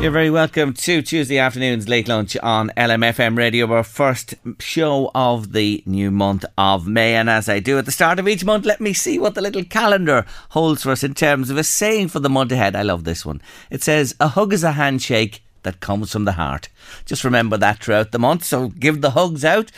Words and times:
You're 0.00 0.12
very 0.12 0.30
welcome 0.30 0.74
to 0.74 1.02
Tuesday 1.02 1.38
afternoon's 1.38 1.88
late 1.88 2.06
lunch 2.06 2.36
on 2.36 2.70
LMFM 2.76 3.36
radio, 3.36 3.70
our 3.72 3.82
first 3.82 4.36
show 4.60 5.10
of 5.12 5.52
the 5.52 5.82
new 5.86 6.12
month 6.12 6.44
of 6.56 6.86
May. 6.86 7.16
And 7.16 7.28
as 7.28 7.48
I 7.48 7.58
do 7.58 7.78
at 7.78 7.84
the 7.84 7.90
start 7.90 8.20
of 8.20 8.28
each 8.28 8.44
month, 8.44 8.64
let 8.64 8.80
me 8.80 8.92
see 8.92 9.18
what 9.18 9.34
the 9.34 9.40
little 9.40 9.64
calendar 9.64 10.24
holds 10.50 10.84
for 10.84 10.92
us 10.92 11.02
in 11.02 11.14
terms 11.14 11.50
of 11.50 11.58
a 11.58 11.64
saying 11.64 12.08
for 12.08 12.20
the 12.20 12.30
month 12.30 12.52
ahead. 12.52 12.76
I 12.76 12.82
love 12.82 13.02
this 13.02 13.26
one. 13.26 13.42
It 13.70 13.82
says, 13.82 14.14
A 14.20 14.28
hug 14.28 14.52
is 14.52 14.62
a 14.62 14.72
handshake 14.72 15.42
that 15.62 15.80
comes 15.80 16.12
from 16.12 16.24
the 16.24 16.32
heart. 16.32 16.68
Just 17.04 17.24
remember 17.24 17.56
that 17.56 17.82
throughout 17.82 18.12
the 18.12 18.18
month. 18.18 18.44
So 18.44 18.68
give 18.68 19.00
the 19.00 19.10
hugs 19.10 19.44
out 19.44 19.70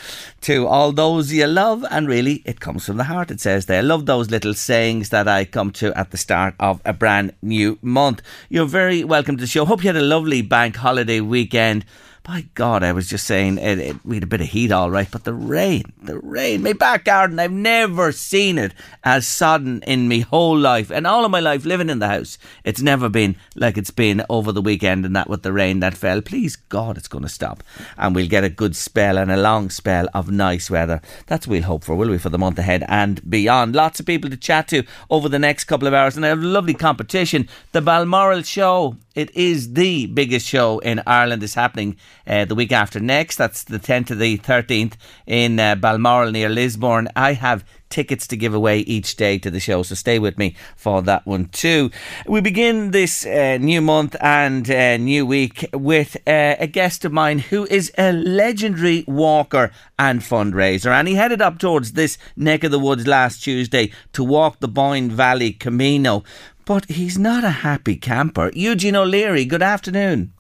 to 0.43 0.67
all 0.67 0.93
those 0.93 1.33
you 1.33 1.47
love, 1.47 1.85
and 1.91 2.09
really, 2.09 2.43
it 2.45 2.61
comes 2.61 2.87
from 2.87 2.97
the 2.97 3.05
heart. 3.05 3.31
It 3.31 3.41
says 3.41 3.67
there. 3.67 3.79
I 3.79 3.83
love 3.83 4.07
those 4.07 4.31
little 4.31 4.55
sayings 4.55 5.09
that 5.11 5.29
I 5.29 5.45
come 5.45 5.71
to 5.73 5.97
at 5.99 6.11
the 6.11 6.17
start 6.17 6.55
of 6.61 6.81
a 6.85 6.93
brand 6.93 7.35
new 7.43 7.79
month. 7.83 8.23
You're 8.49 8.67
very 8.67 9.05
welcome 9.05 9.37
to 9.37 9.41
the 9.43 9.47
show. 9.47 9.65
Hope 9.65 9.83
you 9.83 9.89
had 9.89 9.97
a 9.97 10.03
lovely 10.03 10.43
bank 10.43 10.77
holiday 10.77 11.21
weekend. 11.21 11.85
My 12.31 12.47
God, 12.55 12.85
I 12.85 12.93
was 12.93 13.09
just 13.09 13.27
saying 13.27 13.59
it, 13.59 13.81
it, 13.81 13.97
we 14.07 14.15
had 14.15 14.23
a 14.23 14.29
bit 14.29 14.41
of 14.41 14.47
heat, 14.47 14.71
all 14.71 14.89
right, 14.89 15.11
but 15.11 15.25
the 15.25 15.35
rain, 15.35 15.83
the 16.01 16.21
rain, 16.21 16.63
my 16.63 16.75
back 16.75 17.05
garden, 17.05 17.41
I've 17.41 17.51
never 17.51 18.13
seen 18.13 18.57
it 18.57 18.73
as 19.03 19.27
sodden 19.27 19.83
in 19.83 20.09
my 20.09 20.21
whole 20.21 20.57
life, 20.57 20.93
and 20.93 21.09
all 21.09 21.25
of 21.25 21.33
my 21.33 21.41
life 21.41 21.65
living 21.65 21.91
in 21.91 21.99
the 21.99 22.07
house. 22.07 22.39
It's 22.63 22.81
never 22.81 23.09
been 23.09 23.35
like 23.57 23.77
it's 23.77 23.91
been 23.91 24.23
over 24.31 24.53
the 24.53 24.63
weekend, 24.63 25.05
and 25.05 25.17
that 25.17 25.29
with 25.29 25.43
the 25.43 25.53
rain 25.53 25.81
that 25.81 25.97
fell. 25.97 26.23
Please 26.23 26.55
God, 26.55 26.97
it's 26.97 27.09
going 27.09 27.25
to 27.25 27.29
stop, 27.29 27.65
and 27.99 28.15
we'll 28.15 28.29
get 28.29 28.45
a 28.45 28.49
good 28.49 28.77
spell 28.77 29.19
and 29.19 29.33
a 29.33 29.37
long 29.37 29.69
spell 29.69 30.07
of 30.15 30.31
nice 30.31 30.71
weather. 30.71 31.03
That's 31.27 31.49
what 31.49 31.55
we'll 31.55 31.63
hope 31.65 31.83
for, 31.83 31.97
will 31.97 32.11
we, 32.11 32.19
for 32.19 32.29
the 32.29 32.39
month 32.39 32.61
ahead 32.61 32.85
and 32.87 33.29
beyond. 33.29 33.75
Lots 33.75 33.99
of 33.99 34.07
people 34.07 34.31
to 34.31 34.37
chat 34.37 34.69
to 34.69 34.85
over 35.11 35.29
the 35.29 35.41
next 35.41 35.65
couple 35.65 35.89
of 35.89 35.95
hours, 35.95 36.15
and 36.15 36.25
I 36.25 36.29
have 36.29 36.45
a 36.45 36.47
lovely 36.47 36.75
competition. 36.75 37.49
The 37.73 37.81
Balmoral 37.81 38.43
Show 38.43 38.95
it 39.15 39.35
is 39.35 39.73
the 39.75 40.07
biggest 40.07 40.47
show 40.47 40.79
in 40.79 41.03
Ireland. 41.05 41.43
is 41.43 41.55
happening 41.55 41.97
uh, 42.31 42.45
the 42.45 42.55
week 42.55 42.73
after 42.73 43.01
next. 43.01 43.37
That's 43.37 43.65
the 43.65 43.79
10th 43.79 44.07
to 44.07 44.15
the 44.15 44.39
13th 44.39 44.95
in 45.27 45.59
uh, 45.59 45.75
Balmoral 45.75 46.31
near 46.31 46.49
Lisburn. 46.49 47.09
I 47.17 47.33
have 47.33 47.65
tickets 47.89 48.29
to 48.29 48.37
give 48.37 48.55
away 48.55 48.79
each 48.81 49.17
day 49.17 49.37
to 49.39 49.51
the 49.51 49.59
show, 49.59 49.83
so 49.83 49.97
stay 49.97 50.21
with 50.21 50.39
me 50.39 50.55
for 50.77 51.03
that 51.03 51.27
one 51.27 51.47
too. 51.47 51.91
We 52.25 52.41
begin 52.41 52.93
this 52.93 53.27
uh, 53.27 53.59
new 53.61 53.81
month 53.81 54.15
and 54.21 54.71
uh, 54.71 54.97
new 54.97 55.27
week 55.27 55.69
with 55.73 56.17
uh, 56.25 56.55
a 56.61 56.69
guest 56.69 57.05
of 57.05 57.13
mine 57.13 57.41
who 57.41 57.67
is 57.67 57.91
a 57.99 58.13
legendary 58.13 59.05
walker 59.09 59.73
and 59.99 60.21
fundraiser, 60.21 60.93
and 60.93 61.09
he 61.09 61.15
headed 61.15 61.43
up 61.43 61.59
towards 61.59 61.93
this 61.93 62.17
neck 62.37 62.63
of 62.63 62.71
the 62.71 62.79
woods 62.79 63.09
last 63.09 63.43
Tuesday 63.43 63.91
to 64.13 64.23
walk 64.23 64.61
the 64.61 64.69
Boyne 64.69 65.11
Valley 65.11 65.53
Camino. 65.53 66.23
But 66.65 66.85
he's 66.85 67.19
not 67.19 67.43
a 67.43 67.51
happy 67.51 67.97
camper. 67.97 68.53
Eugene 68.55 68.95
O'Leary, 68.95 69.45
good 69.45 69.63
afternoon. 69.63 70.33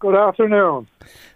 Good 0.00 0.16
afternoon. 0.16 0.88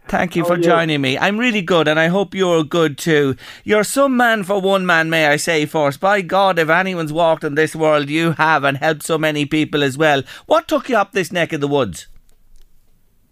Thank 0.09 0.37
you 0.37 0.43
How 0.43 0.48
for 0.48 0.57
you? 0.57 0.62
joining 0.62 1.03
me. 1.03 1.19
I'm 1.19 1.39
really 1.39 1.61
good, 1.61 1.87
and 1.87 2.01
I 2.01 2.09
hope 2.09 2.34
you're 2.34 2.65
good 2.65 2.97
too. 2.97 3.37
You're 3.62 3.84
some 3.84 4.16
man 4.16 4.43
for 4.43 4.59
one 4.59 4.87
man, 4.87 5.11
may 5.11 5.27
I 5.27 5.37
say, 5.37 5.66
first. 5.66 6.00
By 6.00 6.22
God, 6.22 6.59
if 6.59 6.71
anyone's 6.71 7.12
walked 7.12 7.44
in 7.44 7.56
this 7.56 7.77
world, 7.77 8.09
you 8.09 8.33
have, 8.33 8.65
and 8.65 8.78
helped 8.78 9.03
so 9.03 9.19
many 9.19 9.44
people 9.44 9.83
as 9.83 9.99
well. 9.99 10.22
What 10.47 10.66
took 10.66 10.88
you 10.88 10.97
up 10.97 11.12
this 11.12 11.31
neck 11.31 11.53
of 11.53 11.61
the 11.61 11.69
woods? 11.69 12.06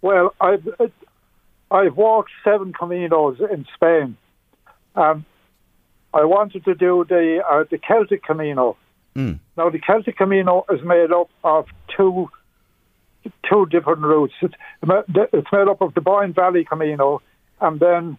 Well, 0.03 0.35
I've 0.39 0.67
I've 1.71 1.97
walked 1.97 2.29
seven 2.43 2.71
caminos 2.71 3.39
in 3.51 3.65
Spain. 3.73 4.15
Um, 4.95 5.25
I 6.13 6.25
wanted 6.25 6.63
to 6.65 6.75
do 6.75 7.05
the 7.09 7.41
uh, 7.43 7.63
the 7.71 7.79
Celtic 7.79 8.23
Camino. 8.23 8.77
Mm. 9.15 9.39
Now, 9.57 9.71
the 9.71 9.79
Celtic 9.79 10.15
Camino 10.15 10.63
is 10.71 10.83
made 10.83 11.11
up 11.11 11.29
of 11.43 11.65
two 11.97 12.29
two 13.49 13.65
different 13.67 14.01
routes. 14.01 14.33
It's, 14.41 14.53
it's 14.83 15.51
made 15.51 15.67
up 15.67 15.81
of 15.81 15.93
the 15.93 16.01
Boyne 16.01 16.33
Valley 16.33 16.65
Camino, 16.65 17.21
and 17.61 17.79
then 17.79 18.17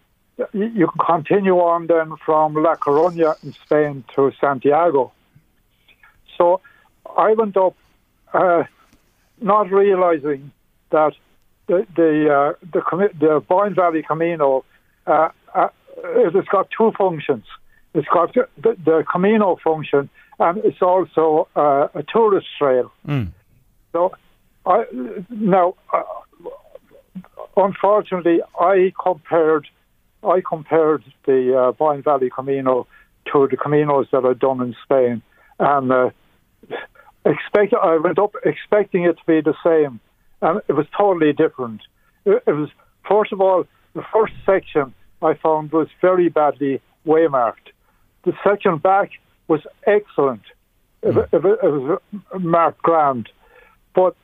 you 0.53 0.87
can 0.87 1.05
continue 1.05 1.57
on 1.59 1.87
then 1.87 2.15
from 2.25 2.55
La 2.55 2.75
Coruña 2.75 3.41
in 3.43 3.53
Spain 3.53 4.03
to 4.15 4.31
Santiago. 4.39 5.11
So 6.37 6.61
I 7.15 7.33
went 7.33 7.55
up, 7.55 7.75
uh, 8.33 8.63
not 9.39 9.71
realizing 9.71 10.51
that 10.89 11.13
the 11.67 11.87
the 11.95 12.33
uh, 12.33 12.53
the, 12.71 13.09
the 13.17 13.43
Boyne 13.47 13.75
Valley 13.75 14.03
Camino 14.03 14.65
uh, 15.07 15.29
uh, 15.53 15.69
it's 15.97 16.47
got 16.49 16.69
two 16.75 16.91
functions. 16.97 17.45
It's 17.93 18.07
got 18.07 18.33
the, 18.33 18.47
the, 18.57 18.75
the 18.83 19.05
Camino 19.09 19.57
function, 19.63 20.09
and 20.39 20.57
it's 20.59 20.81
also 20.81 21.47
uh, 21.55 21.87
a 21.93 22.03
tourist 22.03 22.47
trail. 22.57 22.91
Mm. 23.07 23.29
So, 23.93 24.13
I 24.65 24.85
now, 25.29 25.75
uh, 25.93 26.03
unfortunately, 27.55 28.39
I 28.59 28.93
compared, 29.01 29.67
I 30.23 30.41
compared 30.47 31.03
the 31.25 31.57
uh, 31.57 31.71
Boyne 31.73 32.01
Valley 32.01 32.29
Camino 32.33 32.87
to 33.31 33.47
the 33.49 33.57
Caminos 33.57 34.09
that 34.11 34.25
I'd 34.25 34.39
done 34.39 34.61
in 34.61 34.75
Spain, 34.83 35.21
and 35.59 35.91
uh, 35.91 36.09
expect 37.25 37.73
I 37.73 37.97
went 37.97 38.19
up 38.19 38.35
expecting 38.43 39.03
it 39.03 39.17
to 39.17 39.23
be 39.27 39.41
the 39.41 39.55
same, 39.63 39.99
and 40.41 40.61
it 40.67 40.73
was 40.73 40.87
totally 40.97 41.33
different. 41.33 41.81
It, 42.25 42.43
it 42.47 42.51
was 42.51 42.69
first 43.07 43.31
of 43.31 43.41
all 43.41 43.65
the 43.93 44.03
first 44.13 44.33
section 44.45 44.93
I 45.21 45.35
found 45.35 45.71
was 45.71 45.87
very 46.01 46.29
badly 46.29 46.81
waymarked. 47.05 47.71
The 48.23 48.33
section 48.43 48.77
back 48.77 49.11
was 49.47 49.61
excellent. 49.85 50.41
It, 51.03 51.15
it, 51.17 51.27
it 51.33 51.43
was 51.43 52.01
marked 52.39 52.81
grand, 52.81 53.29
but 53.93 54.15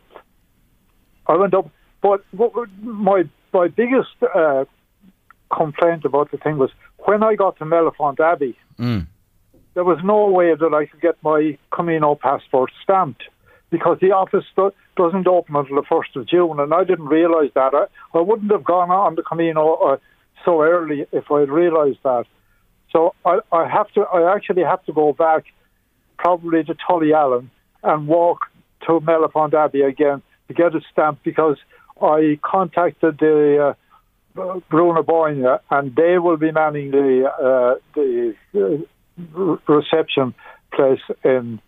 I 1.32 1.36
went 1.38 1.54
up. 1.54 1.68
But 2.02 2.20
what, 2.32 2.52
my 2.82 3.24
my 3.54 3.68
biggest 3.68 4.16
uh, 4.36 4.66
complaint 5.56 6.04
about 6.06 6.32
the 6.32 6.38
thing 6.38 6.58
was 6.58 6.72
when 7.08 7.22
I 7.24 7.36
got 7.36 7.58
to 7.60 7.66
Mellifont 7.66 8.20
Abbey, 8.20 8.56
Mm. 8.80 9.06
there 9.76 9.84
was 9.84 10.00
no 10.04 10.20
way 10.38 10.50
that 10.56 10.74
I 10.74 10.84
could 10.90 11.02
get 11.02 11.16
my 11.32 11.58
Camino 11.76 12.16
passport 12.16 12.72
stamped 12.84 13.24
because 13.70 13.98
the 14.02 14.12
office 14.12 14.46
do- 14.56 14.74
doesn't 15.02 15.28
open 15.28 15.56
until 15.56 15.76
the 15.82 15.88
first 15.94 16.16
of 16.16 16.26
June, 16.26 16.60
and 16.60 16.74
I 16.74 16.84
didn't 16.84 17.10
realise 17.20 17.52
that. 17.54 17.72
I, 17.82 17.86
I 18.18 18.22
wouldn't 18.22 18.52
have 18.52 18.64
gone 18.64 18.90
on 18.90 19.16
the 19.16 19.22
Camino 19.32 19.64
uh, 19.76 19.98
so 20.44 20.52
early 20.64 21.06
if 21.12 21.26
I 21.32 21.42
had 21.42 21.50
realised 21.64 22.00
that. 22.04 22.26
So 22.92 23.14
I, 23.24 23.40
I 23.52 23.68
have 23.78 23.90
to. 23.96 24.02
I 24.18 24.34
actually 24.36 24.64
have 24.64 24.84
to 24.86 24.94
go 24.94 25.14
back, 25.14 25.44
probably 26.18 26.64
to 26.64 26.74
Tullyallen, 26.74 27.46
and 27.84 28.08
walk 28.08 28.40
to 28.86 29.00
Mellifont 29.00 29.54
Abbey 29.54 29.82
again 29.82 30.22
to 30.52 30.64
get 30.64 30.76
it 30.76 30.84
stamped 30.92 31.24
because 31.24 31.58
I 32.02 32.40
contacted 32.44 33.20
the 33.20 33.76
uh, 34.36 34.60
Brú 34.72 34.94
na 34.94 35.02
Bóinne 35.02 35.60
and 35.70 35.96
they 35.96 36.18
will 36.18 36.38
be 36.38 36.52
manning 36.52 36.92
the 36.92 37.28
uh, 37.28 37.76
the 37.96 38.36
uh, 38.56 39.58
reception 39.68 40.34
place 40.74 41.02
in 41.24 41.60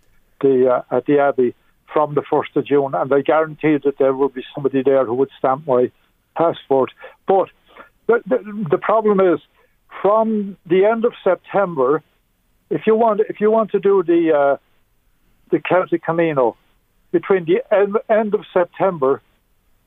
the 0.42 0.84
uh, 0.92 0.96
at 0.96 1.06
the 1.06 1.20
Abbey 1.20 1.56
from 1.92 2.16
the 2.16 2.24
first 2.30 2.56
of 2.56 2.66
June, 2.66 2.96
and 2.96 3.10
they 3.10 3.22
guarantee 3.22 3.78
that 3.84 3.98
there 4.00 4.14
will 4.14 4.30
be 4.30 4.44
somebody 4.56 4.82
there 4.82 5.06
who 5.06 5.14
would 5.14 5.30
stamp 5.38 5.68
my 5.68 5.92
passport. 6.36 6.92
But 7.28 7.50
the, 8.08 8.22
the, 8.26 8.68
the 8.72 8.78
problem 8.80 9.20
is 9.20 9.40
from 10.02 10.58
the 10.66 10.86
end 10.86 11.06
of 11.06 11.14
September, 11.24 12.02
if 12.70 12.88
you 12.88 12.96
want 12.96 13.22
if 13.30 13.40
you 13.40 13.52
want 13.52 13.72
to 13.72 13.80
do 13.80 14.04
the 14.04 14.34
uh, 14.34 14.58
the 15.52 15.60
Celtic 15.60 16.04
Camino 16.04 16.58
between 17.14 17.46
the 17.46 17.60
end, 17.72 17.96
end 18.10 18.34
of 18.34 18.42
September 18.52 19.22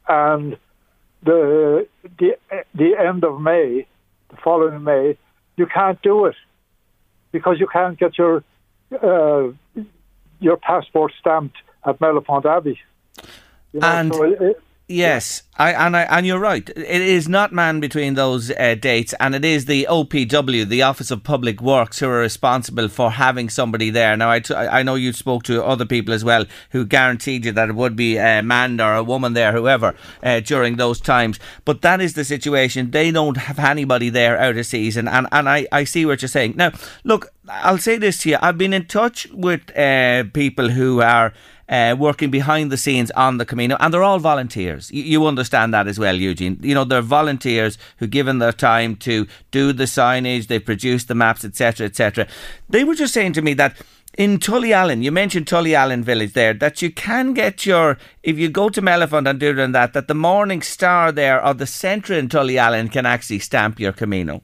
and 0.09 0.57
the 1.23 1.87
the 2.19 2.37
the 2.75 2.91
end 2.97 3.25
of 3.25 3.41
May, 3.41 3.87
the 4.31 4.37
following 4.43 4.83
May, 4.83 5.19
you 5.57 5.67
can't 5.67 6.01
do 6.01 6.25
it 6.27 6.37
because 7.33 7.57
you 7.61 7.67
can't 7.67 7.99
get 7.99 8.17
your 8.17 8.43
uh, 9.03 9.49
your 10.41 10.57
passport 10.57 11.13
stamped 11.21 11.57
at 11.85 11.99
Mellifont 11.99 12.47
Abbey. 12.47 12.79
You 13.73 13.81
know, 13.81 13.89
And- 13.89 14.15
so 14.15 14.23
it, 14.23 14.63
Yes, 14.89 15.43
I, 15.57 15.73
and 15.73 15.97
I, 15.97 16.03
and 16.03 16.25
you're 16.25 16.39
right. 16.39 16.69
It 16.69 17.01
is 17.01 17.29
not 17.29 17.53
manned 17.53 17.81
between 17.81 18.15
those 18.15 18.53
uh, 18.53 18.77
dates, 18.81 19.15
and 19.19 19.35
it 19.35 19.45
is 19.45 19.65
the 19.65 19.89
OPW, 19.91 20.69
the 20.69 20.83
Office 20.83 21.11
of 21.11 21.25
Public 21.25 21.61
Works, 21.61 21.99
who 21.99 22.09
are 22.09 22.21
responsible 22.21 22.87
for 22.87 23.11
having 23.11 23.49
somebody 23.49 23.91
there. 23.91 24.17
Now, 24.17 24.31
I, 24.31 24.39
t- 24.39 24.55
I 24.55 24.85
know 24.85 24.95
you 24.95 25.13
spoke 25.13 25.43
to 25.45 25.65
other 25.65 25.87
people 25.87 26.15
as 26.15 26.23
well 26.23 26.45
who 26.71 26.87
guaranteed 26.87 27.47
you 27.47 27.51
that 27.51 27.71
it 27.71 27.75
would 27.75 27.97
be 27.97 28.17
a 28.17 28.45
man 28.45 28.81
or 28.81 28.95
a 28.95 29.03
woman 29.03 29.33
there, 29.33 29.51
whoever, 29.51 29.97
uh, 30.23 30.39
during 30.39 30.77
those 30.77 31.01
times. 31.01 31.41
But 31.65 31.83
that 31.83 32.01
is 32.01 32.15
the 32.15 32.25
situation. 32.25 32.93
They 32.93 33.11
don't 33.11 33.39
have 33.39 33.59
anybody 33.59 34.09
there 34.09 34.39
out 34.39 34.57
of 34.57 34.67
season, 34.67 35.09
and 35.09 35.27
and 35.33 35.49
I, 35.49 35.67
I 35.73 35.83
see 35.83 36.07
what 36.07 36.23
you're 36.23 36.29
saying. 36.29 36.55
Now, 36.57 36.71
look, 37.03 37.33
I'll 37.49 37.79
say 37.79 37.97
this 37.97 38.19
to 38.19 38.31
you. 38.31 38.39
I've 38.41 38.59
been 38.59 38.73
in 38.73 38.87
touch 38.87 39.27
with 39.33 39.77
uh, 39.77 40.25
people 40.33 40.69
who 40.69 41.01
are 41.01 41.33
uh, 41.69 41.97
working 41.99 42.31
behind 42.31 42.71
the 42.71 42.77
scenes 42.77 43.11
on 43.13 43.39
the 43.39 43.45
Camino, 43.45 43.77
and 43.81 43.93
they're 43.93 44.03
all 44.03 44.19
volunteers. 44.19 44.91
You, 44.91 45.03
you, 45.03 45.27
understand 45.27 45.75
that 45.75 45.89
as 45.89 45.99
well, 45.99 46.15
Eugene. 46.15 46.59
You 46.63 46.75
know, 46.75 46.85
they're 46.85 47.03
volunteers 47.03 47.77
who 47.99 48.07
given 48.07 48.39
their 48.39 48.53
time 48.53 48.97
to 48.97 49.27
do 49.51 49.73
the 49.73 49.85
signage, 49.85 50.47
they 50.47 50.59
produce 50.59 51.05
the 51.05 51.15
maps, 51.15 51.45
etc., 51.45 51.87
etc. 51.87 52.27
They 52.69 52.85
were 52.85 52.95
just 52.95 53.13
saying 53.15 53.33
to 53.35 53.43
me 53.43 53.55
that 53.55 53.77
in 54.17 54.39
Tullyallen, 54.39 55.03
you 55.03 55.13
mentioned 55.13 55.47
Tullyallen 55.47 56.03
village 56.03 56.33
there, 56.33 56.55
that 56.55 56.81
you 56.81 56.91
can 56.91 57.35
get 57.35 57.67
your, 57.67 57.99
if 58.23 58.39
you 58.39 58.49
go 58.49 58.69
to 58.69 58.81
Mellifont 58.81 59.29
and 59.29 59.39
do 59.39 59.55
that, 59.55 59.93
that 59.93 60.09
the 60.09 60.15
Morning 60.15 60.63
Star 60.63 61.13
there 61.13 61.45
or 61.45 61.53
the 61.53 61.67
centre 61.67 62.15
in 62.15 62.29
Tullyallen 62.29 62.91
can 62.91 63.05
actually 63.05 63.41
stamp 63.41 63.79
your 63.79 63.93
Camino. 63.93 64.43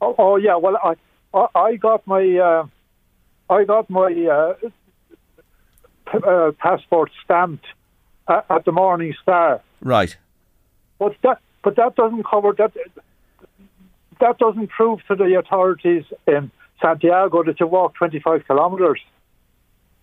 Oh, 0.00 0.14
oh 0.18 0.36
yeah, 0.36 0.56
well, 0.56 0.78
I, 0.82 1.46
I 1.54 1.76
got 1.76 2.06
my, 2.06 2.38
uh, 2.38 2.66
I 3.50 3.64
got 3.64 3.90
my 3.90 4.10
uh, 4.10 4.54
uh, 6.14 6.52
passport 6.58 7.10
stamped 7.24 7.64
at, 8.28 8.44
at, 8.50 8.64
the 8.64 8.72
Morning 8.72 9.14
Star. 9.22 9.60
Right. 9.80 10.16
But 10.98 11.16
that 11.22 11.38
but 11.62 11.76
that 11.76 11.96
doesn't 11.96 12.24
cover 12.24 12.52
that. 12.58 12.72
That 14.20 14.38
doesn't 14.38 14.68
prove 14.68 15.00
to 15.08 15.16
the 15.16 15.38
authorities 15.38 16.04
in 16.26 16.50
Santiago 16.80 17.42
that 17.44 17.58
you 17.58 17.66
walk 17.66 17.94
25 17.94 18.46
kilometres. 18.46 19.00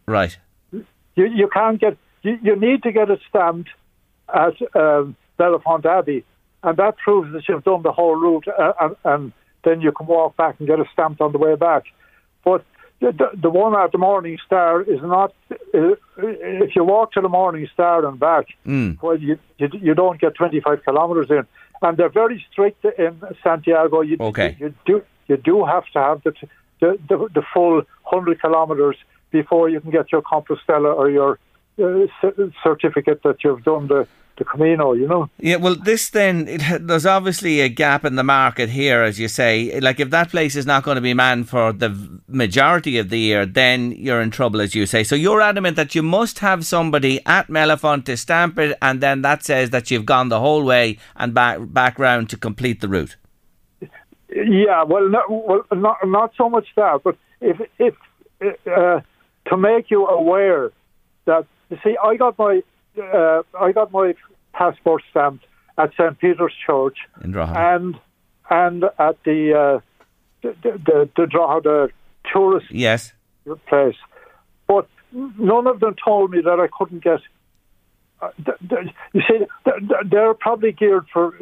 Right. 0.07 0.37
You 0.71 0.83
you 1.15 1.49
can't 1.53 1.79
get 1.79 1.97
you, 2.23 2.37
you 2.41 2.55
need 2.55 2.83
to 2.83 2.91
get 2.91 3.09
it 3.09 3.19
stamped 3.29 3.69
at 4.33 4.55
um, 4.75 5.15
Mellifont 5.37 5.85
Abbey, 5.85 6.25
and 6.63 6.77
that 6.77 6.97
proves 6.97 7.31
that 7.33 7.47
you've 7.47 7.63
done 7.63 7.81
the 7.81 7.91
whole 7.91 8.15
route, 8.15 8.47
uh, 8.47 8.73
and, 8.81 8.95
and 9.05 9.33
then 9.63 9.81
you 9.81 9.91
can 9.91 10.07
walk 10.07 10.35
back 10.37 10.55
and 10.59 10.67
get 10.67 10.79
it 10.79 10.87
stamped 10.93 11.21
on 11.21 11.31
the 11.31 11.37
way 11.37 11.55
back. 11.55 11.83
But 12.43 12.65
the, 12.99 13.29
the, 13.33 13.49
one 13.49 13.75
at 13.75 13.91
the 13.91 13.97
Morning 13.97 14.37
Star 14.45 14.81
is 14.81 15.01
not. 15.01 15.33
Uh, 15.51 15.95
if 16.17 16.75
you 16.75 16.83
walk 16.83 17.13
to 17.13 17.21
the 17.21 17.29
Morning 17.29 17.67
Star 17.73 18.05
and 18.05 18.19
back, 18.19 18.47
mm. 18.65 19.01
well, 19.01 19.17
you, 19.17 19.39
you, 19.57 19.69
you 19.73 19.93
don't 19.93 20.19
get 20.19 20.35
25 20.35 20.83
kilometres 20.83 21.29
in, 21.29 21.45
and 21.81 21.97
they're 21.97 22.09
very 22.09 22.45
strict 22.51 22.83
in 22.97 23.21
Santiago. 23.41 24.01
You, 24.01 24.17
okay. 24.19 24.57
you, 24.59 24.67
you 24.67 24.73
do 24.85 25.03
you 25.27 25.37
do 25.37 25.65
have 25.65 25.85
to 25.93 25.99
have 25.99 26.23
the 26.23 26.33
the, 26.79 26.99
the, 27.07 27.17
the 27.33 27.43
full 27.53 27.75
100 28.03 28.41
kilometres 28.41 28.97
before 29.31 29.69
you 29.69 29.79
can 29.79 29.91
get 29.91 30.11
your 30.11 30.21
Compostela 30.21 30.95
or 30.95 31.09
your 31.09 31.39
uh, 31.81 32.07
certificate 32.63 33.21
that 33.23 33.43
you've 33.43 33.63
done 33.63 33.87
the 33.87 34.07
the 34.39 34.45
Camino, 34.45 34.93
you 34.93 35.07
know. 35.07 35.29
Yeah, 35.37 35.57
well, 35.57 35.75
this 35.75 36.09
then, 36.09 36.47
it, 36.47 36.87
there's 36.87 37.05
obviously 37.05 37.61
a 37.61 37.69
gap 37.69 38.03
in 38.03 38.15
the 38.15 38.23
market 38.23 38.69
here, 38.69 39.03
as 39.03 39.19
you 39.19 39.27
say. 39.27 39.79
Like, 39.79 39.99
if 39.99 40.09
that 40.09 40.29
place 40.29 40.55
is 40.55 40.65
not 40.65 40.83
going 40.83 40.95
to 40.95 41.01
be 41.01 41.13
manned 41.13 41.47
for 41.47 41.71
the 41.71 42.19
majority 42.27 42.97
of 42.97 43.09
the 43.09 43.19
year, 43.19 43.45
then 43.45 43.91
you're 43.91 44.21
in 44.21 44.31
trouble, 44.31 44.61
as 44.61 44.73
you 44.73 44.87
say. 44.87 45.03
So 45.03 45.15
you're 45.15 45.41
adamant 45.41 45.75
that 45.75 45.93
you 45.93 46.01
must 46.01 46.39
have 46.39 46.65
somebody 46.65 47.23
at 47.27 47.47
Mellifont 47.49 48.05
to 48.05 48.17
stamp 48.17 48.57
it, 48.57 48.75
and 48.81 49.01
then 49.01 49.21
that 49.21 49.43
says 49.43 49.69
that 49.69 49.91
you've 49.91 50.05
gone 50.05 50.29
the 50.29 50.39
whole 50.39 50.63
way 50.63 50.97
and 51.15 51.33
back, 51.33 51.59
back 51.61 51.99
round 51.99 52.29
to 52.31 52.37
complete 52.37 52.81
the 52.81 52.87
route. 52.87 53.15
Yeah, 54.29 54.83
well, 54.83 55.07
not, 55.09 55.29
well, 55.29 55.63
not, 55.71 55.97
not 56.05 56.33
so 56.37 56.49
much 56.49 56.67
that, 56.75 57.01
but 57.03 57.17
if, 57.41 57.59
if 57.77 57.95
uh, 58.41 59.01
to 59.47 59.57
make 59.57 59.91
you 59.91 60.07
aware 60.07 60.71
that, 61.25 61.45
you 61.69 61.77
see, 61.83 61.97
I 62.01 62.15
got 62.15 62.37
my 62.37 62.63
uh, 62.99 63.43
I 63.59 63.71
got 63.71 63.91
my 63.91 64.15
passport 64.53 65.03
stamped 65.09 65.45
at 65.77 65.91
St 65.93 66.19
Peter's 66.19 66.53
Church 66.65 66.97
in 67.23 67.35
and 67.35 67.95
and 68.49 68.83
at 68.83 69.23
the 69.23 69.53
uh, 69.53 69.79
the 70.41 70.55
the, 70.61 70.71
the, 70.85 71.09
the, 71.15 71.61
the 71.63 71.89
tourist 72.31 72.67
yes 72.71 73.13
place, 73.67 73.95
but 74.67 74.87
none 75.13 75.67
of 75.67 75.79
them 75.79 75.95
told 76.03 76.31
me 76.31 76.41
that 76.41 76.59
I 76.59 76.67
couldn't 76.77 77.03
get. 77.03 77.19
Uh, 78.21 78.31
the, 78.37 78.53
the, 78.61 78.91
you 79.13 79.21
see, 79.27 79.45
they're 80.09 80.33
probably 80.33 80.73
geared 80.73 81.05
for 81.11 81.33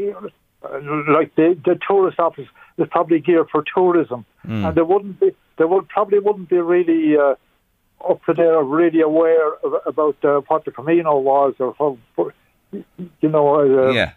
uh, 0.63 0.79
like 1.11 1.35
the 1.35 1.57
the 1.65 1.79
tourist 1.87 2.19
office 2.19 2.47
is 2.77 2.87
probably 2.91 3.19
geared 3.19 3.49
for 3.51 3.63
tourism, 3.73 4.25
mm. 4.45 4.67
and 4.67 4.75
they 4.75 4.81
wouldn't 4.81 5.19
be. 5.19 5.31
They 5.57 5.65
would 5.65 5.89
probably 5.89 6.19
wouldn't 6.19 6.49
be 6.49 6.57
really. 6.57 7.17
Up 8.07 8.23
to 8.25 8.33
there 8.33 8.61
really 8.63 9.01
aware 9.01 9.55
of, 9.55 9.73
about 9.85 10.17
uh, 10.23 10.41
what 10.47 10.65
the 10.65 10.71
Camino 10.71 11.17
was 11.17 11.55
or 11.59 11.75
how, 11.77 11.97
you 12.71 13.29
know, 13.29 13.87
uh, 13.87 13.91
yeah. 13.91 14.13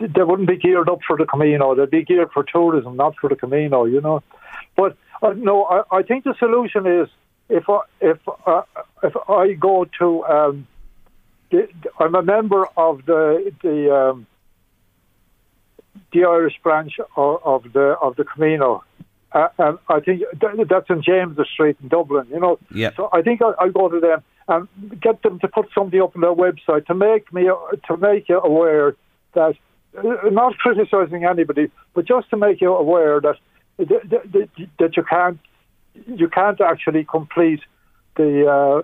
They 0.00 0.22
wouldn't 0.24 0.48
be 0.48 0.56
geared 0.56 0.88
up 0.88 0.98
for 1.06 1.16
the 1.16 1.24
Camino. 1.24 1.76
They'd 1.76 1.90
be 1.90 2.02
geared 2.02 2.32
for 2.32 2.42
tourism, 2.42 2.96
not 2.96 3.14
for 3.20 3.28
the 3.28 3.36
Camino. 3.36 3.84
You 3.84 4.00
know, 4.00 4.22
but 4.76 4.96
uh, 5.22 5.34
no, 5.36 5.64
I, 5.64 5.98
I 5.98 6.02
think 6.02 6.24
the 6.24 6.34
solution 6.36 6.84
is 6.86 7.08
if 7.48 7.68
I, 7.68 7.80
if 8.00 8.18
uh, 8.46 8.62
if 9.04 9.14
I 9.28 9.52
go 9.52 9.86
to 10.00 10.24
um, 10.24 10.66
the, 11.50 11.68
I'm 12.00 12.14
a 12.14 12.22
member 12.22 12.66
of 12.76 13.06
the 13.06 13.52
the 13.62 13.94
um, 13.94 14.26
the 16.12 16.24
Irish 16.24 16.58
branch 16.62 16.98
of, 17.16 17.40
of 17.44 17.72
the 17.72 17.96
of 18.00 18.16
the 18.16 18.24
Camino, 18.24 18.82
uh, 19.32 19.48
and 19.58 19.78
I 19.88 20.00
think 20.00 20.22
that's 20.68 20.90
in 20.90 21.02
James 21.02 21.36
Street 21.52 21.76
in 21.82 21.88
Dublin, 21.88 22.26
you 22.30 22.40
know. 22.40 22.58
Yeah. 22.72 22.90
So 22.96 23.08
I 23.12 23.22
think 23.22 23.42
I'll, 23.42 23.54
I'll, 23.58 23.70
go 23.70 23.88
to 23.88 24.00
them 24.00 24.22
and 24.48 25.00
get 25.00 25.22
them 25.22 25.40
to 25.40 25.48
put 25.48 25.68
something 25.74 26.00
up 26.00 26.14
on 26.14 26.22
their 26.22 26.34
website 26.34 26.86
to 26.86 26.94
make 26.94 27.32
me 27.32 27.44
to 27.44 27.96
make 27.96 28.28
you 28.28 28.38
aware 28.38 28.94
that 29.34 29.56
uh, 29.98 30.30
not 30.30 30.56
criticising 30.58 31.24
anybody, 31.24 31.70
but 31.94 32.06
just 32.06 32.30
to 32.30 32.36
make 32.36 32.60
you 32.60 32.74
aware 32.74 33.20
that 33.20 33.36
that, 33.78 34.48
that 34.78 34.96
you 34.96 35.02
can't 35.02 35.40
you 36.06 36.28
can't 36.28 36.60
actually 36.60 37.04
complete 37.04 37.60
the. 38.16 38.46
Uh, 38.46 38.82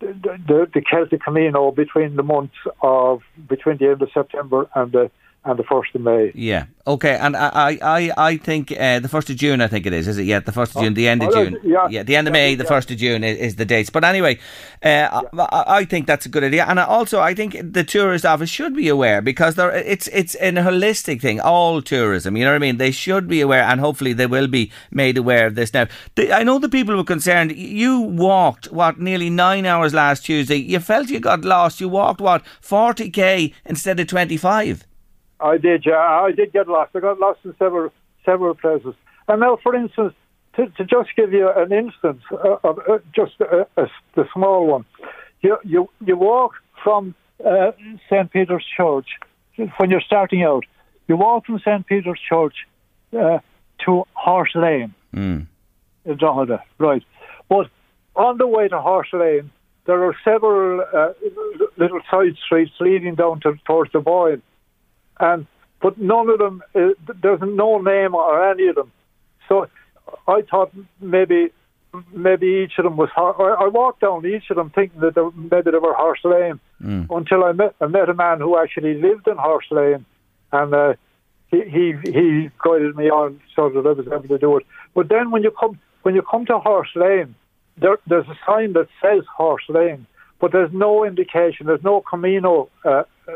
the, 0.00 0.38
the, 0.46 0.70
the 0.74 0.82
Celtic 0.88 1.24
Camino 1.24 1.72
between 1.72 2.14
the 2.14 2.22
months 2.22 2.54
of 2.82 3.20
between 3.48 3.78
the 3.78 3.88
end 3.88 4.00
of 4.00 4.08
September 4.14 4.68
and 4.76 4.92
the 4.92 5.10
and 5.44 5.58
the 5.58 5.64
first 5.64 5.94
of 5.94 6.00
May. 6.00 6.32
Yeah. 6.34 6.66
Okay. 6.86 7.16
And 7.16 7.36
I 7.36 7.78
I 7.82 8.12
I 8.16 8.36
think 8.36 8.72
uh, 8.72 8.98
the 8.98 9.08
first 9.08 9.30
of 9.30 9.36
June. 9.36 9.60
I 9.60 9.66
think 9.68 9.86
it 9.86 9.92
is. 9.92 10.08
Is 10.08 10.18
it? 10.18 10.24
Yeah. 10.24 10.40
The 10.40 10.52
first 10.52 10.74
of 10.74 10.82
June. 10.82 10.94
The 10.94 11.08
end 11.08 11.22
of 11.22 11.30
oh, 11.30 11.44
June. 11.44 11.58
Yeah. 11.62 11.88
yeah. 11.88 12.02
The 12.02 12.16
end 12.16 12.28
of 12.28 12.32
May. 12.32 12.54
The 12.54 12.64
first 12.64 12.90
of 12.90 12.96
June 12.96 13.22
is, 13.24 13.38
is, 13.38 13.56
the 13.56 13.64
dates. 13.64 13.90
But 13.90 14.04
anyway, 14.04 14.38
uh. 14.82 15.22
I, 15.38 15.64
I, 15.78 15.84
think 15.84 16.06
that's 16.06 16.26
a 16.26 16.28
good 16.28 16.44
idea. 16.44 16.64
And 16.66 16.78
also, 16.78 17.20
I 17.20 17.34
think 17.34 17.56
the 17.72 17.84
tourist 17.84 18.26
office 18.26 18.50
should 18.50 18.74
be 18.74 18.88
aware 18.88 19.22
because 19.22 19.54
there 19.54 19.70
it's 19.70 20.08
it's 20.08 20.34
a 20.36 20.52
holistic 20.52 21.20
thing. 21.20 21.40
All 21.40 21.82
tourism. 21.82 22.36
You 22.36 22.44
know 22.44 22.50
what 22.50 22.56
I 22.56 22.66
mean? 22.66 22.78
They 22.78 22.90
should 22.90 23.28
be 23.28 23.40
aware, 23.40 23.62
and 23.62 23.80
hopefully 23.80 24.12
they 24.12 24.26
will 24.26 24.48
be 24.48 24.72
made 24.90 25.16
aware 25.16 25.46
of 25.46 25.54
this 25.54 25.72
now. 25.72 25.86
The, 26.16 26.32
I 26.32 26.42
know 26.42 26.58
the 26.58 26.68
people 26.68 26.96
were 26.96 27.04
concerned. 27.04 27.56
You 27.56 28.00
walked 28.00 28.72
what 28.72 28.98
nearly 28.98 29.30
nine 29.30 29.66
hours 29.66 29.94
last 29.94 30.24
Tuesday. 30.24 30.56
You 30.56 30.80
felt 30.80 31.10
you 31.10 31.20
got 31.20 31.44
lost. 31.44 31.80
You 31.80 31.88
walked 31.88 32.20
what 32.20 32.44
forty 32.60 33.10
k 33.10 33.54
instead 33.64 34.00
of 34.00 34.08
twenty 34.08 34.36
five. 34.36 34.87
I 35.40 35.56
did, 35.58 35.84
yeah. 35.86 35.98
I 35.98 36.32
did 36.32 36.52
get 36.52 36.68
lost. 36.68 36.90
I 36.94 37.00
got 37.00 37.18
lost 37.18 37.40
in 37.44 37.54
several 37.58 37.92
several 38.24 38.54
places. 38.54 38.94
And 39.28 39.40
now, 39.40 39.58
for 39.62 39.74
instance, 39.74 40.14
to, 40.56 40.66
to 40.70 40.84
just 40.84 41.10
give 41.16 41.32
you 41.32 41.50
an 41.50 41.72
instance 41.72 42.22
of 42.32 42.78
uh, 42.88 42.98
just 43.14 43.34
a, 43.40 43.66
a, 43.76 43.86
the 44.14 44.26
small 44.32 44.66
one, 44.66 44.84
you 45.40 45.56
you 45.64 45.88
you 46.04 46.16
walk 46.16 46.54
from 46.82 47.14
uh, 47.44 47.72
St 48.10 48.30
Peter's 48.32 48.66
Church 48.76 49.08
when 49.76 49.90
you're 49.90 50.00
starting 50.00 50.42
out. 50.42 50.64
You 51.06 51.16
walk 51.16 51.46
from 51.46 51.60
St 51.60 51.86
Peter's 51.86 52.20
Church 52.28 52.66
uh, 53.18 53.38
to 53.84 54.04
Horse 54.12 54.54
Lane 54.54 54.94
mm. 55.14 55.46
in 56.04 56.16
Drogheda, 56.16 56.62
right? 56.78 57.02
But 57.48 57.70
on 58.16 58.38
the 58.38 58.46
way 58.46 58.68
to 58.68 58.80
Horse 58.80 59.08
Lane, 59.12 59.50
there 59.86 60.04
are 60.04 60.14
several 60.24 60.84
uh, 60.92 61.12
little 61.76 62.00
side 62.10 62.36
streets 62.44 62.72
leading 62.80 63.14
down 63.14 63.40
to, 63.40 63.54
towards 63.64 63.92
the 63.92 64.00
Boyne 64.00 64.42
and 65.20 65.46
but 65.80 65.98
none 65.98 66.28
of 66.28 66.38
them 66.38 66.62
uh, 66.74 66.90
there's 67.22 67.40
no 67.40 67.78
name 67.78 68.14
or 68.14 68.50
any 68.50 68.68
of 68.68 68.76
them. 68.76 68.92
So 69.48 69.68
I 70.26 70.42
thought 70.42 70.72
maybe 71.00 71.50
maybe 72.12 72.64
each 72.64 72.78
of 72.78 72.84
them 72.84 72.96
was. 72.96 73.08
I 73.16 73.68
walked 73.68 74.00
down 74.00 74.26
each 74.26 74.50
of 74.50 74.56
them 74.56 74.70
thinking 74.70 75.00
that 75.00 75.14
they, 75.14 75.22
maybe 75.34 75.70
they 75.70 75.78
were 75.78 75.94
Horse 75.94 76.20
Lane 76.24 76.60
mm. 76.82 77.06
until 77.10 77.44
I 77.44 77.52
met 77.52 77.74
I 77.80 77.86
met 77.86 78.08
a 78.08 78.14
man 78.14 78.38
who 78.38 78.58
actually 78.58 78.94
lived 79.00 79.26
in 79.28 79.36
Horse 79.36 79.66
Lane, 79.70 80.04
and 80.52 80.74
uh, 80.74 80.94
he 81.50 81.62
he 81.62 81.94
he 82.04 82.50
guided 82.62 82.96
me 82.96 83.10
on 83.10 83.40
so 83.54 83.68
that 83.70 83.86
I 83.86 83.92
was 83.92 84.06
able 84.06 84.28
to 84.28 84.38
do 84.38 84.56
it. 84.58 84.66
But 84.94 85.08
then 85.08 85.30
when 85.30 85.42
you 85.42 85.50
come 85.50 85.78
when 86.02 86.14
you 86.14 86.22
come 86.22 86.46
to 86.46 86.58
Horse 86.58 86.94
Lane, 86.94 87.34
there, 87.76 87.98
there's 88.06 88.28
a 88.28 88.38
sign 88.46 88.72
that 88.74 88.88
says 89.02 89.24
Horse 89.34 89.64
Lane, 89.68 90.06
but 90.40 90.52
there's 90.52 90.72
no 90.72 91.04
indication. 91.04 91.66
There's 91.66 91.84
no 91.84 92.00
Camino 92.00 92.68
uh, 92.84 93.04
uh, 93.28 93.32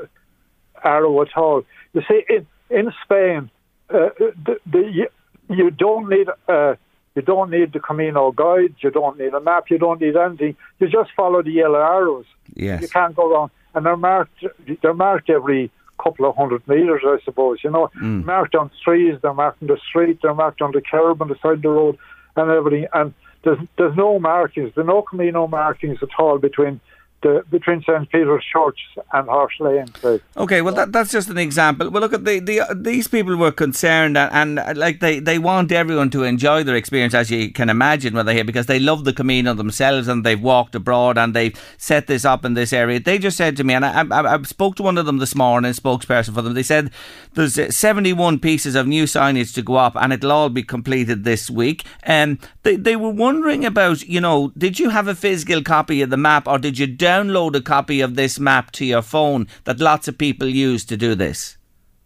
arrow 0.84 1.20
at 1.22 1.36
all. 1.36 1.62
You 1.94 2.02
see, 2.08 2.22
in 2.28 2.46
in 2.70 2.92
Spain, 3.04 3.50
uh, 3.90 4.08
the, 4.18 4.58
the, 4.70 4.78
you, 4.78 5.08
you 5.50 5.70
don't 5.70 6.08
need 6.08 6.28
uh, 6.48 6.74
you 7.14 7.22
don't 7.22 7.50
need 7.50 7.72
the 7.72 7.80
Camino 7.80 8.32
guide. 8.32 8.74
You 8.80 8.90
don't 8.90 9.18
need 9.18 9.34
a 9.34 9.40
map. 9.40 9.64
You 9.70 9.78
don't 9.78 10.00
need 10.00 10.16
anything. 10.16 10.56
You 10.78 10.88
just 10.88 11.10
follow 11.14 11.42
the 11.42 11.50
yellow 11.50 11.80
arrows. 11.80 12.24
Yes. 12.54 12.80
You 12.82 12.88
can't 12.88 13.14
go 13.14 13.30
wrong. 13.30 13.50
And 13.74 13.84
they're 13.86 13.96
marked. 13.96 14.44
They're 14.82 14.94
marked 14.94 15.28
every 15.30 15.70
couple 16.02 16.24
of 16.28 16.34
hundred 16.36 16.66
meters, 16.66 17.02
I 17.04 17.18
suppose. 17.24 17.58
You 17.62 17.70
know, 17.70 17.90
Mm. 18.00 18.24
marked 18.24 18.54
on 18.54 18.70
trees. 18.82 19.18
They're 19.22 19.34
marked 19.34 19.62
on 19.62 19.68
the 19.68 19.78
street. 19.88 20.18
They're 20.22 20.34
marked 20.34 20.62
on 20.62 20.72
the 20.72 20.80
curb 20.80 21.20
on 21.22 21.28
the 21.28 21.36
side 21.42 21.52
of 21.54 21.62
the 21.62 21.68
road, 21.68 21.98
and 22.36 22.50
everything. 22.50 22.86
And 22.94 23.12
there's 23.44 23.58
there's 23.76 23.96
no 23.96 24.18
markings. 24.18 24.72
There's 24.74 24.86
no 24.86 25.02
Camino 25.02 25.46
markings 25.46 25.98
at 26.02 26.08
all 26.18 26.38
between 26.38 26.80
the 27.22 27.44
between 27.50 27.82
St 27.82 28.10
Peter's 28.10 28.44
Church 28.44 28.78
and 29.12 29.28
Horse 29.28 29.54
Lane. 29.60 29.86
So, 30.00 30.20
Okay, 30.36 30.62
well 30.62 30.74
that, 30.74 30.92
that's 30.92 31.10
just 31.10 31.28
an 31.28 31.38
example. 31.38 31.90
Well, 31.90 32.02
look 32.02 32.12
at 32.12 32.24
the, 32.24 32.38
the 32.40 32.62
these 32.74 33.08
people 33.08 33.36
were 33.36 33.52
concerned 33.52 34.18
and, 34.18 34.32
and 34.32 34.58
uh, 34.58 34.74
like 34.76 35.00
they, 35.00 35.18
they 35.18 35.38
want 35.38 35.72
everyone 35.72 36.10
to 36.10 36.24
enjoy 36.24 36.62
their 36.62 36.76
experience 36.76 37.14
as 37.14 37.30
you 37.30 37.50
can 37.52 37.70
imagine 37.70 38.14
when 38.14 38.26
they're 38.26 38.34
here 38.34 38.44
because 38.44 38.66
they 38.66 38.78
love 38.78 39.04
the 39.04 39.12
Camino 39.12 39.54
themselves 39.54 40.08
and 40.08 40.24
they've 40.24 40.40
walked 40.40 40.74
abroad 40.74 41.16
and 41.16 41.34
they've 41.34 41.58
set 41.78 42.06
this 42.06 42.24
up 42.24 42.44
in 42.44 42.54
this 42.54 42.72
area. 42.72 43.00
They 43.00 43.18
just 43.18 43.36
said 43.36 43.56
to 43.56 43.64
me, 43.64 43.74
and 43.74 43.84
I, 43.84 44.02
I, 44.02 44.34
I 44.34 44.42
spoke 44.42 44.76
to 44.76 44.82
one 44.82 44.98
of 44.98 45.06
them 45.06 45.18
this 45.18 45.34
morning, 45.34 45.72
spokesperson 45.72 46.34
for 46.34 46.42
them. 46.42 46.54
They 46.54 46.62
said 46.62 46.90
there's 47.34 47.58
uh, 47.58 47.70
71 47.70 48.40
pieces 48.40 48.74
of 48.74 48.86
new 48.86 49.04
signage 49.04 49.54
to 49.54 49.62
go 49.62 49.76
up 49.76 49.96
and 49.96 50.12
it'll 50.12 50.32
all 50.32 50.48
be 50.48 50.62
completed 50.62 51.24
this 51.24 51.48
week. 51.48 51.84
And 52.02 52.38
they 52.62 52.76
they 52.76 52.96
were 52.96 53.10
wondering 53.10 53.64
about, 53.64 54.02
you 54.02 54.20
know, 54.20 54.52
did 54.56 54.78
you 54.78 54.90
have 54.90 55.08
a 55.08 55.14
physical 55.14 55.62
copy 55.62 56.02
of 56.02 56.10
the 56.10 56.16
map 56.16 56.46
or 56.46 56.58
did 56.58 56.78
you 56.78 56.86
download 56.86 57.54
a 57.56 57.60
copy 57.60 58.00
of 58.00 58.14
this 58.14 58.38
map 58.38 58.70
to 58.72 58.84
your 58.84 59.02
phone 59.02 59.46
that 59.64 59.80
lots 59.80 60.08
of 60.08 60.18
people 60.18 60.48
use 60.48 60.84
to 60.84 60.96
do 60.96 61.14
this? 61.14 61.56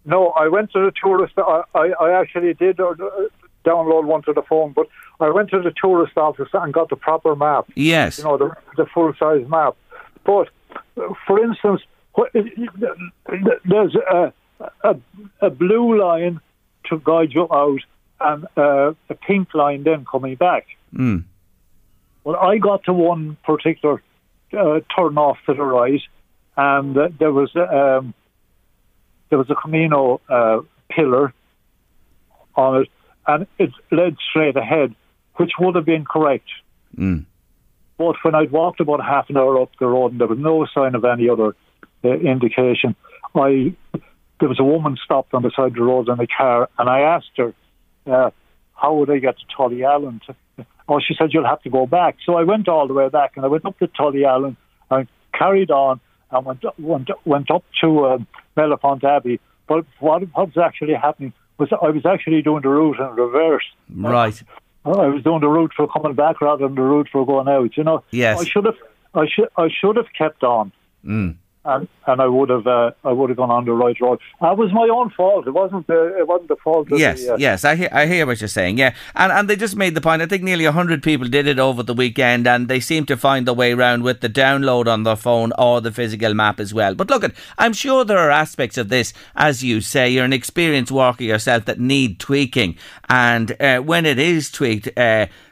no, 0.07 0.29
I 0.31 0.49
went 0.49 0.71
to 0.73 0.79
the 0.81 0.93
tourist. 1.03 1.35
I, 1.37 1.63
I, 1.75 1.89
I 2.01 2.21
actually 2.21 2.55
did 2.55 2.81
uh, 2.81 2.95
download 3.65 4.05
one 4.05 4.23
to 4.23 4.33
the 4.33 4.43
phone, 4.43 4.73
but 4.73 4.87
I 5.21 5.31
went 5.31 5.51
to 5.51 5.61
the 5.61 5.73
tourist 5.83 6.17
office 6.17 6.49
and 6.53 6.73
got 6.73 6.89
the 6.89 6.97
proper 6.97 7.35
map. 7.35 7.67
Yes. 7.75 8.19
you 8.19 8.25
know, 8.25 8.39
the, 8.39 8.57
the 8.77 8.87
full 8.87 9.13
size 9.19 9.47
map. 9.49 9.75
But, 10.25 10.49
for 11.27 11.45
instance, 11.45 11.83
there's 12.33 13.97
a, 13.97 14.33
a, 14.85 14.97
a 15.41 15.51
blue 15.51 16.01
line 16.01 16.41
to 16.89 17.01
guide 17.05 17.33
you 17.33 17.49
out 17.53 17.81
and 18.21 18.47
uh, 18.57 18.93
a 19.09 19.15
pink 19.15 19.55
line 19.55 19.85
then 19.85 20.05
coming 20.11 20.37
back. 20.37 20.67
Mm. 20.95 21.25
Well, 22.25 22.37
I 22.37 22.59
got 22.59 22.85
to 22.85 22.93
one 22.93 23.37
particular 23.45 24.03
uh, 24.53 24.81
turn 24.97 25.19
off 25.19 25.39
to 25.47 25.55
the 25.55 25.63
right, 25.63 26.01
and 26.57 26.97
uh, 26.97 27.09
there 27.19 27.33
was 27.33 27.55
um, 27.55 28.15
there 29.29 29.39
was 29.39 29.51
a 29.51 29.55
Camino 29.55 30.21
uh, 30.29 30.61
pillar 30.89 31.33
on 32.55 32.83
it, 32.83 32.89
and 33.27 33.47
it 33.59 33.71
led 33.93 34.17
straight 34.31 34.57
ahead, 34.57 34.95
which 35.37 35.53
would 35.59 35.75
have 35.77 35.85
been 35.85 36.05
correct. 36.05 36.49
Mm. 36.97 37.27
But 37.99 38.17
when 38.23 38.35
I'd 38.35 38.51
walked 38.51 38.81
about 38.81 39.03
half 39.03 39.31
an 39.31 39.37
hour 39.37 39.61
up 39.61 39.71
the 39.79 39.87
road 39.87 40.13
and 40.13 40.21
there 40.21 40.29
was 40.29 40.39
no 40.39 40.67
sign 40.75 40.95
of 40.95 41.05
any 41.05 41.29
other 41.29 41.57
uh, 42.05 42.09
indication, 42.09 42.95
I 43.35 43.75
there 44.39 44.49
was 44.49 44.61
a 44.61 44.65
woman 44.65 44.99
stopped 45.03 45.33
on 45.33 45.43
the 45.43 45.51
side 45.57 45.69
of 45.69 45.75
the 45.75 45.83
road 45.83 46.09
in 46.09 46.21
a 46.21 46.27
car, 46.27 46.69
and 46.79 46.89
I 46.89 47.01
asked 47.01 47.31
her, 47.37 47.55
uh, 48.07 48.31
"How 48.75 48.95
would 48.95 49.11
I 49.11 49.19
get 49.19 49.37
to 49.39 49.47
Tullyallen?" 49.57 50.21
Oh, 50.89 51.01
she 51.01 51.15
said 51.19 51.31
you'll 51.33 51.45
have 51.47 51.61
to 51.63 51.71
go 51.71 51.85
back. 51.85 52.17
So 52.25 52.37
I 52.37 52.45
went 52.45 52.69
all 52.69 52.87
the 52.87 52.95
way 52.95 53.09
back, 53.09 53.33
and 53.35 53.45
I 53.45 53.49
went 53.49 53.65
up 53.65 53.77
to 53.81 53.89
Tullyallen 53.89 54.57
and 54.89 55.09
carried 55.37 55.73
on 55.73 55.99
and 56.31 56.47
went 56.47 56.65
went 56.79 57.11
went 57.25 57.51
up 57.51 57.65
to 57.81 58.07
um, 58.07 58.27
Mellifont 58.57 59.03
Abbey. 59.03 59.41
But 59.67 59.85
what, 59.99 60.23
what 60.33 60.55
was 60.55 60.57
actually 60.57 60.95
happening 60.95 61.33
was 61.59 61.69
I 61.73 61.91
was 61.91 62.07
actually 62.07 62.41
doing 62.43 62.63
the 62.63 62.69
route 62.69 63.01
in 63.01 63.17
reverse. 63.17 63.65
Right. 63.93 64.41
I 64.85 64.89
was 65.09 65.25
doing 65.25 65.41
the 65.41 65.49
route 65.49 65.73
for 65.77 65.89
coming 65.89 66.15
back 66.15 66.41
rather 66.41 66.65
than 66.67 66.77
the 66.77 66.83
route 66.83 67.09
for 67.11 67.27
going 67.27 67.49
out. 67.49 67.77
You 67.77 67.83
know, 67.83 68.05
Yes. 68.13 68.41
I 68.41 68.45
should 68.45 68.67
have, 68.67 68.77
I 69.15 69.27
should, 69.27 69.49
I 69.57 69.69
should 69.69 69.97
have 69.97 70.07
kept 70.17 70.45
on, 70.45 70.71
Mm. 71.05 71.37
And 71.67 71.89
and 72.07 72.21
I 72.21 72.27
would 72.27 72.51
have, 72.51 72.67
uh, 72.67 72.93
I 73.05 73.13
would 73.13 73.31
have 73.31 73.37
gone 73.37 73.51
on 73.51 73.65
the 73.65 73.73
right 73.73 74.01
road. 74.01 74.21
That 74.41 74.57
was 74.57 74.73
my 74.73 74.89
own 74.89 75.11
fault. 75.11 75.47
It 75.47 75.51
wasn't, 75.51 75.89
the, 75.89 76.17
it 76.19 76.29
wasn't 76.29 76.49
the 76.49 76.57
fault. 76.57 76.93
Of 76.93 77.01
Yes, 77.01 77.25
the, 77.25 77.35
uh, 77.35 77.37
yes, 77.37 77.65
I 77.65 77.75
hear, 77.75 77.89
I 77.91 78.07
hear 78.07 78.27
what 78.27 78.41
you're 78.41 78.49
saying. 78.49 78.79
Yeah, 78.79 78.95
and 79.15 79.33
and 79.33 79.51
they 79.51 79.57
just 79.57 79.77
made 79.77 79.95
the 79.95 80.01
point. 80.01 80.23
I 80.23 80.27
think 80.27 80.43
nearly 80.43 80.65
hundred 80.65 81.03
people 81.03 81.27
did 81.29 81.47
it 81.47 81.59
over 81.59 81.83
the 81.83 81.95
weekend, 81.95 82.47
and 82.47 82.69
they 82.69 82.81
seem 82.81 83.07
to 83.07 83.17
find 83.17 83.47
their 83.47 83.55
way 83.55 83.73
around 83.73 84.05
with 84.05 84.21
the 84.21 84.29
download 84.29 84.87
on 84.87 85.03
their 85.03 85.17
phone 85.17 85.53
or 85.59 85.81
the 85.81 85.93
physical 85.93 86.33
map 86.35 86.61
as 86.61 86.73
well. 86.73 86.95
But 86.95 87.11
look, 87.11 87.25
at, 87.25 87.33
I'm 87.59 87.73
sure 87.73 88.05
there 88.05 88.19
are 88.19 88.31
aspects 88.31 88.79
of 88.79 88.89
this, 88.89 89.13
as 89.35 89.65
you 89.65 89.81
say, 89.81 90.09
you're 90.09 90.25
an 90.25 90.33
experienced 90.33 90.93
walker 90.93 91.25
yourself 91.25 91.65
that 91.65 91.81
need 91.81 92.21
tweaking, 92.21 92.77
and 93.09 93.61
uh, 93.61 93.79
when 93.81 94.07
it 94.07 94.19
is 94.19 94.51
tweaked. 94.51 94.89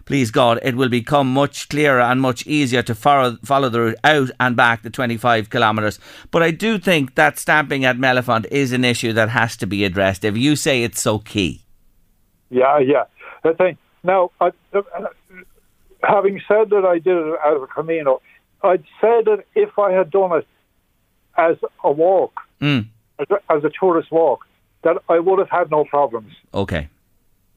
Please 0.06 0.30
God, 0.30 0.58
it 0.62 0.75
will 0.76 0.88
become 0.88 1.32
much 1.32 1.68
clearer 1.68 2.00
and 2.00 2.20
much 2.20 2.46
easier 2.46 2.82
to 2.82 2.94
follow, 2.94 3.38
follow 3.44 3.68
the 3.68 3.80
route 3.80 3.99
out 4.04 4.30
and 4.38 4.54
back 4.56 4.82
the 4.82 4.90
25 4.90 5.49
kilometres. 5.50 5.99
But 6.30 6.42
I 6.42 6.50
do 6.50 6.78
think 6.78 7.14
that 7.14 7.38
stamping 7.38 7.84
at 7.84 7.96
Mellifont 7.96 8.46
is 8.50 8.73
an 8.73 8.84
issue 8.84 9.12
that 9.14 9.30
has 9.30 9.56
to 9.58 9.66
be 9.66 9.84
addressed. 9.84 10.25
If 10.25 10.37
you 10.37 10.56
say 10.56 10.82
it's 10.82 11.00
so 11.00 11.18
key. 11.18 11.62
yeah, 12.50 12.78
yeah. 12.78 13.04
The 13.42 13.54
thing 13.54 13.78
now, 14.02 14.30
I, 14.40 14.50
uh, 14.75 14.80
having 16.02 16.40
said 16.46 16.70
that, 16.70 16.84
I 16.84 16.99
did 16.99 17.16
it 17.16 17.34
as 17.46 17.62
a 17.62 17.66
Camino. 17.66 18.20
I'd 18.62 18.84
say 19.00 19.23
that 19.25 19.44
if 19.54 19.78
I 19.78 19.92
had 19.92 20.11
done 20.11 20.32
it 20.38 20.46
as 21.37 21.56
a 21.82 21.90
walk, 21.92 22.40
Mm. 22.61 22.87
as 23.18 23.26
a, 23.30 23.52
as 23.52 23.64
a 23.64 23.70
tourist 23.78 24.11
walk, 24.12 24.46
that 24.82 24.96
I 25.08 25.18
would 25.18 25.38
have 25.38 25.50
had 25.50 25.70
no 25.70 25.84
problems. 25.84 26.32
Okay. 26.54 26.88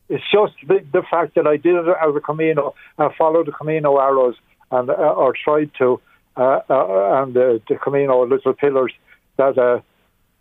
It's 0.09 0.23
just 0.31 0.53
the, 0.67 0.85
the 0.91 1.03
fact 1.09 1.35
that 1.35 1.47
I 1.47 1.57
did 1.57 1.75
it 1.75 1.87
as 1.87 2.15
a 2.15 2.19
Camino 2.19 2.75
and 2.97 3.13
followed 3.15 3.47
the 3.47 3.51
Camino 3.51 3.97
arrows 3.97 4.35
and 4.71 4.89
uh, 4.89 4.93
or 4.93 5.33
tried 5.33 5.71
to, 5.79 5.99
uh, 6.35 6.59
uh, 6.69 7.21
and 7.23 7.33
the, 7.33 7.61
Camino 7.83 8.25
little 8.25 8.53
pillars 8.53 8.93
that 9.37 9.57
uh, 9.57 9.81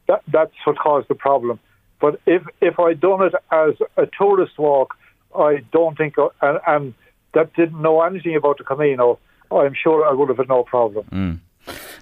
that 0.08 0.22
that's 0.32 0.52
what 0.64 0.78
caused 0.78 1.08
the 1.08 1.14
problem. 1.14 1.58
But 2.00 2.20
if 2.26 2.42
if 2.60 2.78
I'd 2.78 3.00
done 3.00 3.22
it 3.22 3.34
as 3.50 3.74
a 3.96 4.06
tourist 4.06 4.58
walk, 4.58 4.96
I 5.34 5.64
don't 5.72 5.96
think, 5.96 6.16
uh, 6.18 6.28
and, 6.42 6.60
and 6.66 6.94
that 7.34 7.52
didn't 7.54 7.82
know 7.82 8.02
anything 8.02 8.36
about 8.36 8.58
the 8.58 8.64
Camino, 8.64 9.18
I'm 9.50 9.74
sure 9.74 10.06
I 10.06 10.12
would 10.12 10.28
have 10.28 10.38
had 10.38 10.48
no 10.48 10.62
problem. 10.62 11.06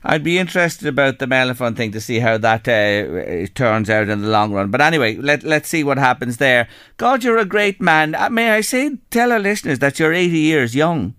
I'd 0.04 0.23
be 0.23 0.38
interested 0.38 0.87
about 0.88 1.18
the 1.18 1.26
Mellifont 1.26 1.76
thing 1.76 1.92
to 1.92 2.00
see 2.00 2.18
how 2.18 2.37
that 2.38 2.68
uh, 2.68 3.47
turns 3.54 3.88
out 3.88 4.09
in 4.09 4.21
the 4.23 4.28
long 4.28 4.52
run. 4.52 4.71
But 4.71 4.80
anyway, 4.83 5.16
let, 5.16 5.42
let's 5.42 5.68
see 5.68 5.83
what 5.83 5.97
happens 5.99 6.37
there. 6.37 6.68
God, 6.99 7.25
you're 7.25 7.38
a 7.38 7.44
great 7.47 7.80
man. 7.80 8.14
Uh, 8.14 8.28
may 8.30 8.50
I 8.50 8.61
say, 8.61 8.99
tell 9.11 9.33
our 9.33 9.38
listeners 9.38 9.78
that 9.78 9.99
you're 9.99 10.12
80 10.12 10.37
years 10.37 10.75
young. 10.75 11.14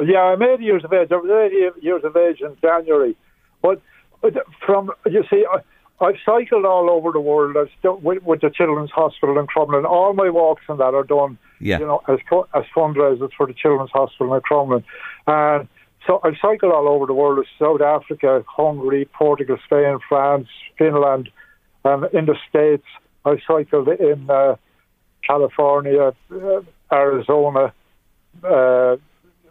Yeah, 0.00 0.20
I'm 0.20 0.42
80 0.42 0.62
years 0.62 0.84
of 0.84 0.92
age. 0.92 1.08
I 1.10 1.16
was 1.16 1.50
80 1.74 1.84
years 1.84 2.04
of 2.04 2.16
age 2.16 2.40
in 2.40 2.56
January. 2.60 3.16
But 3.62 3.80
but 4.22 4.34
from, 4.64 4.90
you 5.06 5.24
see, 5.28 5.44
I, 5.52 5.58
I've 6.04 6.16
cycled 6.24 6.64
all 6.64 6.90
over 6.90 7.10
the 7.10 7.20
world 7.20 7.56
I've 7.56 7.70
st- 7.80 8.02
with, 8.02 8.22
with 8.22 8.40
the 8.40 8.50
Children's 8.50 8.90
Hospital 8.92 9.38
in 9.38 9.46
Crumlin. 9.48 9.84
All 9.84 10.12
my 10.12 10.28
walks 10.30 10.62
and 10.68 10.78
that 10.78 10.94
are 10.94 11.02
done, 11.02 11.38
Yeah. 11.60 11.80
you 11.80 11.86
know, 11.86 12.02
as, 12.08 12.18
as 12.54 12.64
fundraisers 12.76 13.30
for 13.36 13.46
the 13.48 13.54
Children's 13.54 13.90
Hospital 13.90 14.34
in 14.34 14.40
Crumlin. 14.42 14.84
And 15.26 15.68
so 16.08 16.20
I've 16.24 16.36
cycled 16.40 16.72
all 16.72 16.88
over 16.88 17.04
the 17.04 17.12
world, 17.12 17.46
South 17.58 17.82
Africa, 17.82 18.42
Hungary, 18.48 19.04
Portugal, 19.12 19.58
Spain, 19.66 19.98
France, 20.08 20.48
Finland, 20.78 21.28
and 21.84 22.04
in 22.14 22.24
the 22.24 22.34
States. 22.48 22.86
I've 23.26 23.40
cycled 23.46 23.88
in 23.88 24.30
uh, 24.30 24.56
California, 25.22 26.14
uh, 26.32 26.60
Arizona, 26.90 27.74
uh, 28.42 28.96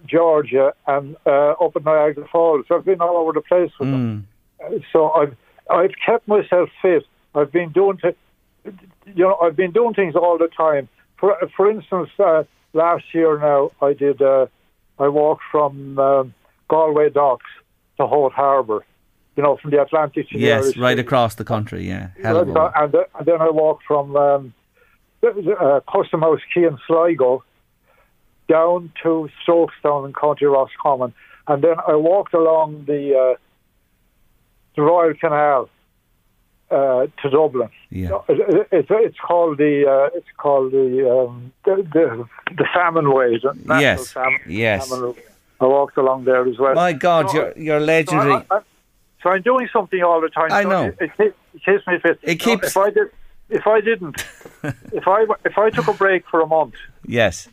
Georgia, 0.08 0.74
and 0.88 1.16
uh, 1.28 1.52
up 1.52 1.76
at 1.76 1.86
Niagara 1.86 2.28
Falls. 2.32 2.66
I've 2.72 2.86
been 2.86 3.02
all 3.02 3.18
over 3.18 3.34
the 3.34 3.42
place 3.42 3.72
with 3.80 3.92
them. 3.92 4.28
Uh, 4.64 4.80
So 4.92 5.12
I've 5.12 5.36
I've 5.70 5.94
kept 6.04 6.28
myself 6.28 6.70
fit. 6.82 7.04
I've 7.36 7.52
been 7.52 7.72
doing 7.72 7.98
th- 7.98 8.18
you 9.06 9.24
know 9.26 9.36
I've 9.36 9.56
been 9.56 9.72
doing 9.72 9.94
things 9.94 10.16
all 10.16 10.40
the 10.40 10.48
time. 10.48 10.90
For 11.20 11.38
for 11.56 11.70
instance, 11.70 12.10
uh, 12.18 12.46
last 12.74 13.04
year 13.14 13.38
now 13.38 13.70
I 13.80 13.94
did 13.94 14.24
uh, 14.24 14.48
I 14.98 15.08
walked 15.10 15.44
from 15.52 16.00
um, 16.00 16.34
Galway 16.68 17.10
Docks 17.10 17.46
to 17.98 18.08
Howth 18.08 18.34
Harbour. 18.34 18.86
You 19.36 19.44
know, 19.44 19.58
from 19.58 19.70
the 19.70 19.80
Atlantic 19.80 20.30
to 20.30 20.38
the 20.38 20.44
Yes, 20.44 20.64
Irish 20.64 20.78
right 20.78 20.98
across 20.98 21.36
the 21.36 21.44
country, 21.44 21.88
yeah. 21.88 22.10
Hell 22.24 22.38
of 22.40 22.50
a 22.50 22.72
and, 22.76 22.96
and 22.96 23.26
then 23.26 23.40
I 23.40 23.52
walked 23.52 23.84
from 23.86 24.16
um, 24.16 24.54
uh, 25.24 25.80
Custom 25.92 26.22
House 26.22 26.40
Quay 26.54 26.64
in 26.64 26.78
Sligo 26.88 27.44
down 28.50 28.92
to 29.04 29.30
Strokestown 29.46 30.08
in 30.08 30.14
County 30.14 30.46
Roscommon, 30.46 31.14
and 31.48 31.64
then 31.64 31.76
I 31.88 31.96
walked 31.96 32.34
along 32.34 32.86
the 32.86 33.16
uh, 33.16 33.38
the 34.76 34.82
Royal 34.82 35.14
Canal 35.14 35.70
uh, 36.72 37.08
to 37.22 37.30
Dublin. 37.30 37.70
Yeah. 37.90 38.20
It, 38.28 38.68
it, 38.72 38.86
it's 38.90 39.20
called 39.20 39.58
the 39.60 39.86
uh, 39.88 40.18
it's 40.18 40.28
called 40.38 40.72
the 40.72 41.10
um, 41.12 41.54
the, 41.66 41.76
the 41.94 42.28
the 42.56 42.66
Famine 42.74 43.14
Way. 43.14 43.38
the 43.38 43.54
National 43.54 43.82
Yes, 43.82 44.12
Famine, 44.12 44.40
yes. 44.48 44.90
Famine. 44.90 45.14
I 45.60 45.66
walked 45.66 45.98
along 45.98 46.26
there 46.26 46.48
as 46.48 46.58
well. 46.58 46.76
My 46.76 46.94
God, 46.94 47.30
So- 47.30 47.36
you're 47.38 47.54
you're 47.58 47.80
so, 47.80 47.86
legendary. 47.86 48.34
I, 48.34 48.46
I, 48.52 48.60
so 49.24 49.30
I'm 49.32 49.42
doing 49.42 49.68
something 49.74 50.02
all 50.04 50.22
the 50.22 50.30
time. 50.30 50.52
I 50.52 50.64
so 50.64 50.70
know. 50.70 50.84
It, 51.00 51.12
it, 51.20 51.36
it 51.56 51.64
keeps 51.66 51.88
me 51.88 52.00
fit. 52.00 52.20
It 52.22 52.42
So 52.42 52.46
keeps- 52.50 52.68
If 52.68 52.78
I 52.78 52.90
did, 52.92 53.08
if 53.50 53.66
I 53.68 53.82
didn't, 53.82 54.24
if 54.94 55.08
I 55.08 55.26
if 55.46 55.58
I 55.58 55.70
took 55.72 55.88
a 55.88 55.94
break 55.94 56.28
for 56.30 56.42
a 56.42 56.48
month, 56.48 56.76
yes. 57.06 57.48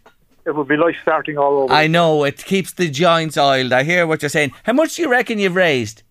it 0.45 0.55
would 0.55 0.69
be 0.69 0.77
like 0.77 0.97
starting 1.03 1.39
all 1.39 1.63
over. 1.63 1.73
I 1.73 1.87
know 1.87 2.25
it 2.25 2.45
keeps 2.45 2.73
the 2.73 2.91
joints 2.91 3.37
oiled. 3.39 3.73
I 3.73 3.83
hear 3.85 4.07
what 4.07 4.21
you're 4.23 4.29
saying. 4.29 4.53
How 4.65 4.73
much 4.75 4.97
do 4.97 5.03
you 5.03 5.09
reckon 5.11 5.39
you've 5.39 5.55
raised? 5.57 6.03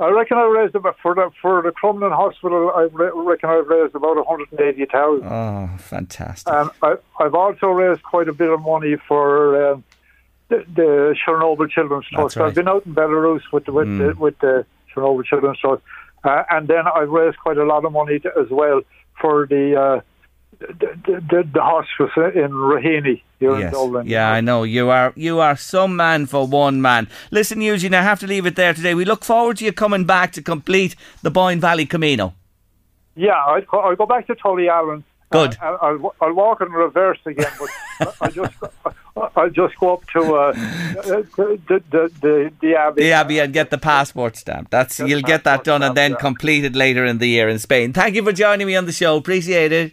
I 0.00 0.10
reckon 0.10 0.36
I 0.38 0.44
raised 0.44 0.74
about 0.76 0.96
for 1.02 1.14
the 1.14 1.30
for 1.42 1.60
the 1.62 1.70
Crumlin 1.70 2.14
Hospital. 2.14 2.70
I 2.76 2.82
reckon 2.92 3.50
I've 3.50 3.66
raised 3.66 3.94
about 3.96 4.16
one 4.16 4.26
hundred 4.26 4.52
and 4.52 4.60
eighty 4.60 4.84
thousand. 4.84 5.26
Oh, 5.26 5.70
fantastic! 5.78 6.52
And 6.52 6.70
I, 6.82 6.96
I've 7.18 7.34
also 7.34 7.68
raised 7.68 8.02
quite 8.04 8.28
a 8.28 8.32
bit 8.32 8.48
of 8.50 8.60
money 8.60 8.96
for 9.08 9.72
um, 9.72 9.84
the, 10.48 10.64
the 10.74 11.14
Chernobyl 11.26 11.70
Children's 11.70 12.06
Trust. 12.06 12.36
right. 12.36 12.46
I've 12.48 12.54
been 12.54 12.68
out 12.68 12.86
in 12.86 12.94
Belarus 12.94 13.42
with 13.52 13.64
the, 13.66 13.72
with 13.72 13.88
the, 13.98 14.14
with 14.18 14.38
the 14.40 14.66
Chernobyl 14.94 15.24
Children's 15.24 15.58
Trust, 15.58 15.82
uh, 16.24 16.42
and 16.50 16.68
then 16.68 16.84
I've 16.86 17.10
raised 17.10 17.38
quite 17.38 17.58
a 17.58 17.64
lot 17.64 17.84
of 17.84 17.92
money 17.92 18.18
to, 18.20 18.30
as 18.40 18.48
well 18.50 18.80
for 19.20 19.46
the, 19.46 19.80
uh, 19.80 20.00
the, 20.60 20.66
the, 21.06 21.20
the 21.30 21.48
the 21.54 21.62
hospice 21.62 22.10
in 22.34 22.50
Raheny 22.50 23.22
Yes. 23.40 23.72
Yeah, 24.04 24.30
I 24.30 24.40
know 24.40 24.64
you 24.64 24.90
are. 24.90 25.12
You 25.14 25.38
are 25.38 25.56
some 25.56 25.94
man 25.96 26.26
for 26.26 26.46
one 26.46 26.82
man. 26.82 27.08
Listen, 27.30 27.60
Eugene, 27.60 27.94
I 27.94 28.02
have 28.02 28.18
to 28.20 28.26
leave 28.26 28.46
it 28.46 28.56
there 28.56 28.74
today. 28.74 28.94
We 28.94 29.04
look 29.04 29.24
forward 29.24 29.58
to 29.58 29.64
you 29.64 29.72
coming 29.72 30.04
back 30.04 30.32
to 30.32 30.42
complete 30.42 30.96
the 31.22 31.30
Boyne 31.30 31.60
Valley 31.60 31.86
Camino. 31.86 32.34
Yeah, 33.14 33.60
go- 33.70 33.80
I'll 33.80 33.96
go 33.96 34.06
back 34.06 34.26
to 34.26 34.34
Tullyallen. 34.34 35.04
Good. 35.30 35.58
Uh, 35.60 35.76
I'll, 35.82 36.14
I'll 36.20 36.32
walk 36.32 36.60
in 36.62 36.72
reverse 36.72 37.18
again, 37.26 37.52
but 37.58 38.14
I 38.20 38.30
just 38.30 38.54
I'll 39.36 39.50
just 39.50 39.76
go 39.78 39.94
up 39.94 40.06
to 40.08 40.34
uh, 40.34 40.52
the, 40.52 41.28
the, 41.36 41.82
the, 41.90 42.12
the, 42.20 42.52
the 42.60 42.74
Abbey. 42.76 43.02
The 43.02 43.12
Abbey 43.12 43.38
and 43.40 43.52
get 43.52 43.70
the 43.70 43.78
passport 43.78 44.36
stamp. 44.36 44.70
That's 44.70 44.98
Get 44.98 45.08
you'll 45.08 45.22
get 45.22 45.44
that 45.44 45.64
done 45.64 45.82
and 45.82 45.94
then 45.94 46.14
completed 46.16 46.76
later 46.76 47.04
in 47.04 47.18
the 47.18 47.28
year 47.28 47.48
in 47.48 47.58
Spain. 47.58 47.92
Thank 47.92 48.14
you 48.14 48.22
for 48.22 48.32
joining 48.32 48.66
me 48.66 48.76
on 48.76 48.86
the 48.86 48.92
show. 48.92 49.16
Appreciate 49.16 49.72
it. 49.72 49.92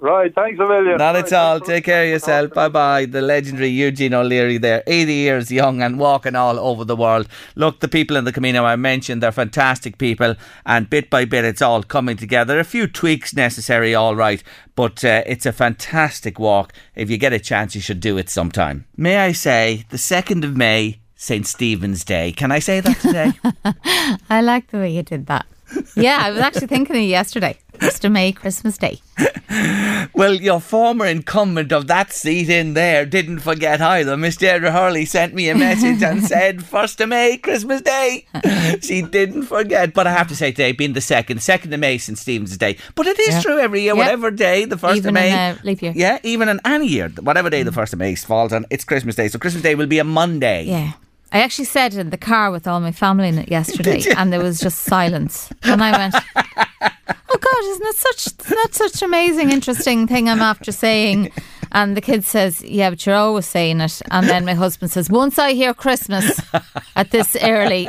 Right, 0.00 0.32
thanks 0.32 0.60
a 0.60 0.66
million. 0.66 0.96
Not 0.96 1.16
Right, 1.16 1.24
at 1.24 1.32
all. 1.32 1.58
Take 1.58 1.84
care 1.84 2.04
of 2.04 2.10
yourself. 2.10 2.54
Bye 2.54 2.68
bye. 2.68 3.04
The 3.04 3.20
legendary 3.20 3.68
Eugene 3.68 4.14
O'Leary 4.14 4.56
there, 4.56 4.84
80 4.86 5.12
years 5.12 5.50
young 5.50 5.82
and 5.82 5.98
walking 5.98 6.36
all 6.36 6.56
over 6.60 6.84
the 6.84 6.94
world. 6.94 7.26
Look, 7.56 7.80
the 7.80 7.88
people 7.88 8.16
in 8.16 8.24
the 8.24 8.32
Camino 8.32 8.64
I 8.64 8.76
mentioned, 8.76 9.22
they're 9.22 9.32
fantastic 9.32 9.98
people, 9.98 10.36
and 10.64 10.88
bit 10.88 11.10
by 11.10 11.24
bit 11.24 11.44
it's 11.44 11.62
all 11.62 11.82
coming 11.82 12.16
together. 12.16 12.60
A 12.60 12.64
few 12.64 12.86
tweaks 12.86 13.34
necessary, 13.34 13.92
all 13.92 14.14
right, 14.14 14.42
but 14.76 15.04
uh, 15.04 15.24
it's 15.26 15.46
a 15.46 15.52
fantastic 15.52 16.38
walk. 16.38 16.72
If 16.94 17.10
you 17.10 17.18
get 17.18 17.32
a 17.32 17.40
chance, 17.40 17.74
you 17.74 17.80
should 17.80 18.00
do 18.00 18.18
it 18.18 18.30
sometime. 18.30 18.86
May 18.96 19.16
I 19.18 19.32
say, 19.32 19.84
the 19.90 19.96
2nd 19.96 20.44
of 20.44 20.56
May, 20.56 21.00
St. 21.16 21.44
Stephen's 21.44 22.04
Day. 22.04 22.30
Can 22.30 22.52
I 22.52 22.60
say 22.60 22.78
that 22.78 23.00
today? 23.00 23.32
I 24.30 24.40
like 24.42 24.68
the 24.68 24.78
way 24.78 24.92
you 24.92 25.02
did 25.02 25.26
that. 25.26 25.46
Yeah, 25.96 26.18
I 26.20 26.30
was 26.30 26.40
actually 26.40 26.66
thinking 26.68 26.96
of 26.96 27.02
you 27.02 27.08
yesterday. 27.08 27.58
First 27.80 28.04
of 28.04 28.12
May, 28.12 28.32
Christmas 28.32 28.76
Day. 28.76 29.00
Well, 30.14 30.34
your 30.34 30.60
former 30.60 31.06
incumbent 31.06 31.70
of 31.72 31.86
that 31.86 32.12
seat 32.12 32.48
in 32.48 32.74
there 32.74 33.06
didn't 33.06 33.38
forget 33.40 33.80
either. 33.80 34.16
Miss 34.16 34.36
Deirdre 34.36 34.72
Hurley 34.72 35.04
sent 35.04 35.32
me 35.34 35.48
a 35.48 35.54
message 35.54 36.02
and 36.02 36.24
said, 36.34 36.58
1st 36.58 37.00
of 37.02 37.08
May, 37.08 37.36
Christmas 37.36 37.82
Day. 37.82 38.26
she 38.80 39.02
didn't 39.02 39.44
forget. 39.44 39.94
But 39.94 40.06
I 40.06 40.12
have 40.12 40.28
to 40.28 40.36
say 40.36 40.50
today, 40.50 40.72
being 40.72 40.92
the 40.92 41.00
2nd, 41.00 41.36
2nd 41.36 41.72
of 41.72 41.80
May, 41.80 41.98
St. 41.98 42.18
Stephen's 42.18 42.56
Day. 42.56 42.76
But 42.94 43.06
it 43.06 43.18
is 43.20 43.34
Yeah. 43.34 43.40
true 43.42 43.58
every 43.58 43.82
year, 43.82 43.94
Yeah. 43.94 43.98
whatever 43.98 44.30
day, 44.30 44.64
the 44.64 44.76
1st 44.76 44.96
Even 44.96 45.08
of 45.10 45.14
May. 45.14 45.28
in 45.28 45.34
a 45.34 45.58
leap 45.62 45.82
year. 45.82 45.92
Yeah, 45.94 46.18
even 46.24 46.48
in 46.48 46.60
any 46.64 46.88
year, 46.88 47.08
whatever 47.20 47.48
day 47.48 47.62
the 47.62 47.70
mm. 47.70 47.74
1st 47.76 47.92
of 47.92 47.98
May 48.00 48.14
falls 48.16 48.52
on, 48.52 48.66
it's 48.70 48.84
Christmas 48.84 49.14
Day. 49.14 49.28
So 49.28 49.38
Christmas 49.38 49.62
Day 49.62 49.74
will 49.74 49.86
be 49.86 49.98
a 49.98 50.04
Monday. 50.04 50.64
Yeah. 50.64 50.92
I 51.32 51.40
actually 51.40 51.66
said 51.66 51.94
in 51.94 52.10
the 52.10 52.16
car 52.16 52.50
with 52.50 52.66
all 52.66 52.80
my 52.80 52.92
family 52.92 53.28
in 53.28 53.38
it 53.38 53.50
yesterday, 53.50 54.02
and 54.16 54.32
there 54.32 54.42
was 54.42 54.60
just 54.60 54.80
silence. 54.84 55.50
And 55.62 55.82
I 55.82 55.96
went, 55.98 56.14
"Oh 56.14 57.38
God, 57.38 57.64
isn't 57.64 57.86
it 57.86 57.96
such 57.96 58.36
that 58.48 58.68
such 58.72 59.02
amazing, 59.02 59.50
interesting 59.50 60.06
thing 60.06 60.28
I'm 60.28 60.40
after 60.40 60.72
saying?" 60.72 61.30
And 61.72 61.96
the 61.96 62.00
kid 62.00 62.24
says, 62.24 62.62
"Yeah, 62.62 62.90
but 62.90 63.04
you're 63.04 63.14
always 63.14 63.46
saying 63.46 63.80
it." 63.80 64.00
And 64.10 64.26
then 64.26 64.46
my 64.46 64.54
husband 64.54 64.90
says, 64.90 65.10
"Once 65.10 65.38
I 65.38 65.52
hear 65.52 65.74
Christmas 65.74 66.40
at 66.96 67.10
this 67.10 67.36
early, 67.42 67.88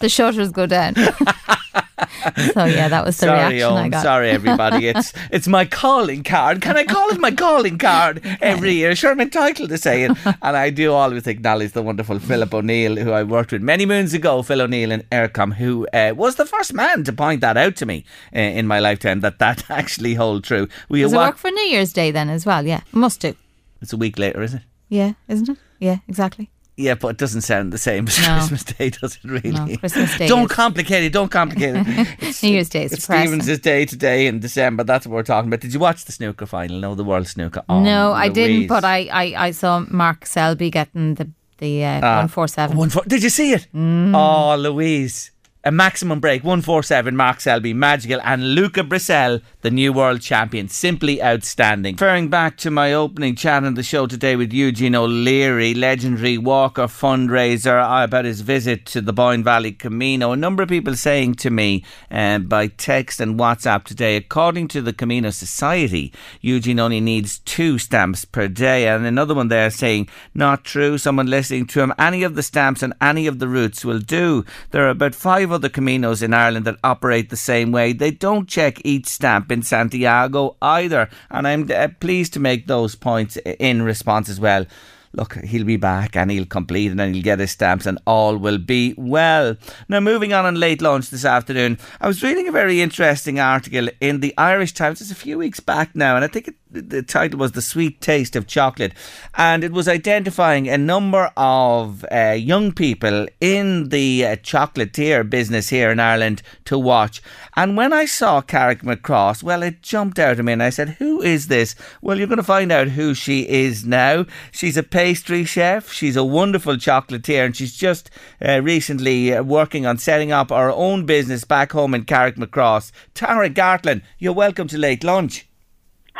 the 0.00 0.08
shutters 0.08 0.50
go 0.50 0.66
down." 0.66 0.94
so 2.54 2.64
yeah, 2.64 2.88
that 2.88 3.04
was 3.04 3.16
the 3.18 3.26
Sorry, 3.26 3.54
reaction 3.54 3.76
I 3.76 3.88
got. 3.88 4.02
Sorry, 4.02 4.30
everybody. 4.30 4.80
It's 4.90 5.12
it's 5.30 5.46
my 5.46 5.64
calling 5.64 6.22
card. 6.22 6.62
Can 6.62 6.76
I 6.76 6.84
call 6.84 7.10
it 7.10 7.20
my 7.20 7.30
calling 7.30 7.78
card 7.78 8.20
every 8.40 8.72
year? 8.72 8.96
Sure, 8.96 9.12
I'm 9.12 9.20
entitled 9.20 9.68
to 9.68 9.78
say 9.78 10.02
it. 10.04 10.12
And 10.24 10.56
I 10.56 10.70
do 10.70 10.92
always 10.92 11.26
acknowledge 11.26 11.72
the 11.72 11.82
wonderful 11.82 12.18
Philip 12.18 12.52
O'Neill, 12.52 12.96
who 12.96 13.12
I 13.12 13.22
worked 13.22 13.52
with 13.52 13.62
many 13.62 13.86
moons 13.86 14.14
ago, 14.14 14.42
Phil 14.42 14.62
O'Neill 14.62 14.90
in 14.90 15.02
Aircom, 15.12 15.54
who 15.54 15.86
uh, 15.92 16.12
was 16.16 16.36
the 16.36 16.46
first 16.46 16.72
man 16.72 17.04
to 17.04 17.12
point 17.12 17.40
that 17.42 17.56
out 17.56 17.76
to 17.76 17.86
me 17.86 18.04
uh, 18.34 18.38
in 18.38 18.66
my 18.66 18.80
lifetime, 18.80 19.20
that 19.20 19.38
that 19.38 19.64
actually 19.70 20.14
hold 20.14 20.44
true. 20.44 20.68
We 20.88 21.02
Does 21.02 21.12
it 21.12 21.16
work 21.16 21.36
for 21.36 21.50
New 21.50 21.68
Year's 21.68 21.92
Day 21.92 22.10
then 22.10 22.30
as 22.30 22.44
well? 22.44 22.66
Yeah, 22.66 22.80
must 22.92 23.20
do. 23.20 23.34
It's 23.80 23.92
a 23.92 23.96
week 23.96 24.18
later, 24.18 24.42
is 24.42 24.54
it? 24.54 24.62
Yeah, 24.88 25.12
isn't 25.28 25.48
it? 25.48 25.58
Yeah, 25.78 25.98
exactly. 26.08 26.50
Yeah, 26.80 26.94
but 26.94 27.08
it 27.08 27.16
doesn't 27.18 27.42
sound 27.42 27.72
the 27.72 27.78
same 27.78 28.08
as 28.08 28.18
No. 28.20 28.34
Christmas 28.38 28.64
Day, 28.64 28.90
does 28.90 29.16
it 29.16 29.24
really? 29.24 29.50
No, 29.52 29.76
Christmas 29.76 30.16
Day 30.18 30.26
Don't 30.28 30.50
is- 30.50 30.56
complicate 30.56 31.04
it, 31.04 31.12
don't 31.12 31.30
complicate 31.30 31.76
it. 31.76 31.86
It's- 32.20 32.42
New 32.42 32.50
Year's 32.50 32.68
Day 32.68 32.84
is 32.84 32.92
It's 32.92 33.02
depressing. 33.02 33.40
Stevens' 33.42 33.58
day 33.60 33.84
today 33.86 34.26
in 34.26 34.40
December. 34.40 34.82
That's 34.84 35.06
what 35.06 35.14
we're 35.14 35.22
talking 35.22 35.48
about. 35.48 35.60
Did 35.60 35.74
you 35.74 35.80
watch 35.80 36.04
the 36.06 36.12
snooker 36.12 36.46
final? 36.46 36.78
No, 36.80 36.94
the 36.94 37.04
World 37.04 37.26
Snooker. 37.28 37.62
Oh, 37.68 37.80
no, 37.80 38.12
I 38.12 38.28
didn't, 38.28 38.66
but 38.68 38.84
I, 38.84 39.08
I, 39.12 39.46
I 39.46 39.50
saw 39.52 39.84
Mark 39.90 40.24
Selby 40.26 40.70
getting 40.70 41.14
the 41.14 41.28
the 41.58 41.84
uh, 41.84 42.00
Ah, 42.02 42.18
one 42.20 42.28
four 42.28 42.48
seven. 42.48 42.76
One 42.78 42.88
four, 42.88 43.02
did 43.06 43.22
you 43.22 43.28
see 43.28 43.52
it? 43.52 43.66
Mm. 43.74 44.14
Oh, 44.16 44.56
Louise. 44.56 45.30
A 45.62 45.70
maximum 45.70 46.20
break, 46.20 46.42
147, 46.42 47.14
Mark 47.14 47.38
Selby, 47.38 47.74
magical, 47.74 48.18
and 48.24 48.54
Luca 48.54 48.82
Brecel, 48.82 49.42
the 49.60 49.70
new 49.70 49.92
world 49.92 50.22
champion. 50.22 50.68
Simply 50.68 51.22
outstanding. 51.22 51.96
Referring 51.96 52.28
back 52.28 52.56
to 52.58 52.70
my 52.70 52.94
opening 52.94 53.36
chat 53.36 53.62
on 53.62 53.74
the 53.74 53.82
show 53.82 54.06
today 54.06 54.36
with 54.36 54.54
Eugene 54.54 54.94
O'Leary, 54.94 55.74
legendary 55.74 56.38
walker 56.38 56.84
fundraiser, 56.84 57.78
about 58.02 58.24
his 58.24 58.40
visit 58.40 58.86
to 58.86 59.02
the 59.02 59.12
Boyne 59.12 59.44
Valley 59.44 59.72
Camino. 59.72 60.32
A 60.32 60.36
number 60.36 60.62
of 60.62 60.70
people 60.70 60.96
saying 60.96 61.34
to 61.34 61.50
me 61.50 61.84
uh, 62.10 62.38
by 62.38 62.68
text 62.68 63.20
and 63.20 63.38
WhatsApp 63.38 63.84
today, 63.84 64.16
according 64.16 64.66
to 64.68 64.80
the 64.80 64.94
Camino 64.94 65.28
Society, 65.28 66.10
Eugene 66.40 66.80
only 66.80 67.02
needs 67.02 67.38
two 67.40 67.76
stamps 67.76 68.24
per 68.24 68.48
day. 68.48 68.88
And 68.88 69.04
another 69.04 69.34
one 69.34 69.48
there 69.48 69.68
saying, 69.68 70.08
not 70.32 70.64
true. 70.64 70.96
Someone 70.96 71.26
listening 71.26 71.66
to 71.66 71.82
him, 71.82 71.92
any 71.98 72.22
of 72.22 72.34
the 72.34 72.42
stamps 72.42 72.82
and 72.82 72.94
any 73.02 73.26
of 73.26 73.40
the 73.40 73.48
routes 73.48 73.84
will 73.84 73.98
do. 73.98 74.46
There 74.70 74.86
are 74.86 74.88
about 74.88 75.14
five 75.14 75.49
other 75.52 75.68
Caminos 75.68 76.22
in 76.22 76.34
Ireland 76.34 76.64
that 76.66 76.78
operate 76.84 77.30
the 77.30 77.36
same 77.36 77.72
way. 77.72 77.92
They 77.92 78.10
don't 78.10 78.48
check 78.48 78.80
each 78.84 79.06
stamp 79.06 79.50
in 79.50 79.62
Santiago 79.62 80.56
either. 80.60 81.08
And 81.30 81.46
I'm 81.46 81.70
uh, 81.70 81.88
pleased 82.00 82.32
to 82.34 82.40
make 82.40 82.66
those 82.66 82.94
points 82.94 83.36
in 83.36 83.82
response 83.82 84.28
as 84.28 84.40
well. 84.40 84.66
Look, 85.12 85.34
he'll 85.42 85.64
be 85.64 85.76
back 85.76 86.14
and 86.14 86.30
he'll 86.30 86.46
complete 86.46 86.92
and 86.92 87.00
he'll 87.00 87.22
get 87.22 87.40
his 87.40 87.50
stamps 87.50 87.84
and 87.84 87.98
all 88.06 88.36
will 88.36 88.58
be 88.58 88.94
well. 88.96 89.56
Now, 89.88 89.98
moving 89.98 90.32
on 90.32 90.46
on 90.46 90.54
late 90.54 90.80
lunch 90.80 91.10
this 91.10 91.24
afternoon, 91.24 91.78
I 92.00 92.06
was 92.06 92.22
reading 92.22 92.46
a 92.46 92.52
very 92.52 92.80
interesting 92.80 93.40
article 93.40 93.88
in 94.00 94.20
the 94.20 94.32
Irish 94.38 94.72
Times. 94.72 95.00
It's 95.00 95.10
a 95.10 95.16
few 95.16 95.38
weeks 95.38 95.58
back 95.58 95.96
now, 95.96 96.14
and 96.14 96.24
I 96.24 96.28
think 96.28 96.46
it, 96.46 96.54
the 96.72 97.02
title 97.02 97.38
was 97.38 97.52
The 97.52 97.62
Sweet 97.62 98.00
Taste 98.00 98.36
of 98.36 98.46
Chocolate. 98.46 98.92
And 99.34 99.64
it 99.64 99.72
was 99.72 99.88
identifying 99.88 100.68
a 100.68 100.78
number 100.78 101.32
of 101.36 102.04
uh, 102.10 102.36
young 102.38 102.72
people 102.72 103.26
in 103.40 103.88
the 103.88 104.24
uh, 104.24 104.36
chocolatier 104.36 105.28
business 105.28 105.68
here 105.68 105.90
in 105.90 105.98
Ireland 105.98 106.42
to 106.66 106.78
watch. 106.78 107.22
And 107.56 107.76
when 107.76 107.92
I 107.92 108.06
saw 108.06 108.40
Carrickmacross, 108.40 109.42
well, 109.42 109.62
it 109.62 109.82
jumped 109.82 110.18
out 110.18 110.38
at 110.38 110.44
me 110.44 110.52
and 110.52 110.62
I 110.62 110.70
said, 110.70 110.90
Who 111.00 111.20
is 111.20 111.48
this? 111.48 111.74
Well, 112.00 112.18
you're 112.18 112.26
going 112.26 112.36
to 112.36 112.42
find 112.42 112.70
out 112.70 112.88
who 112.88 113.14
she 113.14 113.48
is 113.48 113.84
now. 113.84 114.26
She's 114.52 114.76
a 114.76 114.82
pastry 114.82 115.44
chef, 115.44 115.92
she's 115.92 116.16
a 116.16 116.24
wonderful 116.24 116.76
chocolatier, 116.76 117.44
and 117.44 117.56
she's 117.56 117.76
just 117.76 118.10
uh, 118.46 118.62
recently 118.62 119.34
uh, 119.34 119.42
working 119.42 119.86
on 119.86 119.98
setting 119.98 120.32
up 120.32 120.52
our 120.52 120.70
own 120.70 121.04
business 121.04 121.44
back 121.44 121.72
home 121.72 121.94
in 121.94 122.04
Carrickmacross. 122.04 122.92
Tara 123.14 123.50
Gartlan, 123.50 124.02
you're 124.18 124.32
welcome 124.32 124.68
to 124.68 124.78
Late 124.78 125.04
Lunch. 125.04 125.49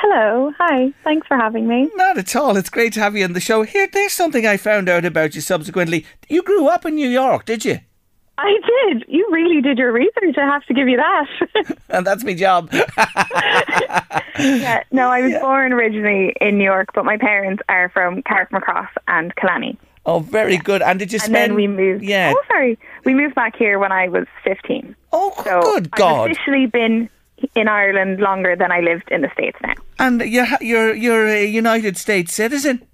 Hello. 0.03 0.53
Hi. 0.59 0.93
Thanks 1.05 1.27
for 1.27 1.37
having 1.37 1.69
me. 1.69 1.91
Not 1.95 2.17
at 2.17 2.35
all. 2.35 2.57
It's 2.57 2.71
great 2.71 2.93
to 2.95 3.01
have 3.01 3.15
you 3.17 3.25
on 3.25 3.35
the 3.35 3.41
show. 3.41 3.63
Here, 3.63 3.87
there's 3.93 4.13
something 4.15 4.47
I 4.47 4.57
found 4.57 4.89
out 4.89 5.05
about 5.05 5.35
you 5.35 5.41
subsequently. 5.43 6.07
You 6.29 6.43
grew 6.43 6.69
up 6.69 6.87
in 6.87 6.95
New 6.95 7.09
York, 7.09 7.45
did 7.45 7.65
you? 7.67 7.79
I 8.39 8.57
did. 8.89 9.05
You 9.07 9.29
really 9.31 9.61
did 9.61 9.77
your 9.77 9.93
research. 9.93 10.39
I 10.39 10.47
have 10.47 10.65
to 10.67 10.75
give 10.75 10.89
you 10.89 10.97
that. 10.97 11.77
And 11.91 12.07
that's 12.07 12.25
my 12.25 12.33
job. 12.35 12.71
yeah. 14.39 14.83
No, 14.93 15.09
I 15.11 15.21
was 15.23 15.35
born 15.41 15.73
originally 15.73 16.35
in 16.41 16.57
New 16.57 16.65
York, 16.65 16.89
but 16.95 17.05
my 17.05 17.17
parents 17.19 17.63
are 17.69 17.89
from 17.91 18.23
Carrickmacross 18.23 18.89
and 19.09 19.35
Killarney. 19.37 19.77
oh, 20.07 20.21
very 20.21 20.57
good. 20.57 20.81
And 20.83 20.99
did 20.99 21.13
you 21.13 21.17
And 21.17 21.23
spend? 21.25 21.35
then 21.51 21.55
we 21.55 21.67
moved. 21.67 22.03
Yeah. 22.05 22.33
Oh, 22.35 22.43
sorry. 22.49 22.79
We 23.05 23.13
moved 23.13 23.35
back 23.35 23.57
here 23.57 23.79
when 23.79 23.93
I 23.93 24.09
was 24.09 24.27
15. 24.45 24.95
Oh, 25.13 25.33
So 25.45 25.61
good 25.61 25.89
I've 26.01 26.31
officially 26.31 26.67
been 26.67 27.11
in 27.55 27.69
Ireland 27.69 28.21
longer 28.21 28.57
than 28.57 28.73
I 28.73 28.81
lived 28.81 29.11
in 29.11 29.23
the 29.23 29.31
States 29.33 29.59
now. 29.63 29.75
And 29.99 30.23
you're 30.23 30.47
you're 30.61 30.95
you're 30.95 31.27
a 31.29 31.45
United 31.45 31.97
States 31.97 32.35
citizen. 32.35 32.87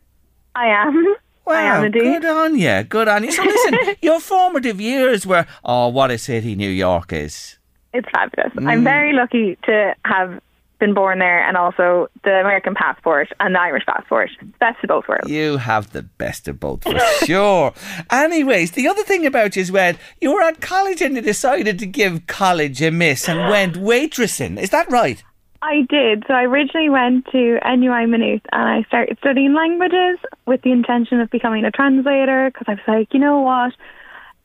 I 0.54 0.68
am. 0.68 1.16
I 1.48 1.62
am 1.62 1.82
Wow, 1.82 1.88
good 1.88 2.24
on 2.24 2.58
you. 2.58 2.82
Good 2.82 3.06
on 3.06 3.22
you. 3.22 3.30
So 3.30 3.44
listen, 3.44 3.78
your 4.02 4.18
formative 4.18 4.80
years 4.80 5.24
were, 5.24 5.46
oh, 5.64 5.88
what 5.88 6.10
a 6.10 6.18
city 6.18 6.56
New 6.56 6.70
York 6.70 7.12
is. 7.12 7.58
It's 7.92 8.08
fabulous. 8.12 8.52
Mm. 8.54 8.68
I'm 8.68 8.82
very 8.82 9.12
lucky 9.12 9.56
to 9.64 9.94
have 10.04 10.40
been 10.78 10.94
born 10.94 11.18
there 11.18 11.46
and 11.46 11.56
also 11.56 12.08
the 12.24 12.30
American 12.30 12.74
passport 12.74 13.28
and 13.40 13.54
the 13.54 13.60
Irish 13.60 13.84
passport. 13.86 14.30
Best 14.60 14.82
of 14.82 14.88
both 14.88 15.08
worlds. 15.08 15.28
You 15.28 15.56
have 15.56 15.92
the 15.92 16.02
best 16.02 16.48
of 16.48 16.60
both 16.60 16.82
for 16.82 16.98
sure. 17.24 17.72
Anyways, 18.10 18.72
the 18.72 18.88
other 18.88 19.02
thing 19.02 19.26
about 19.26 19.56
you 19.56 19.62
is 19.62 19.72
when 19.72 19.98
you 20.20 20.32
were 20.32 20.42
at 20.42 20.60
college 20.60 21.00
and 21.00 21.16
you 21.16 21.22
decided 21.22 21.78
to 21.78 21.86
give 21.86 22.26
college 22.26 22.82
a 22.82 22.90
miss 22.90 23.28
and 23.28 23.50
went 23.50 23.76
waitressing. 23.76 24.58
Is 24.58 24.70
that 24.70 24.90
right? 24.90 25.22
I 25.62 25.82
did. 25.88 26.24
So 26.28 26.34
I 26.34 26.44
originally 26.44 26.90
went 26.90 27.26
to 27.32 27.58
NUI 27.64 28.06
Maynooth 28.06 28.42
and 28.52 28.62
I 28.62 28.82
started 28.88 29.18
studying 29.18 29.54
languages 29.54 30.18
with 30.46 30.62
the 30.62 30.70
intention 30.70 31.20
of 31.20 31.30
becoming 31.30 31.64
a 31.64 31.70
translator 31.70 32.50
because 32.52 32.66
I 32.68 32.72
was 32.72 32.80
like, 32.86 33.14
you 33.14 33.20
know 33.20 33.40
what? 33.40 33.72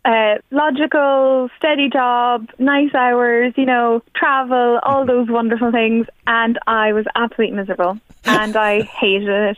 Uh, 0.03 0.35
logical, 0.49 1.49
steady 1.57 1.87
job, 1.87 2.49
nice 2.57 2.93
hours, 2.95 3.53
you 3.55 3.65
know, 3.65 4.01
travel, 4.15 4.79
all 4.81 5.05
those 5.05 5.29
wonderful 5.29 5.71
things. 5.71 6.07
And 6.25 6.57
I 6.65 6.93
was 6.93 7.05
absolutely 7.15 7.55
miserable 7.55 7.99
and 8.25 8.55
I 8.57 8.81
hated 8.99 9.29
it. 9.29 9.57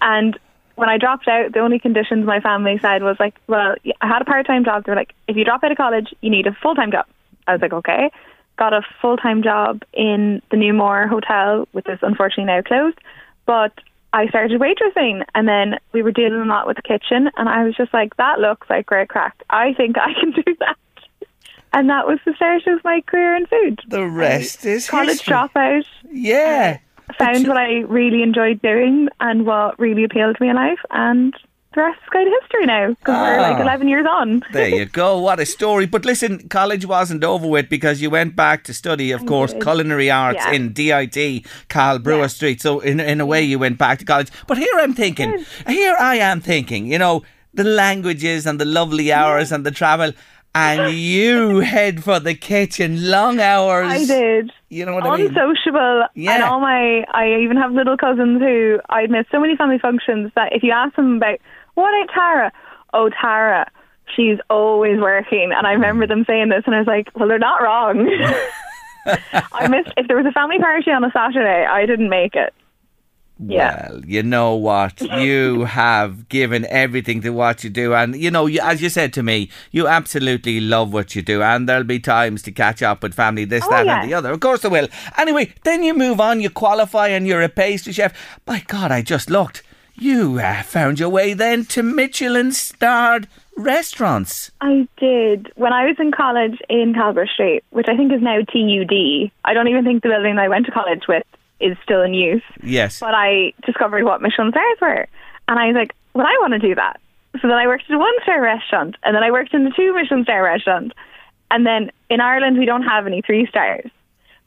And 0.00 0.38
when 0.76 0.88
I 0.88 0.98
dropped 0.98 1.26
out, 1.26 1.52
the 1.52 1.60
only 1.60 1.80
conditions 1.80 2.24
my 2.24 2.40
family 2.40 2.78
said 2.80 3.02
was 3.02 3.16
like, 3.18 3.34
well, 3.48 3.74
I 4.00 4.06
had 4.06 4.22
a 4.22 4.24
part 4.24 4.46
time 4.46 4.64
job. 4.64 4.84
They 4.84 4.92
were 4.92 4.96
like, 4.96 5.14
if 5.26 5.36
you 5.36 5.44
drop 5.44 5.64
out 5.64 5.72
of 5.72 5.76
college, 5.76 6.14
you 6.20 6.30
need 6.30 6.46
a 6.46 6.52
full 6.62 6.74
time 6.74 6.92
job. 6.92 7.06
I 7.46 7.52
was 7.52 7.60
like, 7.60 7.72
okay. 7.72 8.10
Got 8.58 8.72
a 8.74 8.82
full 9.00 9.16
time 9.16 9.42
job 9.42 9.82
in 9.92 10.42
the 10.50 10.56
Nuremore 10.56 11.08
Hotel, 11.08 11.66
which 11.72 11.88
is 11.88 11.98
unfortunately 12.02 12.44
now 12.44 12.62
closed. 12.62 12.98
But 13.46 13.72
I 14.12 14.26
started 14.28 14.60
waitressing, 14.60 15.24
and 15.34 15.48
then 15.48 15.78
we 15.92 16.02
were 16.02 16.12
dealing 16.12 16.40
a 16.40 16.44
lot 16.44 16.66
with 16.66 16.76
the 16.76 16.82
kitchen, 16.82 17.30
and 17.36 17.48
I 17.48 17.64
was 17.64 17.74
just 17.74 17.94
like, 17.94 18.16
that 18.16 18.38
looks 18.40 18.68
like 18.68 18.86
great 18.86 19.08
crack. 19.08 19.42
I 19.50 19.72
think 19.74 19.96
I 19.98 20.12
can 20.14 20.30
do 20.44 20.54
that. 20.60 20.76
And 21.72 21.88
that 21.88 22.06
was 22.06 22.18
the 22.26 22.34
start 22.34 22.66
of 22.66 22.84
my 22.84 23.00
career 23.06 23.34
in 23.36 23.46
food. 23.46 23.80
The 23.88 24.06
rest 24.06 24.66
is 24.66 24.88
College 24.90 25.08
history. 25.22 25.34
dropout, 25.34 25.86
Yeah. 26.10 26.78
found 27.18 27.48
what 27.48 27.56
I 27.56 27.80
really 27.80 28.22
enjoyed 28.22 28.60
doing 28.60 29.08
and 29.20 29.46
what 29.46 29.78
really 29.78 30.04
appealed 30.04 30.36
to 30.36 30.42
me 30.42 30.50
in 30.50 30.56
life, 30.56 30.80
and 30.90 31.32
the 31.74 31.80
rest 31.82 31.98
is 32.02 32.08
kind 32.10 32.26
of 32.28 32.34
history 32.40 32.66
now 32.66 32.88
because 32.90 33.14
we're 33.16 33.40
like 33.40 33.56
Ah. 33.58 33.62
11 33.62 33.88
years 33.88 34.06
on. 34.08 34.42
There 34.52 34.68
you 34.68 34.84
go. 34.86 35.18
What 35.18 35.40
a 35.40 35.46
story. 35.46 35.86
But 35.86 36.04
listen, 36.04 36.48
college 36.48 36.84
wasn't 36.86 37.24
over 37.24 37.46
with 37.48 37.68
because 37.68 38.00
you 38.02 38.10
went 38.10 38.36
back 38.36 38.64
to 38.64 38.74
study, 38.74 39.10
of 39.12 39.24
course, 39.26 39.52
did. 39.52 39.62
culinary 39.62 40.10
arts 40.10 40.44
Yeah. 40.44 40.52
in 40.56 40.72
DIT, 40.72 41.44
Cathal 41.68 41.98
Brugha 42.00 42.20
Yeah. 42.22 42.26
Street. 42.38 42.60
So, 42.60 42.80
in, 42.80 43.00
in 43.00 43.20
a 43.20 43.26
way, 43.26 43.42
you 43.42 43.58
went 43.58 43.78
back 43.78 43.98
to 44.00 44.04
college. 44.04 44.30
But 44.46 44.58
here 44.58 44.76
I'm 44.78 44.94
thinking, 44.94 45.44
here 45.66 45.96
I 45.98 46.16
am 46.16 46.40
thinking, 46.40 46.86
you 46.86 46.98
know, 46.98 47.22
the 47.54 47.64
languages 47.64 48.46
and 48.46 48.58
the 48.60 48.64
lovely 48.64 49.12
hours 49.12 49.52
and 49.52 49.64
the 49.66 49.70
travel. 49.70 50.12
And 50.54 50.94
you 51.14 51.60
head 51.60 52.04
for 52.04 52.20
the 52.20 52.34
kitchen, 52.34 53.10
long 53.10 53.40
hours. 53.40 53.86
I 53.90 54.04
did. 54.04 54.50
You 54.68 54.84
know 54.86 54.94
what 54.94 55.04
I 55.04 55.16
mean? 55.16 55.26
Unsociable, 55.28 56.02
and 56.02 56.10
Yeah. 56.14 56.48
all 56.48 56.60
my. 56.60 57.04
I 57.12 57.38
even 57.44 57.56
have 57.56 57.72
little 57.72 57.96
cousins 57.96 58.40
who 58.40 58.78
I'd 58.90 59.10
miss 59.10 59.26
so 59.32 59.40
many 59.40 59.56
family 59.56 59.78
functions 59.78 60.30
that 60.34 60.52
if 60.52 60.62
you 60.62 60.72
ask 60.72 60.94
them 60.96 61.16
about 61.16 61.38
what 61.74 61.94
ain't 61.94 62.10
Tara, 62.10 62.52
oh 62.92 63.10
Tara, 63.20 63.70
she's 64.14 64.38
always 64.50 65.00
working, 65.00 65.52
and 65.56 65.66
I 65.66 65.72
remember 65.72 66.06
them 66.06 66.24
saying 66.26 66.48
this, 66.50 66.62
and 66.66 66.74
I 66.74 66.78
was 66.78 66.86
like, 66.86 67.08
well, 67.14 67.28
they're 67.28 67.38
not 67.38 67.62
wrong. 67.62 68.08
I 69.52 69.66
missed 69.68 69.92
if 69.96 70.06
there 70.06 70.16
was 70.16 70.26
a 70.26 70.32
family 70.32 70.58
party 70.58 70.90
on 70.90 71.02
a 71.04 71.10
Saturday, 71.10 71.66
I 71.66 71.86
didn't 71.86 72.08
make 72.08 72.34
it. 72.34 72.54
Yeah. 73.44 73.88
Well, 73.90 74.04
you 74.04 74.22
know 74.22 74.54
what? 74.54 75.00
You 75.00 75.64
have 75.64 76.28
given 76.28 76.64
everything 76.66 77.22
to 77.22 77.30
what 77.30 77.64
you 77.64 77.70
do. 77.70 77.92
And, 77.92 78.14
you 78.14 78.30
know, 78.30 78.46
you, 78.46 78.60
as 78.60 78.80
you 78.80 78.88
said 78.88 79.12
to 79.14 79.22
me, 79.24 79.50
you 79.72 79.88
absolutely 79.88 80.60
love 80.60 80.92
what 80.92 81.16
you 81.16 81.22
do. 81.22 81.42
And 81.42 81.68
there'll 81.68 81.82
be 81.82 81.98
times 81.98 82.42
to 82.42 82.52
catch 82.52 82.82
up 82.82 83.02
with 83.02 83.14
family, 83.14 83.44
this, 83.44 83.64
Oh, 83.66 83.70
that, 83.70 83.86
yeah. 83.86 84.02
and 84.02 84.08
the 84.08 84.14
other. 84.14 84.30
Of 84.30 84.38
course 84.38 84.60
there 84.60 84.70
will. 84.70 84.86
Anyway, 85.18 85.52
then 85.64 85.82
you 85.82 85.92
move 85.92 86.20
on, 86.20 86.40
you 86.40 86.50
qualify, 86.50 87.08
and 87.08 87.26
you're 87.26 87.42
a 87.42 87.48
pastry 87.48 87.92
chef. 87.92 88.12
By 88.44 88.60
God, 88.68 88.92
I 88.92 89.02
just 89.02 89.28
looked. 89.28 89.64
You 89.94 90.38
uh, 90.40 90.62
found 90.62 90.98
your 90.98 91.08
way 91.08 91.34
then 91.34 91.64
to 91.66 91.82
Michelin 91.82 92.52
starred 92.52 93.28
restaurants. 93.56 94.50
I 94.60 94.88
did. 94.96 95.52
When 95.56 95.72
I 95.72 95.86
was 95.86 95.96
in 95.98 96.12
college 96.12 96.58
in 96.68 96.94
Calvert 96.94 97.28
Street, 97.28 97.62
which 97.70 97.86
I 97.88 97.96
think 97.96 98.12
is 98.12 98.22
now 98.22 98.38
TUD, 98.38 99.30
I 99.44 99.54
don't 99.54 99.68
even 99.68 99.84
think 99.84 100.02
the 100.02 100.08
building 100.08 100.38
I 100.38 100.48
went 100.48 100.66
to 100.66 100.72
college 100.72 101.02
with 101.08 101.24
is 101.60 101.76
still 101.82 102.02
in 102.02 102.14
use. 102.14 102.42
Yes. 102.62 103.00
But 103.00 103.14
I 103.14 103.52
discovered 103.64 104.04
what 104.04 104.20
Michelin 104.20 104.50
stars 104.50 104.78
were. 104.80 105.06
And 105.48 105.58
I 105.58 105.66
was 105.66 105.76
like, 105.76 105.94
well, 106.14 106.26
I 106.26 106.36
want 106.40 106.52
to 106.54 106.58
do 106.58 106.74
that. 106.74 107.00
So 107.40 107.48
then 107.48 107.56
I 107.56 107.66
worked 107.66 107.84
at 107.88 107.94
a 107.94 107.98
one 107.98 108.14
star 108.22 108.42
restaurant 108.42 108.96
and 109.02 109.14
then 109.14 109.22
I 109.22 109.30
worked 109.30 109.54
in 109.54 109.64
the 109.64 109.72
two 109.74 109.94
Michelin 109.94 110.24
star 110.24 110.42
restaurants. 110.42 110.94
And 111.50 111.66
then 111.66 111.90
in 112.10 112.20
Ireland, 112.20 112.58
we 112.58 112.66
don't 112.66 112.82
have 112.82 113.06
any 113.06 113.22
three 113.22 113.46
stars. 113.46 113.90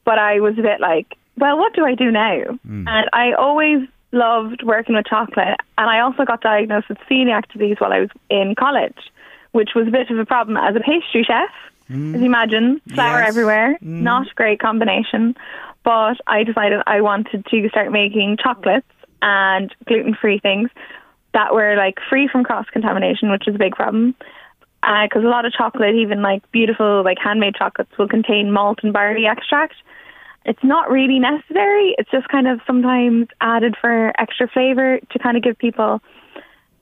But 0.04 0.18
I 0.18 0.40
was 0.40 0.58
a 0.58 0.62
bit 0.62 0.80
like, 0.80 1.16
well, 1.36 1.58
what 1.58 1.74
do 1.74 1.84
I 1.84 1.94
do 1.94 2.10
now? 2.10 2.58
And 2.88 3.08
I 3.12 3.32
always 3.32 3.80
loved 4.12 4.62
working 4.62 4.94
with 4.94 5.06
chocolate. 5.06 5.58
And 5.78 5.90
I 5.90 6.00
also 6.00 6.24
got 6.24 6.40
diagnosed 6.40 6.88
with 6.88 6.98
celiac 7.10 7.50
disease 7.52 7.76
while 7.78 7.92
I 7.92 8.00
was 8.00 8.10
in 8.30 8.54
college, 8.58 8.96
which 9.52 9.70
was 9.74 9.88
a 9.88 9.90
bit 9.90 10.10
of 10.10 10.18
a 10.18 10.24
problem 10.24 10.56
as 10.56 10.76
a 10.76 10.80
pastry 10.80 11.24
chef. 11.24 11.50
Mm. 11.90 12.14
As 12.14 12.20
you 12.20 12.26
imagine, 12.26 12.80
flour 12.94 13.20
Yes. 13.20 13.28
everywhere, 13.28 13.78
mm. 13.82 14.02
not 14.02 14.26
a 14.26 14.34
great 14.34 14.58
combination. 14.60 15.36
But 15.84 16.16
I 16.26 16.42
decided 16.42 16.80
I 16.86 17.00
wanted 17.00 17.46
to 17.46 17.68
start 17.68 17.92
making 17.92 18.38
chocolates 18.42 18.90
and 19.22 19.72
gluten 19.86 20.14
free 20.14 20.40
things 20.40 20.70
that 21.32 21.54
were 21.54 21.76
like 21.76 21.98
free 22.08 22.28
from 22.28 22.42
cross 22.44 22.66
contamination, 22.72 23.30
which 23.30 23.46
is 23.46 23.54
a 23.54 23.58
big 23.58 23.74
problem. 23.74 24.14
Uh, 24.82 25.04
because 25.04 25.24
a 25.24 25.28
lot 25.28 25.44
of 25.44 25.52
chocolate, 25.52 25.94
even 25.94 26.22
like 26.22 26.48
beautiful, 26.52 27.02
like 27.04 27.18
handmade 27.18 27.54
chocolates, 27.54 27.96
will 27.98 28.08
contain 28.08 28.52
malt 28.52 28.80
and 28.82 28.92
barley 28.92 29.26
extract. 29.26 29.74
It's 30.46 30.62
not 30.62 30.90
really 30.90 31.18
necessary. 31.18 31.94
It's 31.98 32.10
just 32.10 32.28
kind 32.28 32.46
of 32.46 32.60
sometimes 32.66 33.26
added 33.40 33.74
for 33.80 34.12
extra 34.18 34.48
flavor 34.48 35.00
to 35.10 35.18
kind 35.18 35.36
of 35.36 35.42
give 35.42 35.58
people 35.58 36.00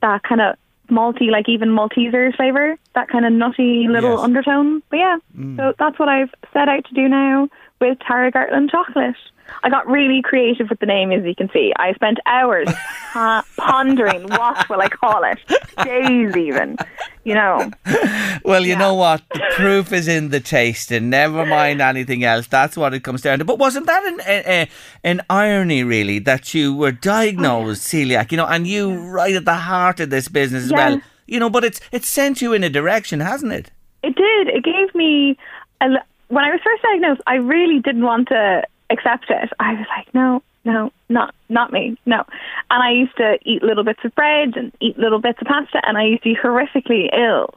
that 0.03 0.22
kind 0.22 0.42
of 0.42 0.57
malty, 0.90 1.31
like 1.31 1.48
even 1.48 1.70
Malteser 1.70 2.37
flavor, 2.37 2.77
that 2.94 3.09
kind 3.09 3.24
of 3.24 3.33
nutty 3.33 3.88
little 3.88 4.16
Yes. 4.16 4.20
undertone. 4.20 4.83
But 4.90 4.96
yeah, 4.98 5.16
mm. 5.37 5.57
so 5.57 5.72
that's 5.79 5.98
what 5.98 6.11
I've 6.11 6.29
set 6.53 6.68
out 6.68 6.85
to 6.85 6.94
do 6.94 7.09
now 7.09 7.48
with 7.81 7.98
Tara 8.07 8.31
Gartlan 8.31 8.70
chocolate. 8.70 9.16
I 9.62 9.70
got 9.70 9.87
really 9.87 10.20
creative 10.22 10.68
with 10.70 10.78
the 10.80 10.87
name, 10.87 11.12
as 11.12 11.24
you 11.24 11.35
can 11.35 11.50
see. 11.52 11.72
I 11.76 11.92
spent 11.94 12.18
hours 12.26 12.68
uh, 13.14 13.42
pondering 13.57 14.24
what 14.28 14.68
will 14.68 14.80
I 14.80 14.88
call 14.88 15.22
it, 15.24 15.38
days 15.85 16.37
even, 16.37 16.76
you 17.24 17.35
know. 17.35 17.70
Well, 18.44 18.64
you 18.66 18.76
know 18.76 18.94
what? 18.94 19.22
The 19.33 19.42
proof 19.57 19.92
is 19.92 20.09
in 20.09 20.28
the 20.30 20.40
taste, 20.40 20.90
and 20.90 21.11
never 21.11 21.46
mind 21.46 21.80
anything 21.80 22.24
else. 22.24 22.46
That's 22.46 22.76
what 22.76 22.92
it 22.94 23.00
comes 23.04 23.22
down 23.22 23.38
to. 23.38 23.44
But 23.44 23.59
wasn't 23.59 23.87
that 23.87 24.04
an 24.04 24.20
a, 24.26 24.62
a, 24.62 24.68
an 25.04 25.22
irony, 25.30 25.83
really, 25.85 26.18
that 26.20 26.52
you 26.54 26.74
were 26.74 26.92
diagnosed 26.92 27.83
celiac? 27.83 28.30
You 28.33 28.37
know, 28.37 28.46
and 28.46 28.66
you 28.66 28.94
right 28.94 29.35
at 29.35 29.44
the 29.44 29.54
heart 29.54 30.00
of 30.00 30.11
this 30.11 30.28
business 30.28 30.64
as 30.64 30.70
Yeah. 30.70 30.76
well. 30.90 31.00
You 31.26 31.40
know, 31.40 31.48
but 31.48 31.64
it's 31.64 31.80
it's 31.90 32.07
sent 32.09 32.42
you 32.42 32.52
in 32.52 32.62
a 32.64 32.68
direction, 32.70 33.20
hasn't 33.20 33.52
it? 33.52 33.70
It 34.02 34.14
did. 34.14 34.48
It 34.48 34.62
gave 34.62 34.94
me 34.94 35.38
a, 35.80 35.87
when 36.28 36.44
I 36.44 36.50
was 36.50 36.61
first 36.62 36.83
diagnosed. 36.83 37.22
I 37.26 37.37
really 37.37 37.80
didn't 37.80 38.04
want 38.04 38.28
to 38.28 38.62
accept 38.94 39.26
it. 39.28 39.50
I 39.61 39.74
was 39.74 39.87
like, 39.96 40.12
no, 40.14 40.42
no, 40.64 40.90
not 41.09 41.35
not 41.48 41.72
me, 41.72 41.96
no. 42.07 42.24
And 42.70 42.83
I 42.83 42.90
used 42.90 43.16
to 43.18 43.38
eat 43.44 43.62
little 43.62 43.85
bits 43.85 44.00
of 44.04 44.14
bread 44.14 44.57
and 44.57 44.72
eat 44.80 44.98
little 44.98 45.20
bits 45.20 45.38
of 45.40 45.46
pasta, 45.46 45.80
and 45.87 45.98
I 45.98 46.04
used 46.04 46.22
to 46.22 46.30
be 46.30 46.40
horrifically 46.40 47.09
ill. 47.12 47.54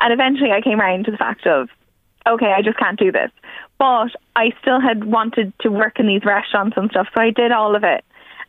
And 0.00 0.12
eventually, 0.12 0.50
I 0.50 0.60
came 0.60 0.80
around 0.80 1.04
to 1.04 1.10
the 1.10 1.16
fact 1.16 1.46
of, 1.46 1.68
okay, 2.26 2.52
I 2.56 2.62
just 2.62 2.78
can't 2.78 2.98
do 2.98 3.12
this. 3.12 3.30
But 3.78 4.10
I 4.34 4.52
still 4.60 4.80
had 4.80 5.04
wanted 5.04 5.52
to 5.60 5.70
work 5.70 6.00
in 6.00 6.06
these 6.06 6.24
restaurants 6.24 6.76
and 6.76 6.90
stuff, 6.90 7.08
so 7.14 7.22
I 7.22 7.30
did 7.30 7.52
all 7.52 7.76
of 7.76 7.84
it. 7.84 8.04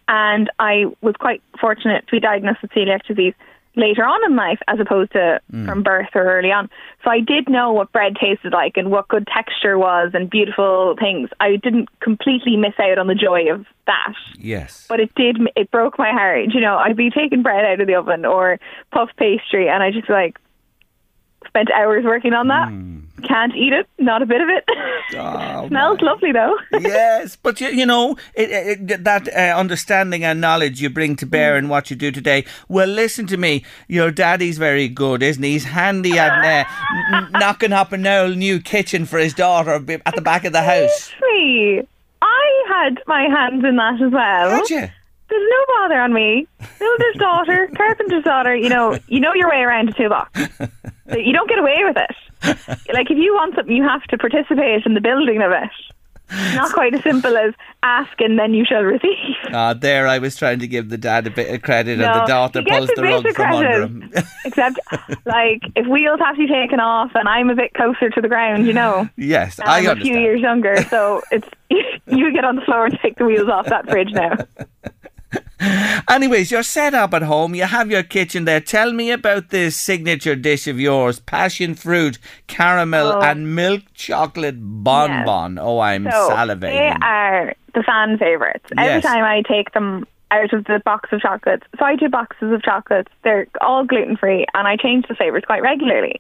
And 0.08 0.50
I 0.60 0.86
was 1.02 1.16
quite 1.16 1.42
fortunate 1.60 2.06
to 2.08 2.12
be 2.12 2.20
diagnosed 2.20 2.62
with 2.62 2.72
celiac 2.72 3.06
disease 3.06 3.34
later 3.76 4.04
on 4.04 4.20
in 4.26 4.36
life 4.36 4.60
as 4.68 4.80
opposed 4.80 5.12
to 5.14 5.40
mm. 5.52 5.66
from 5.66 5.84
birth 5.84 6.10
or 6.14 6.24
early 6.24 6.52
on. 6.52 6.70
So 7.04 7.10
I 7.10 7.20
did 7.20 7.50
know 7.50 7.72
what 7.72 7.92
bread 7.92 8.16
tasted 8.16 8.54
like 8.54 8.78
and 8.78 8.92
what 8.92 9.08
good 9.08 9.28
texture 9.28 9.78
was 9.78 10.12
and 10.14 10.30
beautiful 10.30 10.96
things. 11.00 11.30
I 11.40 11.56
didn't 11.56 11.90
completely 12.00 12.58
miss 12.58 12.74
out 12.80 12.98
on 12.98 13.08
the 13.08 13.16
joy 13.16 13.52
of 13.52 13.66
that. 13.88 14.14
Yes. 14.38 14.86
But 14.88 15.00
it 15.00 15.14
did, 15.16 15.38
it 15.56 15.72
broke 15.72 15.98
my 15.98 16.12
heart. 16.12 16.54
You 16.54 16.62
know, 16.62 16.78
I'd 16.78 16.98
be 16.98 17.10
taking 17.10 17.44
bread 17.44 17.66
out 17.66 17.80
of 17.80 17.88
the 17.88 17.96
oven 17.96 18.26
or 18.26 18.60
puff 18.92 19.10
pastry 19.18 19.70
and 19.70 19.82
I 19.82 19.92
just 19.92 20.10
like 20.10 20.38
spent 21.48 21.70
hours 21.72 22.04
working 22.06 22.34
on 22.34 22.48
that. 22.48 22.70
Can't 23.28 23.56
eat 23.56 23.72
it, 23.72 23.88
not 24.00 24.22
a 24.22 24.26
bit 24.26 24.42
of 24.42 24.50
it. 24.50 24.66
Oh, 25.14 25.68
Smells 25.68 26.00
lovely 26.02 26.32
though. 26.32 26.58
yes, 26.80 27.36
but 27.36 27.60
you, 27.60 27.68
you 27.68 27.86
know 27.86 28.16
it, 28.34 28.50
it, 28.90 29.04
that 29.04 29.28
uh, 29.28 29.58
understanding 29.60 30.24
and 30.24 30.40
knowledge 30.40 30.82
you 30.82 30.90
bring 30.90 31.18
to 31.18 31.26
bear 31.26 31.58
in 31.58 31.68
what 31.68 31.90
you 31.90 31.98
do 31.98 32.12
today. 32.12 32.46
Well, 32.70 32.88
listen 32.88 33.28
to 33.28 33.36
me. 33.36 33.66
Your 33.90 34.10
daddy's 34.10 34.58
very 34.58 34.88
good, 34.88 35.22
isn't 35.22 35.44
he? 35.44 35.52
He's 35.52 35.66
handy 35.66 36.18
at 36.18 36.32
uh, 36.32 36.70
n- 37.14 37.32
knocking 37.34 37.74
up 37.74 37.92
an 37.92 38.08
old 38.08 38.38
new 38.38 38.62
kitchen 38.62 39.06
for 39.06 39.20
his 39.20 39.34
daughter 39.34 39.72
at 40.06 40.16
the 40.16 40.22
back 40.22 40.46
of 40.46 40.54
the 40.54 40.62
house. 40.64 41.12
I 42.22 42.64
had 42.70 43.00
my 43.06 43.24
hands 43.24 43.66
in 43.66 43.76
that 43.76 44.02
as 44.02 44.14
well. 44.14 44.50
Had 44.50 44.70
you? 44.70 44.88
there's 45.32 45.50
no 45.50 45.66
bother 45.76 46.00
on 46.02 46.14
me. 46.14 46.46
Builder's 46.78 47.16
daughter, 47.18 47.70
carpenter's 47.76 48.24
daughter. 48.24 48.56
You 48.56 48.70
know, 48.70 49.00
you 49.08 49.20
know 49.20 49.34
your 49.34 49.50
way 49.50 49.62
around 49.62 49.90
a 49.90 49.94
toolbox. 49.94 50.40
You 51.20 51.34
don't 51.34 51.50
get 51.50 51.60
away 51.60 51.78
with 51.84 51.98
it. 51.98 52.16
Like 52.94 53.10
if 53.10 53.18
you 53.18 53.34
want 53.34 53.56
something, 53.56 53.76
you 53.76 53.84
have 53.84 54.04
to 54.04 54.18
participate 54.18 54.86
in 54.86 54.94
the 54.94 55.02
building 55.02 55.42
of 55.42 55.52
it. 55.52 55.70
Not 56.56 56.72
quite 56.72 56.94
as 56.94 57.04
simple 57.04 57.36
as 57.38 57.54
ask 57.84 58.20
and 58.22 58.40
then 58.40 58.54
you 58.54 58.64
shall 58.66 58.84
receive. 58.84 59.18
Ah, 59.54 59.74
there 59.74 60.08
I 60.08 60.18
was 60.20 60.38
trying 60.38 60.60
to 60.60 60.68
give 60.68 60.90
the 60.90 60.98
dad 60.98 61.28
a 61.28 61.30
bit 61.30 61.54
of 61.54 61.62
credit, 61.62 62.00
No, 62.00 62.06
and 62.06 62.22
the 62.22 62.26
daughter 62.26 62.64
pulls 62.64 62.90
the 62.96 63.02
rug 63.02 63.28
from 63.36 63.54
under 63.54 63.82
him. 63.82 64.12
Except, 64.46 64.80
like, 65.26 65.62
if 65.76 65.86
wheels 65.88 66.20
have 66.22 66.36
to 66.36 66.42
be 66.42 66.48
taken 66.48 66.80
off 66.80 67.12
and 67.16 67.28
I'm 67.28 67.50
a 67.50 67.56
bit 67.56 67.74
closer 67.74 68.10
to 68.10 68.22
the 68.22 68.30
ground, 68.30 68.66
you 68.66 68.72
know. 68.72 69.10
yes, 69.18 69.60
I 69.60 69.80
I'm 69.80 69.98
a 69.98 70.02
few 70.02 70.18
years 70.18 70.40
younger, 70.40 70.82
so 70.84 71.22
it's 71.32 71.48
you 71.70 72.32
get 72.34 72.46
on 72.46 72.56
the 72.56 72.62
floor 72.62 72.86
and 72.86 72.98
take 73.02 73.18
the 73.18 73.26
wheels 73.26 73.50
off 73.50 73.66
that 73.66 73.90
fridge 73.90 74.12
now. 74.12 74.38
Anyways, 76.10 76.52
you're 76.52 76.64
set 76.64 76.94
up 76.94 77.14
at 77.14 77.22
home. 77.22 77.56
You 77.56 77.64
have 77.66 77.90
your 77.92 78.04
kitchen 78.04 78.46
there. 78.46 78.60
Tell 78.60 78.92
me 78.92 79.12
about 79.12 79.50
this 79.50 79.76
signature 79.76 80.36
dish 80.36 80.68
of 80.68 80.80
yours: 80.80 81.20
passion 81.20 81.76
fruit, 81.76 82.18
caramel, 82.48 83.08
Oh. 83.14 83.22
and 83.22 83.56
milk 83.56 83.82
chocolate 83.94 84.58
bonbon. 84.60 85.58
Oh, 85.60 85.80
I'm 85.80 86.06
So 86.06 86.10
they 86.30 86.36
salivating. 86.36 87.02
are 87.02 87.54
the 87.74 87.84
fan 87.84 88.18
favourites. 88.18 88.66
Every 88.78 89.02
time 89.02 89.24
I 89.24 89.44
take 89.48 89.72
them 89.74 90.06
out 90.32 90.52
of 90.54 90.64
the 90.66 90.82
box 90.84 91.10
of 91.12 91.22
chocolates, 91.22 91.66
so 91.78 91.86
I 91.86 91.96
do 91.96 92.10
boxes 92.10 92.52
of 92.52 92.62
chocolates. 92.64 93.12
They're 93.24 93.48
all 93.62 93.86
gluten 93.86 94.18
free, 94.18 94.46
and 94.54 94.68
I 94.68 94.76
change 94.78 95.08
the 95.08 95.16
flavours 95.16 95.44
quite 95.46 95.62
regularly. 95.62 96.20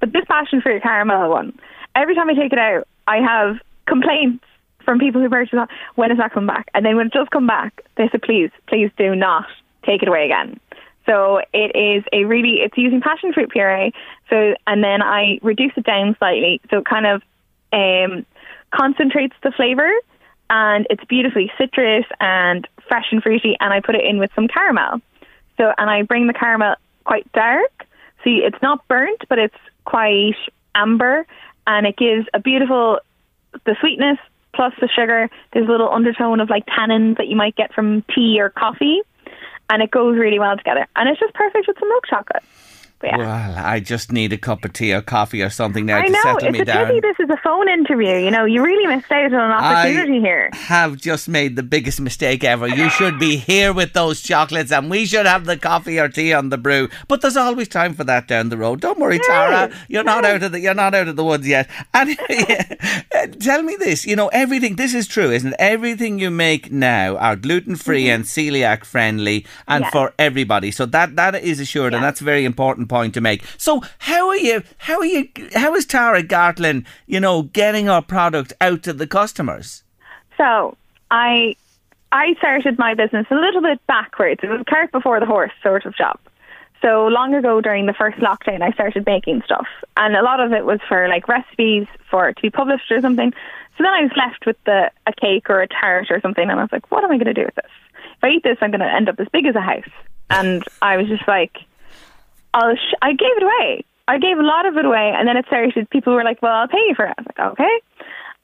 But 0.00 0.12
this 0.12 0.24
passion 0.28 0.60
fruit 0.60 0.82
caramel 0.82 1.30
one, 1.30 1.58
every 1.94 2.14
time 2.14 2.28
I 2.28 2.34
take 2.34 2.52
it 2.52 2.58
out, 2.58 2.86
I 3.06 3.18
have 3.18 3.56
complaints 3.86 4.44
from 4.84 4.98
people 4.98 5.20
who 5.20 5.28
purchase 5.28 5.58
it. 5.60 5.68
When 5.94 6.10
is 6.10 6.18
that 6.18 6.32
coming 6.32 6.46
back? 6.46 6.68
And 6.74 6.84
then 6.84 6.96
when 6.96 7.06
it 7.06 7.12
does 7.12 7.28
come 7.32 7.46
back, 7.46 7.82
they 7.96 8.08
said, 8.10 8.22
please, 8.22 8.50
please 8.68 8.90
do 8.96 9.14
not 9.14 9.46
take 9.84 10.02
it 10.02 10.08
away 10.08 10.24
again. 10.24 10.60
So 11.06 11.40
it 11.52 11.74
is 11.74 12.04
a 12.12 12.24
really, 12.24 12.60
it's 12.60 12.76
using 12.76 13.00
passion 13.00 13.32
fruit 13.32 13.50
puree. 13.50 13.92
So, 14.30 14.54
and 14.66 14.84
then 14.84 15.02
I 15.02 15.38
reduce 15.42 15.72
it 15.76 15.84
down 15.84 16.16
slightly. 16.18 16.60
So 16.70 16.78
it 16.78 16.84
kind 16.84 17.06
of 17.06 17.22
um, 17.72 18.24
concentrates 18.70 19.34
the 19.42 19.50
flavor 19.52 19.90
and 20.50 20.86
it's 20.90 21.04
beautifully 21.04 21.50
citrus 21.58 22.04
and 22.20 22.68
fresh 22.88 23.06
and 23.10 23.22
fruity. 23.22 23.56
And 23.58 23.72
I 23.72 23.80
put 23.80 23.94
it 23.94 24.04
in 24.04 24.18
with 24.18 24.30
some 24.34 24.46
caramel. 24.48 25.00
So, 25.56 25.72
and 25.76 25.90
I 25.90 26.02
bring 26.02 26.28
the 26.28 26.34
caramel 26.34 26.76
quite 27.04 27.30
dark. 27.32 27.86
See, 28.22 28.42
it's 28.44 28.60
not 28.62 28.86
burnt, 28.86 29.22
but 29.28 29.38
it's 29.38 29.56
quite 29.84 30.36
amber 30.74 31.26
and 31.66 31.86
it 31.86 31.96
gives 31.96 32.26
a 32.34 32.40
beautiful, 32.40 33.00
the 33.64 33.76
sweetness 33.80 34.18
plus 34.54 34.72
the 34.80 34.88
sugar. 34.88 35.28
There's 35.52 35.66
a 35.66 35.70
little 35.70 35.90
undertone 35.90 36.40
of 36.40 36.50
like 36.50 36.66
tannins 36.66 37.16
that 37.16 37.28
you 37.28 37.36
might 37.36 37.56
get 37.56 37.72
from 37.72 38.02
tea 38.14 38.38
or 38.40 38.50
coffee. 38.50 39.00
And 39.70 39.82
it 39.82 39.90
goes 39.90 40.18
really 40.18 40.38
well 40.38 40.56
together. 40.56 40.86
And 40.96 41.08
it's 41.08 41.20
just 41.20 41.34
perfect 41.34 41.66
with 41.66 41.78
some 41.78 41.88
milk 41.88 42.04
chocolate. 42.08 42.42
Yeah. 43.02 43.16
Well, 43.16 43.64
I 43.64 43.80
just 43.80 44.12
need 44.12 44.32
a 44.32 44.38
cup 44.38 44.64
of 44.64 44.72
tea 44.72 44.92
or 44.92 45.02
coffee 45.02 45.42
or 45.42 45.50
something 45.50 45.86
now 45.86 45.98
I 45.98 46.06
to 46.06 46.12
know 46.12 46.22
settle 46.22 46.48
it's 46.48 46.52
me 46.52 46.60
a 46.60 46.64
down. 46.64 46.86
pity 46.86 47.00
this 47.00 47.16
is 47.18 47.30
a 47.30 47.36
phone 47.38 47.68
interview. 47.68 48.16
You 48.16 48.30
know, 48.30 48.44
you 48.44 48.62
really 48.62 48.86
missed 48.86 49.10
out 49.10 49.32
on 49.32 49.50
an 49.50 49.52
opportunity 49.52 50.20
here. 50.20 50.50
have 50.52 50.96
just 50.96 51.28
made 51.28 51.56
the 51.56 51.62
biggest 51.62 52.00
mistake 52.00 52.44
ever. 52.44 52.68
You 52.68 52.90
should 52.90 53.18
be 53.18 53.36
here 53.36 53.72
with 53.72 53.92
those 53.92 54.22
chocolates 54.22 54.72
and 54.72 54.90
we 54.90 55.06
should 55.06 55.26
have 55.26 55.44
the 55.44 55.56
coffee 55.56 55.98
or 55.98 56.08
tea 56.08 56.32
on 56.32 56.50
the 56.50 56.58
brew. 56.58 56.88
But 57.08 57.20
there's 57.22 57.36
always 57.36 57.68
time 57.68 57.94
for 57.94 58.04
that 58.04 58.28
down 58.28 58.48
the 58.48 58.56
road. 58.56 58.80
Don't 58.80 58.98
worry, 58.98 59.18
Tara. 59.18 59.72
You're 59.88 60.04
not 60.04 60.24
out 60.24 60.42
of 60.42 60.52
the 60.52 60.60
you're 60.60 60.74
not 60.74 60.94
out 60.94 61.08
of 61.08 61.16
the 61.16 61.24
woods 61.24 61.46
yet. 61.46 61.68
And 61.92 62.16
tell 63.40 63.62
me 63.62 63.76
this, 63.76 64.06
you 64.06 64.16
know, 64.16 64.28
everything 64.28 64.76
this 64.76 64.94
is 64.94 65.06
true, 65.06 65.30
isn't 65.30 65.52
it? 65.52 65.56
Everything 65.58 66.18
you 66.18 66.30
make 66.30 66.70
now 66.70 67.16
are 67.16 67.36
gluten 67.36 67.76
free 67.76 68.04
mm-hmm. 68.04 68.14
and 68.14 68.24
celiac 68.24 68.84
friendly 68.84 69.46
and 69.66 69.86
for 69.86 70.14
everybody. 70.18 70.70
So 70.70 70.86
that 70.86 71.16
that 71.16 71.34
is 71.34 71.60
assured 71.60 71.94
and 71.94 72.02
that's 72.02 72.20
a 72.20 72.24
very 72.24 72.44
important 72.44 72.88
point 72.92 73.14
to 73.14 73.20
make. 73.20 73.42
So 73.56 73.82
how 73.98 74.28
are 74.28 74.36
you 74.36 74.62
how 74.76 74.98
are 74.98 75.06
you 75.06 75.28
how 75.54 75.74
is 75.74 75.86
Tara 75.86 76.22
Gartlan, 76.22 76.84
you 77.06 77.20
know, 77.20 77.42
getting 77.42 77.88
our 77.88 78.02
product 78.02 78.52
out 78.60 78.82
to 78.84 78.92
the 78.92 79.06
customers? 79.06 79.82
So 80.36 80.76
I 81.10 81.56
I 82.12 82.34
started 82.38 82.78
my 82.78 82.94
business 82.94 83.26
a 83.30 83.34
little 83.34 83.62
bit 83.62 83.80
backwards. 83.86 84.40
It 84.42 84.50
was 84.50 84.62
cart 84.68 84.92
before 84.92 85.18
the 85.20 85.26
horse 85.26 85.52
sort 85.62 85.86
of 85.86 85.96
job. 85.96 86.18
So 86.82 87.06
long 87.06 87.32
ago 87.34 87.60
during 87.60 87.86
the 87.86 87.94
first 87.94 88.18
lockdown, 88.18 88.60
I 88.60 88.72
started 88.72 89.06
making 89.06 89.42
stuff, 89.44 89.68
and 89.96 90.14
a 90.14 90.22
lot 90.22 90.40
of 90.40 90.52
it 90.52 90.66
was 90.66 90.80
for 90.86 91.08
like 91.08 91.28
recipes 91.28 91.86
for 92.10 92.32
to 92.32 92.42
be 92.42 92.50
published 92.50 92.90
or 92.90 93.00
something. 93.00 93.32
So 93.78 93.84
then 93.84 93.94
I 93.94 94.02
was 94.02 94.10
left 94.16 94.44
with 94.44 94.62
the 94.64 94.90
a 95.06 95.12
cake 95.14 95.48
or 95.48 95.62
a 95.62 95.68
tart 95.68 96.10
or 96.10 96.20
something, 96.20 96.48
and 96.50 96.60
I 96.60 96.62
was 96.62 96.72
like, 96.72 96.90
what 96.90 97.04
am 97.04 97.10
I 97.10 97.16
going 97.16 97.34
to 97.34 97.40
do 97.40 97.46
with 97.46 97.54
this? 97.54 97.72
If 98.16 98.24
I 98.24 98.28
eat 98.28 98.42
this, 98.42 98.58
I'm 98.60 98.70
going 98.70 98.80
to 98.80 98.94
end 98.94 99.08
up 99.08 99.18
as 99.18 99.28
big 99.32 99.46
as 99.46 99.54
a 99.54 99.60
house. 99.60 99.94
And 100.28 100.62
I 100.80 100.96
was 100.96 101.08
just 101.08 101.26
like, 101.28 101.56
I'll 102.54 102.76
sh- 102.76 102.94
I 103.00 103.12
gave 103.12 103.36
it 103.36 103.42
away. 103.42 103.84
I 104.08 104.18
gave 104.18 104.38
a 104.38 104.42
lot 104.42 104.66
of 104.66 104.76
it 104.76 104.84
away, 104.84 105.12
and 105.16 105.26
then 105.28 105.36
it 105.36 105.46
started. 105.46 105.88
People 105.90 106.12
were 106.14 106.24
like, 106.24 106.42
"Well, 106.42 106.52
I'll 106.52 106.68
pay 106.68 106.84
you 106.88 106.94
for 106.94 107.06
it." 107.06 107.14
I 107.16 107.20
was 107.20 107.26
like, 107.26 107.52
"Okay," 107.52 107.80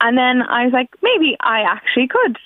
and 0.01 0.17
then 0.17 0.43
I 0.43 0.65
was 0.65 0.73
like, 0.73 0.89
"Maybe 1.03 1.37
I 1.41 1.63
actually 1.63 2.09
could 2.09 2.39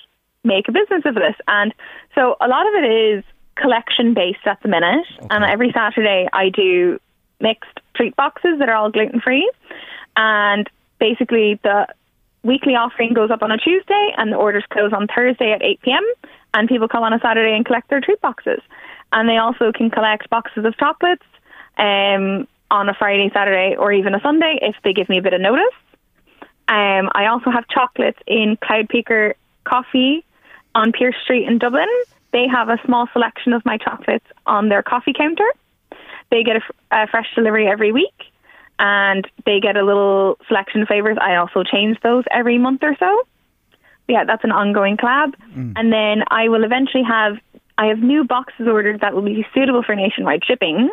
make 0.43 0.67
a 0.67 0.71
business 0.71 1.03
of 1.05 1.15
this." 1.15 1.35
And 1.47 1.73
so 2.15 2.35
a 2.41 2.47
lot 2.47 2.67
of 2.67 2.73
it 2.83 2.91
is 2.91 3.23
collection 3.55 4.13
based 4.13 4.45
at 4.45 4.61
the 4.61 4.67
minute, 4.69 5.05
and 5.29 5.43
every 5.43 5.71
Saturday 5.71 6.27
I 6.33 6.49
do 6.49 6.99
mixed 7.39 7.79
treat 7.95 8.15
boxes 8.15 8.59
that 8.59 8.69
are 8.69 8.75
all 8.75 8.89
gluten 8.89 9.21
free, 9.21 9.49
and 10.17 10.69
basically 10.99 11.59
the 11.63 11.87
weekly 12.43 12.75
offering 12.75 13.13
goes 13.13 13.31
up 13.31 13.43
on 13.43 13.51
a 13.51 13.57
Tuesday, 13.57 14.13
and 14.17 14.31
the 14.31 14.37
orders 14.37 14.63
close 14.69 14.91
on 14.91 15.07
Thursday 15.07 15.51
at 15.51 15.61
eight 15.61 15.79
pm, 15.81 16.03
and 16.53 16.67
people 16.67 16.87
come 16.87 17.03
on 17.03 17.13
a 17.13 17.19
Saturday 17.19 17.55
and 17.55 17.65
collect 17.65 17.89
their 17.89 18.01
treat 18.01 18.19
boxes, 18.21 18.59
and 19.11 19.29
they 19.29 19.37
also 19.37 19.71
can 19.71 19.89
collect 19.89 20.29
boxes 20.29 20.65
of 20.65 20.75
chocolates 20.77 21.23
um, 21.77 22.47
on 22.71 22.89
a 22.89 22.93
Friday, 22.93 23.29
Saturday, 23.33 23.75
or 23.77 23.91
even 23.91 24.15
a 24.15 24.21
Sunday 24.21 24.59
if 24.61 24.75
they 24.83 24.93
give 24.93 25.09
me 25.09 25.17
a 25.17 25.21
bit 25.21 25.33
of 25.33 25.41
notice. 25.41 25.75
Um, 26.67 27.09
I 27.13 27.27
also 27.27 27.51
have 27.51 27.67
chocolates 27.67 28.19
in 28.25 28.57
Cloud 28.61 28.89
Picker 28.89 29.35
Coffee 29.63 30.23
on 30.73 30.91
Pearse 30.91 31.15
Street 31.23 31.47
in 31.47 31.57
Dublin. 31.57 31.87
They 32.31 32.47
have 32.47 32.69
a 32.69 32.79
small 32.85 33.07
selection 33.13 33.53
of 33.53 33.63
my 33.65 33.77
chocolates 33.77 34.25
on 34.45 34.69
their 34.69 34.81
coffee 34.81 35.13
counter. 35.13 35.47
They 36.31 36.43
get 36.43 36.55
a, 36.55 36.59
f- 36.59 36.75
a 36.91 37.07
fresh 37.07 37.27
delivery 37.35 37.67
every 37.67 37.91
week, 37.91 38.13
and 38.79 39.29
they 39.45 39.59
get 39.59 39.75
a 39.75 39.83
little 39.83 40.39
selection 40.47 40.81
of 40.81 40.87
flavors. 40.87 41.17
I 41.21 41.35
also 41.35 41.63
change 41.63 41.99
those 42.01 42.23
every 42.31 42.57
month 42.57 42.81
or 42.81 42.95
so. 42.97 43.21
Yeah, 44.07 44.23
that's 44.25 44.43
an 44.43 44.51
ongoing 44.51 44.97
collab. 44.97 45.33
And 45.77 45.93
then 45.93 46.23
I 46.27 46.49
will 46.49 46.63
eventually 46.63 47.03
have 47.03 47.37
I 47.77 47.87
have 47.87 47.99
new 47.99 48.23
boxes 48.23 48.67
ordered 48.67 49.01
that 49.01 49.13
will 49.13 49.21
be 49.21 49.45
suitable 49.53 49.83
for 49.83 49.95
nationwide 49.95 50.43
shipping, 50.45 50.89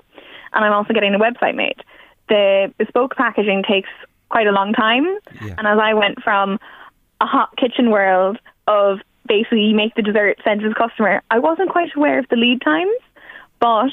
and 0.53 0.65
I'm 0.65 0.73
also 0.73 0.93
getting 0.93 1.15
a 1.15 1.19
website 1.19 1.55
made. 1.55 1.83
The 2.29 2.73
bespoke 2.79 3.17
packaging 3.17 3.65
takes 3.69 3.89
quite 4.29 4.47
a 4.47 4.53
long 4.53 4.73
time, 4.73 5.07
and 5.59 5.67
as 5.67 5.79
I 5.79 5.95
went 5.95 6.23
from 6.23 6.59
a 7.21 7.27
hot 7.27 7.57
kitchen 7.57 7.91
world 7.91 8.39
of 8.67 9.01
basically 9.27 9.63
you 9.63 9.75
make 9.75 9.95
the 9.95 10.03
dessert, 10.03 10.39
send 10.45 10.61
to 10.61 10.69
the 10.69 10.75
customer, 10.75 11.23
I 11.31 11.39
wasn't 11.39 11.71
quite 11.71 11.91
aware 11.95 12.19
of 12.19 12.29
the 12.29 12.37
lead 12.37 12.63
times, 12.63 12.97
but 13.61 13.91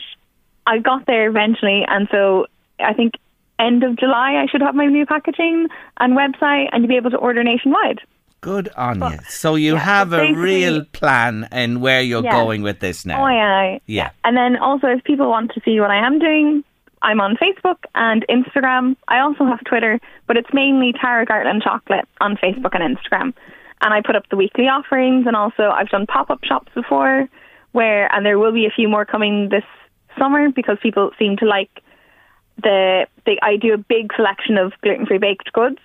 I 0.65 0.80
got 0.80 1.06
there 1.06 1.28
eventually, 1.28 1.84
and 1.88 2.08
so 2.12 2.48
I 2.80 2.93
think 2.93 3.13
end 3.60 3.84
of 3.84 3.98
July 3.98 4.36
I 4.41 4.46
should 4.48 4.62
have 4.62 4.76
my 4.76 4.86
new 4.86 5.06
packaging 5.06 5.67
and 6.00 6.17
website, 6.17 6.70
and 6.72 6.84
to 6.84 6.88
be 6.88 6.96
able 6.96 7.12
to 7.12 7.17
order 7.17 7.43
nationwide. 7.43 8.02
Good 8.47 8.69
on 8.77 9.01
you. 9.12 9.19
So 9.27 9.55
you 9.55 9.73
yeah, 9.73 9.79
have 9.93 10.13
a 10.13 10.31
real 10.31 10.86
plan 10.99 11.49
and 11.51 11.81
where 11.81 12.01
you're 12.01 12.23
Yeah. 12.23 12.31
going 12.31 12.62
with 12.62 12.79
this 12.79 13.05
now. 13.05 13.25
Oh 13.25 13.27
yeah, 13.27 13.77
Yeah. 13.86 14.10
And 14.23 14.38
then 14.38 14.55
also, 14.55 14.88
if 14.88 15.03
people 15.03 15.27
want 15.29 15.51
to 15.55 15.60
see 15.65 15.75
what 15.81 15.91
I 15.91 15.97
am 15.97 16.17
doing, 16.17 16.63
I'm 17.01 17.19
on 17.19 17.36
Facebook 17.36 17.79
and 17.93 18.25
Instagram. 18.29 18.95
I 19.10 19.19
also 19.19 19.43
have 19.45 19.62
Twitter, 19.65 19.99
but 20.27 20.38
it's 20.38 20.51
mainly 20.53 20.93
Tara 20.93 21.25
Gartlan 21.25 21.62
Chocolate 21.62 22.07
on 22.21 22.38
Facebook 22.38 22.73
and 22.73 22.83
Instagram. 22.97 23.33
And 23.81 23.93
I 23.93 23.99
put 24.01 24.15
up 24.15 24.23
the 24.29 24.38
weekly 24.38 24.67
offerings, 24.69 25.27
and 25.27 25.36
also 25.36 25.63
I've 25.77 25.89
done 25.89 26.05
pop 26.07 26.29
up 26.29 26.41
shops 26.43 26.71
before, 26.73 27.27
where 27.73 28.03
and 28.13 28.25
there 28.25 28.39
will 28.39 28.53
be 28.53 28.65
a 28.65 28.71
few 28.71 28.88
more 28.88 29.05
coming 29.05 29.49
this 29.49 29.67
summer 30.17 30.49
because 30.51 30.77
people 30.81 31.12
seem 31.19 31.36
to 31.38 31.45
like 31.45 31.69
the. 32.63 33.07
the 33.25 33.38
I 33.43 33.57
do 33.57 33.73
a 33.73 33.77
big 33.77 34.13
selection 34.15 34.57
of 34.57 34.71
gluten 34.81 35.05
free 35.05 35.19
baked 35.19 35.51
goods, 35.53 35.79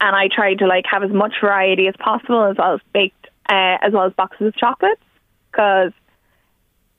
and 0.00 0.14
I 0.16 0.28
try 0.28 0.54
to 0.54 0.66
like 0.66 0.84
have 0.90 1.02
as 1.02 1.10
much 1.10 1.34
variety 1.40 1.88
as 1.88 1.94
possible, 1.98 2.44
as 2.44 2.56
well 2.56 2.74
as 2.74 2.80
baked, 2.92 3.26
uh, 3.48 3.78
as 3.82 3.92
well 3.92 4.04
as 4.06 4.12
boxes 4.12 4.46
of 4.48 4.56
chocolates, 4.56 5.00
because 5.50 5.92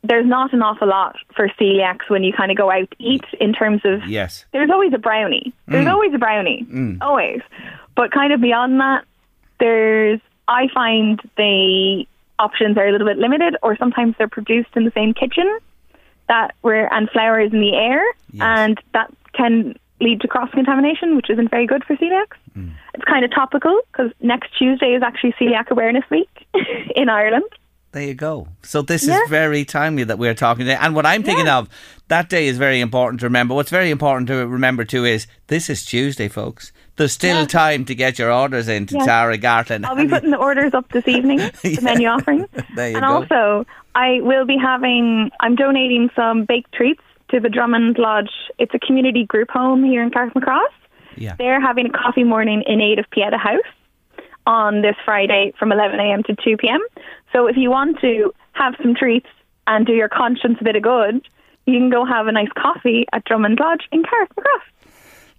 there's 0.03 0.25
not 0.25 0.53
an 0.53 0.61
awful 0.61 0.87
lot 0.87 1.17
for 1.35 1.49
celiacs 1.59 2.09
when 2.09 2.23
you 2.23 2.31
kind 2.33 2.51
of 2.51 2.57
go 2.57 2.71
out 2.71 2.89
to 2.91 2.95
eat 2.99 3.25
in 3.39 3.51
terms 3.53 3.81
of 3.83 4.05
Yes. 4.07 4.45
there's 4.53 4.69
always 4.71 4.93
a 4.93 4.97
brownie. 4.97 5.53
There's 5.67 5.87
always 5.87 6.13
a 6.13 6.17
brownie. 6.17 6.65
Always. 7.01 7.41
But 7.95 8.11
kind 8.11 8.31
of 8.31 8.39
beyond 8.39 8.79
that, 8.79 9.03
there's 9.59 10.21
I 10.47 10.67
find 10.73 11.19
the 11.37 12.05
options 12.39 12.77
are 12.77 12.87
a 12.87 12.91
little 12.91 13.05
bit 13.07 13.17
limited 13.17 13.57
or 13.61 13.75
sometimes 13.75 14.15
they're 14.17 14.29
produced 14.29 14.69
in 14.75 14.85
the 14.85 14.91
same 14.91 15.13
kitchen 15.13 15.59
that 16.29 16.55
where 16.61 16.91
and 16.93 17.09
flour 17.09 17.39
is 17.41 17.51
in 17.51 17.59
the 17.59 17.75
air 17.75 18.01
Yes. 18.31 18.41
and 18.41 18.79
that 18.93 19.11
can 19.33 19.77
lead 20.01 20.21
to 20.21 20.27
cross 20.27 20.49
contamination, 20.51 21.15
which 21.15 21.29
isn't 21.29 21.49
very 21.49 21.67
good 21.67 21.83
for 21.83 21.95
celiacs. 21.97 22.37
Mm. 22.57 22.71
It's 22.93 23.03
kind 23.05 23.25
of 23.25 23.31
topical 23.33 23.79
because 23.91 24.11
next 24.21 24.57
Tuesday 24.57 24.93
is 24.93 25.03
actually 25.03 25.33
Celiac 25.33 25.69
Awareness 25.69 26.03
Week 26.09 26.29
in 26.95 27.09
Ireland. 27.09 27.43
There 27.91 28.03
you 28.03 28.13
go. 28.13 28.47
So 28.61 28.81
this 28.83 29.07
Yeah. 29.07 29.19
is 29.23 29.29
very 29.29 29.65
timely 29.65 30.03
that 30.03 30.19
we're 30.19 30.35
talking 30.35 30.65
today. 30.65 30.77
And 30.79 30.93
what 30.95 31.05
I'm 31.07 31.23
thinking 31.23 31.47
Yeah. 31.47 31.57
of, 31.57 31.69
that 32.07 32.29
day 32.29 32.47
is 32.47 32.57
very 32.57 32.81
important 32.81 33.19
to 33.21 33.25
remember. 33.25 33.55
What's 33.55 33.71
very 33.71 33.89
important 33.89 34.27
to 34.27 34.45
remember 34.47 34.85
too 34.85 35.05
is 35.05 35.25
this 35.47 35.69
is 35.71 35.83
Tuesday, 35.83 36.27
folks. 36.27 36.71
There's 36.97 37.13
still 37.13 37.39
Yeah. 37.39 37.45
time 37.45 37.85
to 37.85 37.95
get 37.95 38.19
your 38.19 38.31
orders 38.31 38.67
in 38.67 38.85
to. 38.87 38.97
Tara 38.99 39.37
Gartlan. 39.39 39.85
I'll 39.85 39.95
be 39.95 40.07
putting 40.07 40.29
the 40.31 40.37
orders 40.37 40.73
up 40.75 40.91
this 40.91 41.07
evening, 41.07 41.37
the 41.63 41.79
menu 41.81 42.07
offerings. 42.07 42.47
There 42.75 42.89
you 42.91 42.97
and 42.97 43.03
go. 43.05 43.11
also, 43.11 43.65
I 43.95 44.19
will 44.21 44.45
be 44.45 44.57
having, 44.57 45.31
I'm 45.39 45.55
donating 45.55 46.09
some 46.15 46.45
baked 46.45 46.71
treats 46.73 47.01
to 47.31 47.39
the 47.39 47.49
Drummond 47.49 47.97
Lodge. 47.97 48.31
It's 48.57 48.73
a 48.73 48.79
community 48.79 49.25
group 49.25 49.49
home 49.49 49.83
here 49.83 50.03
in 50.03 50.11
Carrickmacross. 50.11 50.69
Yeah. 51.15 51.35
They're 51.37 51.61
having 51.61 51.87
a 51.87 51.91
coffee 51.91 52.23
morning 52.23 52.63
in 52.65 52.81
aid 52.81 52.99
of 52.99 53.09
Pieta 53.09 53.37
House 53.37 53.59
on 54.47 54.81
this 54.81 54.95
Friday 55.05 55.53
from 55.59 55.69
11am 55.69 56.25
to 56.25 56.35
2pm. 56.35 56.79
So 57.33 57.47
if 57.47 57.57
you 57.57 57.69
want 57.69 57.99
to 58.01 58.33
have 58.53 58.75
some 58.81 58.95
treats 58.95 59.27
and 59.67 59.85
do 59.85 59.93
your 59.93 60.09
conscience 60.09 60.57
a 60.59 60.63
bit 60.63 60.75
of 60.75 60.83
good, 60.83 61.27
you 61.65 61.77
can 61.77 61.89
go 61.89 62.05
have 62.05 62.27
a 62.27 62.31
nice 62.31 62.49
coffee 62.57 63.05
at 63.13 63.25
Drummond 63.25 63.59
Lodge 63.59 63.87
in 63.91 64.03
Carrickmacross. 64.03 64.78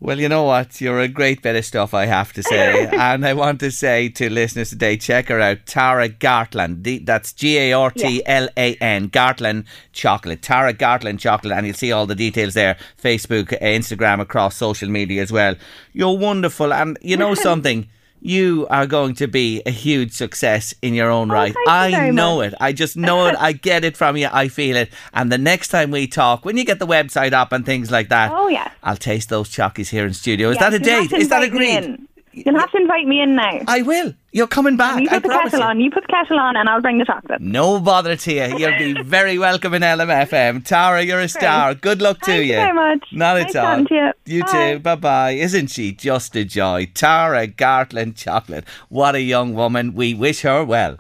Well, 0.02 0.18
you 0.18 0.30
know 0.30 0.44
what? 0.44 0.80
You're 0.80 1.00
a 1.00 1.08
great 1.08 1.42
bit 1.42 1.56
of 1.56 1.64
stuff, 1.64 1.92
I 1.92 2.06
have 2.06 2.32
to 2.32 2.42
say. 2.42 2.86
and 2.92 3.26
I 3.26 3.34
want 3.34 3.60
to 3.60 3.70
say 3.70 4.08
to 4.08 4.30
listeners 4.30 4.70
today, 4.70 4.96
check 4.96 5.28
her 5.28 5.40
out, 5.40 5.66
Tara 5.66 6.08
Gartlan. 6.08 7.04
That's 7.04 7.34
G 7.34 7.58
A 7.58 7.72
R 7.74 7.90
T 7.90 8.22
L 8.24 8.48
A 8.56 8.74
N, 8.76 9.10
Gartlan 9.10 9.66
Chocolate. 9.92 10.40
Tara 10.40 10.72
Gartlan 10.72 11.18
Chocolate. 11.18 11.52
And 11.52 11.66
you'll 11.66 11.76
see 11.76 11.92
all 11.92 12.06
the 12.06 12.14
details 12.14 12.54
there 12.54 12.78
Facebook, 13.02 13.48
Instagram, 13.60 14.20
across 14.20 14.56
social 14.56 14.88
media 14.88 15.20
as 15.20 15.30
well. 15.30 15.54
You're 15.92 16.16
wonderful. 16.16 16.72
And 16.72 16.96
you 17.02 17.18
know 17.18 17.34
something? 17.48 17.86
You 18.22 18.66
are 18.70 18.86
going 18.86 19.14
to 19.16 19.26
be 19.26 19.62
a 19.64 19.70
huge 19.70 20.12
success 20.12 20.74
in 20.82 20.92
your 20.94 21.10
own 21.10 21.30
right. 21.30 21.54
Oh, 21.56 21.64
I 21.70 22.10
know 22.10 22.36
much. 22.36 22.52
it. 22.52 22.54
I 22.60 22.72
just 22.72 22.96
know 22.96 23.26
it. 23.26 23.36
I 23.38 23.52
get 23.70 23.84
it 23.84 23.96
from 23.96 24.16
you. 24.16 24.28
I 24.30 24.48
feel 24.48 24.76
it. 24.76 24.90
And 25.14 25.32
the 25.32 25.38
next 25.38 25.68
time 25.68 25.90
we 25.90 26.06
talk, 26.06 26.44
when 26.44 26.56
you 26.56 26.64
get 26.64 26.78
the 26.78 26.86
website 26.86 27.32
up 27.32 27.52
and 27.52 27.64
things 27.64 27.90
like 27.90 28.08
that, 28.10 28.30
Oh, 28.32 28.48
yeah, 28.48 28.70
I'll 28.82 28.96
taste 28.96 29.30
those 29.30 29.48
chockies 29.48 29.88
here 29.88 30.04
in 30.06 30.12
studio. 30.12 30.50
Is 30.50 30.56
Yeah, 30.60 30.70
that 30.70 30.80
a 30.80 30.84
date? 30.84 31.12
Is 31.12 31.28
that 31.30 31.42
agreed? 31.42 31.98
In. 32.32 32.42
You'll 32.46 32.58
have 32.58 32.70
to 32.72 32.76
invite 32.78 33.06
me 33.06 33.20
in 33.20 33.34
now. 33.34 33.60
I 33.66 33.82
will. 33.82 34.14
You're 34.32 34.46
coming 34.46 34.76
back. 34.76 35.00
you 35.00 35.08
I 35.10 35.14
put 35.14 35.22
the 35.24 35.28
promise 35.30 35.50
kettle 35.50 35.60
you. 35.66 35.70
on. 35.70 35.80
You 35.80 35.90
put 35.90 36.02
the 36.04 36.08
kettle 36.12 36.38
on, 36.38 36.56
and 36.56 36.68
I'll 36.68 36.80
bring 36.80 36.98
the 36.98 37.04
chocolate. 37.04 37.40
No 37.40 37.80
bother 37.80 38.14
to 38.14 38.32
you. 38.32 38.56
You'll 38.58 38.78
be 38.78 39.02
very 39.04 39.38
welcome 39.38 39.74
in 39.74 39.82
LMFM. 39.82 40.64
Tara, 40.64 41.02
you're 41.02 41.18
a 41.20 41.28
star. 41.28 41.74
Good 41.74 42.00
luck 42.00 42.18
to 42.20 42.26
Thank 42.26 42.46
you. 42.46 42.54
Thank 42.54 42.68
you 42.68 42.74
very 42.74 42.94
much. 42.96 43.08
Not 43.12 43.34
Nice 43.38 43.54
at 43.56 43.64
all. 43.64 43.70
talking 43.70 43.86
to 43.86 43.94
you. 43.94 44.36
You 44.36 44.44
Bye. 44.44 44.72
too. 44.74 44.78
Bye 44.78 44.94
bye. 44.94 45.30
Isn't 45.32 45.66
she 45.68 45.92
just 45.92 46.36
a 46.36 46.44
joy? 46.44 46.86
Tara 46.94 47.48
Gartlan 47.48 48.14
Chocolate. 48.14 48.64
What 48.88 49.14
a 49.16 49.20
young 49.20 49.54
woman. 49.54 49.94
We 49.94 50.14
wish 50.14 50.42
her 50.42 50.64
well. 50.64 50.96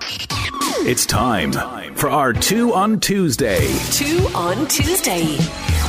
It's 0.82 1.06
time 1.06 1.52
for 1.94 2.08
our 2.10 2.32
Two 2.32 2.74
on 2.74 2.98
Tuesday. 3.00 3.68
Two 3.92 4.26
on 4.34 4.66
Tuesday. 4.66 5.36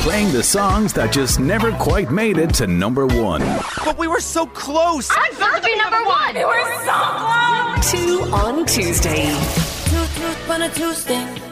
Playing 0.01 0.31
the 0.33 0.41
songs 0.41 0.93
that 0.93 1.11
just 1.11 1.39
never 1.39 1.71
quite 1.73 2.09
made 2.09 2.39
it 2.39 2.55
to 2.55 2.65
number 2.65 3.05
one. 3.05 3.41
But 3.85 3.99
we 3.99 4.07
were 4.07 4.19
so 4.19 4.47
close. 4.47 5.07
I'm 5.11 5.31
supposed 5.33 5.57
to 5.57 5.61
be 5.61 5.75
number 5.77 6.03
one. 6.03 6.33
We 6.33 6.43
were 6.43 6.85
so 6.85 6.97
close. 7.21 7.91
Two 7.91 8.21
on 8.33 8.65
Tuesday. 8.65 9.80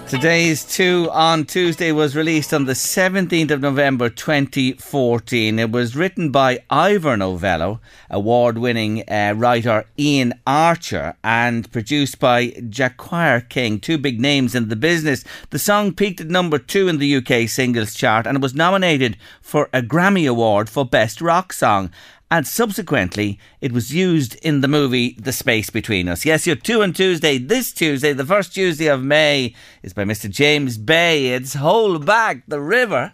Today's 0.08 0.64
Two 0.64 1.10
on 1.12 1.46
Tuesday 1.46 1.92
was 1.92 2.16
released 2.16 2.54
on 2.54 2.66
the 2.66 2.74
17th 2.74 3.52
of 3.52 3.62
November 3.62 4.10
2014. 4.10 5.60
It 5.60 5.72
was 5.72 5.96
written 5.96 6.32
by 6.32 6.60
Ivor 6.70 7.16
Novello, 7.18 7.80
award 8.10 8.58
winning 8.58 9.04
uh, 9.10 9.34
writer 9.36 9.86
Ian 10.00 10.34
Archer, 10.48 11.16
and 11.24 11.72
produced 11.72 12.20
by 12.20 12.52
Jacquire 12.70 13.42
King, 13.42 13.80
two 13.80 13.98
big 13.98 14.20
names 14.20 14.56
in 14.56 14.70
the 14.70 14.76
business. 14.76 15.24
The 15.50 15.60
song 15.60 15.94
peaked 15.94 16.22
at 16.22 16.28
number 16.28 16.58
two 16.58 16.88
in 16.88 16.98
the 16.98 17.18
UK 17.18 17.48
singles 17.50 17.94
chart 17.94 18.26
and 18.26 18.42
was 18.42 18.56
nominated 18.56 19.18
for 19.42 19.70
a 19.74 19.82
Grammy 19.82 20.28
Award 20.30 20.70
for 20.70 20.86
Best 20.86 21.22
Rock 21.22 21.54
Song 21.54 21.92
and 22.32 22.48
subsequently 22.48 23.40
it 23.62 23.72
was 23.72 23.94
used 23.94 24.36
in 24.44 24.62
the 24.62 24.68
movie 24.68 25.16
The 25.20 25.34
Space 25.34 25.70
Between 25.70 26.08
Us. 26.08 26.26
Yes, 26.26 26.46
your 26.46 26.56
two 26.56 26.84
on 26.84 26.94
Tuesday, 26.94 27.38
this 27.38 27.72
Tuesday, 27.72 28.14
the 28.14 28.26
first 28.26 28.54
Tuesday 28.54 28.88
of 28.88 29.04
May, 29.04 29.56
is 29.84 29.94
by 29.94 30.04
Mr. 30.04 30.30
James 30.30 30.78
Bay. 30.78 31.28
It's 31.28 31.56
Hold 31.56 32.06
Back 32.06 32.44
the 32.48 32.62
River. 32.62 33.14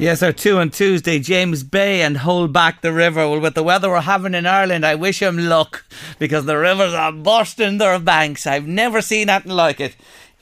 Yes, 0.00 0.22
our 0.22 0.32
two 0.32 0.56
on 0.56 0.70
Tuesday, 0.70 1.18
James 1.18 1.62
Bay 1.62 2.00
and 2.00 2.16
Hold 2.16 2.54
Back 2.54 2.80
the 2.80 2.90
River. 2.90 3.28
Well, 3.28 3.38
with 3.38 3.54
the 3.54 3.62
weather 3.62 3.90
we're 3.90 4.00
having 4.00 4.32
in 4.32 4.46
Ireland, 4.46 4.86
I 4.86 4.94
wish 4.94 5.20
him 5.20 5.36
luck 5.36 5.84
because 6.18 6.46
the 6.46 6.56
rivers 6.56 6.94
are 6.94 7.12
bursting 7.12 7.76
their 7.76 7.98
banks. 7.98 8.46
I've 8.46 8.66
never 8.66 9.02
seen 9.02 9.28
anything 9.28 9.52
like 9.52 9.78
it. 9.78 9.96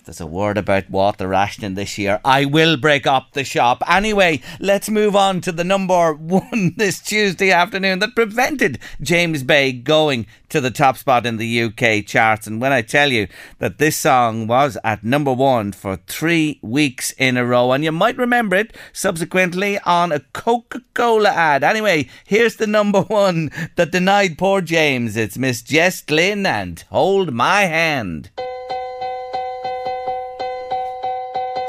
There's 0.09 0.23
a 0.23 0.27
word 0.27 0.57
about 0.57 0.89
water 0.89 1.29
rationing 1.29 1.75
this 1.75 1.99
year, 1.99 2.19
I 2.25 2.47
will 2.47 2.79
break 2.79 3.07
up 3.07 3.33
the 3.33 3.45
shop. 3.45 3.83
Anyway, 3.87 4.41
let's 4.59 4.89
move 4.89 5.15
on 5.15 5.43
to 5.43 5.53
the 5.53 5.65
number 5.65 6.15
one 6.15 6.73
this 6.79 6.99
Tuesday 6.99 7.51
afternoon 7.51 7.99
that 7.99 8.15
prevented 8.15 8.79
James 9.03 9.43
Bay 9.43 9.71
going 9.71 10.27
to 10.49 10.63
the 10.63 10.71
top 10.71 10.97
spot 10.97 11.27
in 11.27 11.37
the 11.37 11.63
UK 11.65 12.07
charts. 12.07 12.47
And 12.47 12.59
when 12.59 12.73
I 12.73 12.81
tell 12.81 13.13
you 13.13 13.29
that 13.59 13.77
this 13.77 13.99
song 13.99 14.47
was 14.47 14.79
at 14.83 15.05
number 15.05 15.35
one 15.35 15.73
for 15.73 15.99
three 16.07 16.59
weeks 16.63 17.11
in 17.19 17.37
a 17.37 17.45
row, 17.45 17.73
and 17.73 17.85
you 17.85 17.93
might 17.93 18.17
remember 18.17 18.57
it 18.57 18.75
subsequently 18.95 19.79
on 19.81 20.11
a 20.11 20.21
Coca 20.33 20.81
Cola 20.95 21.29
ad. 21.29 21.63
Anyway, 21.63 22.09
here's 22.25 22.57
the 22.57 22.67
number 22.67 23.03
one 23.09 23.51
that 23.77 23.93
denied 23.93 24.39
poor 24.39 24.63
James. 24.63 25.19
It's 25.19 25.37
Miss 25.37 25.61
Jess 25.61 26.01
Glynne 26.01 26.47
and 26.47 26.83
Hold 26.89 27.35
My 27.35 27.65
Hand. 27.67 28.31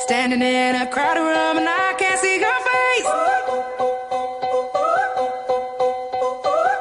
Standing 0.09 0.41
in 0.41 0.75
a 0.75 0.87
crowded 0.87 1.21
room 1.21 1.59
and 1.59 1.69
I 1.69 1.93
can't 1.99 2.19
see 2.19 2.39
your 2.39 2.59
face. 2.71 3.09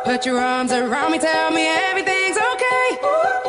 Put 0.02 0.24
your 0.24 0.38
arms 0.40 0.72
around 0.72 1.12
me, 1.12 1.18
tell 1.18 1.50
me 1.50 1.66
everything's 1.66 2.38
okay. 2.38 3.47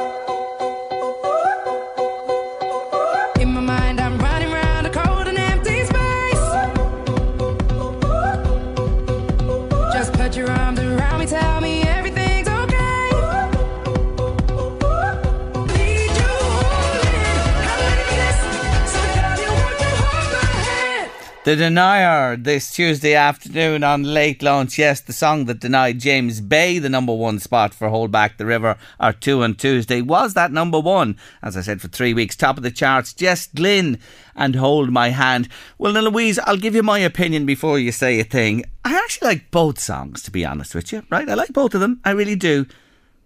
The 21.50 21.56
Denier 21.56 22.38
this 22.38 22.72
Tuesday 22.72 23.16
afternoon 23.16 23.84
on 23.84 24.04
Late 24.04 24.44
Lunch. 24.44 24.78
Yes, 24.78 25.02
the 25.02 25.12
song 25.12 25.46
that 25.46 25.60
denied 25.60 25.98
James 25.98 26.42
Bay 26.42 26.78
the 26.78 26.90
number 26.90 27.12
one 27.12 27.40
spot 27.40 27.74
for 27.74 27.90
Hold 27.90 28.12
Back 28.12 28.38
the 28.38 28.46
River 28.46 28.78
or 29.00 29.14
two 29.14 29.42
on 29.42 29.56
Tuesday 29.56 30.04
was 30.04 30.36
that 30.36 30.52
number 30.52 30.80
one, 30.80 31.18
as 31.42 31.58
I 31.58 31.62
said, 31.62 31.82
for 31.82 31.88
three 31.88 32.14
weeks. 32.14 32.36
Top 32.36 32.58
of 32.58 32.62
the 32.62 32.70
charts, 32.70 33.16
Jess 33.16 33.48
Glynne 33.48 33.98
and 34.36 34.58
Hold 34.58 34.92
My 34.92 35.10
Hand. 35.10 35.50
Well, 35.80 35.94
now, 35.94 36.02
Louise, 36.02 36.38
I'll 36.38 36.56
give 36.56 36.76
you 36.76 36.84
my 36.84 37.00
opinion 37.00 37.48
before 37.48 37.80
you 37.80 37.92
say 37.92 38.20
a 38.20 38.24
thing. 38.24 38.64
I 38.86 38.96
actually 38.96 39.30
like 39.30 39.50
both 39.50 39.80
songs, 39.80 40.22
to 40.22 40.32
be 40.32 40.46
honest 40.46 40.76
with 40.76 40.92
you, 40.92 41.02
right? 41.10 41.28
I 41.28 41.34
like 41.34 41.52
both 41.52 41.74
of 41.74 41.82
them. 41.82 42.00
I 42.06 42.12
really 42.12 42.36
do. 42.36 42.68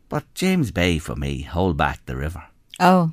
But 0.08 0.34
James 0.34 0.72
Bay, 0.72 0.98
for 0.98 1.18
me, 1.18 1.42
Hold 1.42 1.76
Back 1.76 2.06
the 2.06 2.16
River. 2.16 2.46
Oh, 2.80 3.12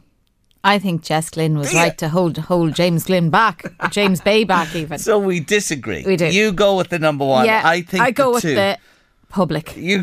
I 0.62 0.79
think 0.79 1.03
Jess 1.03 1.31
Glynne 1.31 1.57
was 1.59 1.73
right 1.73 1.96
to 1.99 2.09
hold 2.11 2.37
hold 2.37 2.75
James 2.75 3.05
Glynn 3.05 3.31
back, 3.31 3.64
James 3.90 4.20
Bay 4.20 4.44
back 4.44 4.75
even. 4.77 4.99
So 4.99 5.18
we 5.18 5.40
disagree. 5.40 6.05
We 6.05 6.16
do. 6.16 6.27
You 6.27 6.53
go 6.53 6.77
with 6.77 6.90
the 6.90 6.99
number 6.99 7.25
one. 7.25 7.46
yeah, 7.46 7.62
I 7.64 7.81
think 7.83 8.03
I 8.03 8.11
go 8.11 8.25
the 8.27 8.31
with 8.33 8.42
two. 8.42 8.55
the 8.55 8.79
public. 9.31 9.75
You 9.77 10.03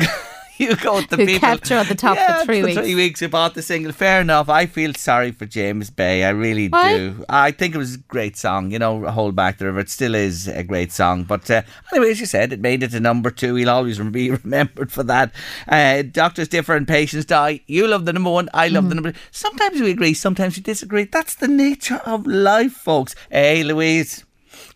you 0.59 0.75
go 0.77 0.95
with 0.95 1.09
the 1.09 1.17
Who 1.17 1.25
people 1.25 1.47
kept 1.47 1.67
her 1.69 1.75
at 1.77 1.87
the 1.87 1.95
top 1.95 2.17
for 2.17 2.21
Yeah, 2.23 2.43
three 2.43 2.63
weeks. 2.63 2.77
three 2.77 2.95
weeks 2.95 3.19
who 3.19 3.27
bought 3.29 3.53
the 3.53 3.61
single. 3.61 3.91
Fair 3.91 4.21
enough. 4.21 4.49
I 4.49 4.65
feel 4.65 4.93
sorry 4.93 5.31
for 5.31 5.45
James 5.45 5.89
Bay. 5.89 6.23
I 6.23 6.29
really 6.29 6.67
Why? 6.69 6.97
do. 6.97 7.25
I 7.29 7.51
think 7.51 7.75
it 7.75 7.77
was 7.77 7.95
a 7.95 7.99
great 7.99 8.35
song. 8.37 8.71
You 8.71 8.79
know, 8.79 9.05
Hold 9.09 9.35
Back 9.35 9.57
the 9.57 9.65
River. 9.65 9.79
It 9.79 9.89
still 9.89 10.15
is 10.15 10.47
a 10.47 10.63
great 10.63 10.91
song. 10.91 11.23
But 11.23 11.49
uh, 11.49 11.61
anyway, 11.91 12.11
as 12.11 12.19
you 12.19 12.25
said, 12.25 12.53
it 12.53 12.59
made 12.59 12.83
it 12.83 12.91
to 12.91 12.99
number 12.99 13.31
two. 13.31 13.55
He'll 13.55 13.69
always 13.69 13.99
be 13.99 14.31
remembered 14.43 14.91
for 14.91 15.03
that. 15.03 15.31
Uh, 15.67 16.03
doctors 16.03 16.47
differ 16.47 16.75
and 16.75 16.87
patients 16.87 17.25
die. 17.25 17.61
You 17.67 17.87
love 17.87 18.05
the 18.05 18.13
number 18.13 18.29
one. 18.31 18.49
I 18.53 18.67
love 18.67 18.85
Mm. 18.85 18.89
the 18.89 18.95
number. 18.95 19.13
Sometimes 19.31 19.81
we 19.81 19.91
agree. 19.91 20.13
Sometimes 20.13 20.55
we 20.57 20.63
disagree. 20.63 21.05
That's 21.05 21.35
the 21.35 21.47
nature 21.47 22.01
of 22.05 22.27
life, 22.27 22.73
folks. 22.73 23.15
Hey, 23.31 23.63
Louise. 23.63 24.23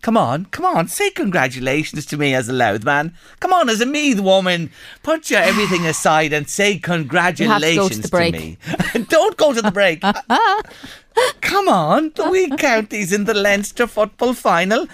Come 0.01 0.17
on, 0.17 0.45
come 0.45 0.65
on, 0.65 0.87
say 0.87 1.11
congratulations 1.11 2.07
to 2.07 2.17
me 2.17 2.33
as 2.33 2.49
a 2.49 2.53
Louth 2.53 2.83
man. 2.83 3.13
Come 3.39 3.53
on, 3.53 3.69
as 3.69 3.81
a 3.81 3.85
Meath 3.85 4.19
woman, 4.19 4.71
put 5.03 5.29
your 5.29 5.41
everything 5.41 5.85
aside 5.85 6.33
and 6.33 6.49
say 6.49 6.79
congratulations 6.79 7.99
to 7.99 8.07
break. 8.09 8.33
me. 8.33 8.57
Don't 9.09 9.37
go 9.37 9.53
to 9.53 9.61
the 9.61 9.71
break. 9.71 10.01
come 11.41 11.67
on, 11.67 12.11
the 12.15 12.29
wee 12.31 12.49
counties 12.57 13.13
in 13.13 13.25
the 13.25 13.35
Leinster 13.35 13.85
football 13.85 14.33
final. 14.33 14.87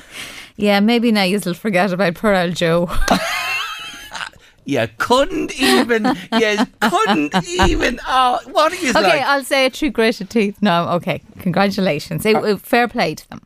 Yeah, 0.57 0.81
maybe 0.81 1.11
now 1.11 1.23
you'll 1.23 1.53
forget 1.53 1.93
about 1.93 2.15
Pearl 2.15 2.51
Joe. 2.51 2.89
You 4.67 4.85
couldn't 4.97 5.57
even. 5.59 6.03
You 6.33 6.57
couldn't 6.81 7.33
even. 7.47 7.99
Oh, 8.05 8.39
what 8.51 8.73
are 8.73 8.75
you 8.75 8.89
okay, 8.89 9.01
like? 9.01 9.21
I'll 9.21 9.43
say 9.45 9.65
it 9.65 9.75
through 9.77 9.91
gritted 9.91 10.29
teeth. 10.29 10.57
No, 10.61 10.89
okay. 10.89 11.21
Congratulations. 11.39 12.25
It, 12.25 12.35
it- 12.35 12.59
fair 12.59 12.87
play 12.89 13.15
to 13.15 13.29
them. 13.29 13.41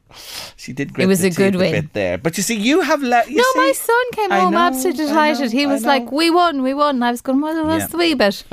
She 0.57 0.73
did. 0.73 0.93
Grit 0.93 1.07
was 1.07 1.21
the 1.21 1.27
a 1.27 1.31
good 1.31 1.55
win. 1.55 1.71
bit 1.73 1.93
there, 1.93 2.17
but 2.17 2.37
you 2.37 2.43
see, 2.43 2.55
you 2.55 2.81
have 2.81 3.03
let. 3.03 3.29
No, 3.29 3.43
see, 3.53 3.59
my 3.59 3.71
son 3.71 4.05
came 4.13 4.31
I 4.31 4.39
home 4.39 4.53
know, 4.53 4.59
absolutely 4.59 5.05
delighted. 5.05 5.53
know, 5.53 5.59
he 5.59 5.67
was 5.67 5.85
like, 5.85 6.11
"We 6.11 6.31
won, 6.31 6.63
we 6.63 6.73
won." 6.73 7.01
I 7.03 7.11
was 7.11 7.21
going, 7.21 7.39
"What 7.39 7.55
was 7.65 7.81
Yeah. 7.83 7.87
the 7.87 7.97
wee 7.97 8.13
bit?" 8.15 8.43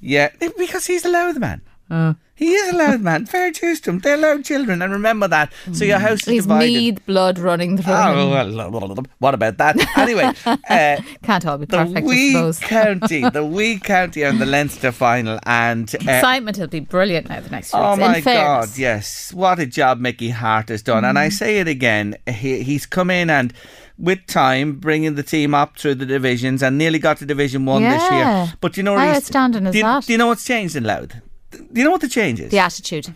Yeah, 0.00 0.28
because 0.58 0.86
he's 0.86 1.04
a 1.04 1.08
Louth 1.10 1.38
man. 1.38 1.60
Uh. 1.90 2.14
He 2.38 2.52
is 2.54 2.72
a 2.72 2.76
Louth 2.76 3.00
man. 3.00 3.26
Fair 3.26 3.50
dues 3.50 3.80
to 3.80 3.90
him. 3.90 3.98
They're 3.98 4.16
Louth 4.16 4.44
children, 4.44 4.80
and 4.80 4.92
remember 4.92 5.26
that. 5.26 5.52
So 5.72 5.84
your 5.84 5.98
house 5.98 6.20
is 6.20 6.26
He's 6.26 6.42
divided. 6.44 6.66
Meath 6.72 7.04
blood 7.06 7.38
running 7.40 7.76
through 7.78 7.92
Oh, 7.92 8.30
well, 8.30 9.04
what 9.18 9.34
about 9.34 9.58
that? 9.58 9.76
Anyway, 9.98 10.32
uh, 10.46 10.96
Can't 11.24 11.44
all 11.46 11.58
be 11.58 11.66
the 11.66 11.76
perfect, 11.78 11.98
I 11.98 12.00
wee 12.08 12.32
suppose. 12.32 12.60
county, 12.60 13.28
the 13.32 13.44
wee 13.44 13.80
county 13.80 14.24
on 14.24 14.38
the 14.38 14.46
Leinster 14.46 14.92
final, 14.92 15.40
and 15.46 15.92
uh, 15.96 15.98
Excitement 15.98 16.58
will 16.58 16.68
be 16.68 16.78
brilliant 16.80 17.28
now 17.28 17.40
the 17.40 17.50
next 17.50 17.70
few 17.72 17.80
Oh 17.80 17.90
weeks. 17.96 18.02
In 18.04 18.12
my 18.12 18.20
fairness. 18.20 18.70
God! 18.70 18.78
Yes, 18.78 19.34
what 19.34 19.58
a 19.58 19.66
job 19.66 19.98
Mickey 19.98 20.30
Harte 20.30 20.68
has 20.68 20.82
done, 20.82 21.04
and 21.04 21.18
I 21.18 21.30
say 21.30 21.58
it 21.58 21.66
again. 21.66 22.16
He, 22.28 22.62
he's 22.62 22.86
come 22.86 23.10
in 23.10 23.30
and, 23.30 23.52
with 23.98 24.24
time, 24.28 24.74
bringing 24.76 25.16
the 25.16 25.24
team 25.24 25.54
up 25.54 25.76
through 25.76 25.96
the 25.96 26.06
divisions, 26.06 26.62
and 26.62 26.78
nearly 26.78 27.00
got 27.00 27.16
to 27.16 27.26
Division 27.26 27.66
One 27.66 27.82
this 27.82 28.00
Yeah. 28.10 28.44
year. 28.44 28.52
But 28.60 28.76
you 28.76 28.84
know, 28.84 28.96
How 28.96 29.06
he's- 29.06 29.16
outstanding 29.16 29.66
is 29.66 29.72
do 29.72 29.78
you, 29.78 29.84
that? 29.84 30.04
Do 30.06 30.12
you 30.12 30.18
know 30.18 30.28
what's 30.28 30.44
changed 30.44 30.76
in 30.76 30.84
Louth? 30.84 31.14
Do 31.50 31.66
you 31.72 31.84
know 31.84 31.90
what 31.90 32.00
the 32.00 32.08
change 32.08 32.40
is? 32.40 32.50
The 32.50 32.58
attitude. 32.58 33.14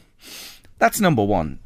That's 0.79 1.01
number 1.01 1.25
one. 1.25 1.59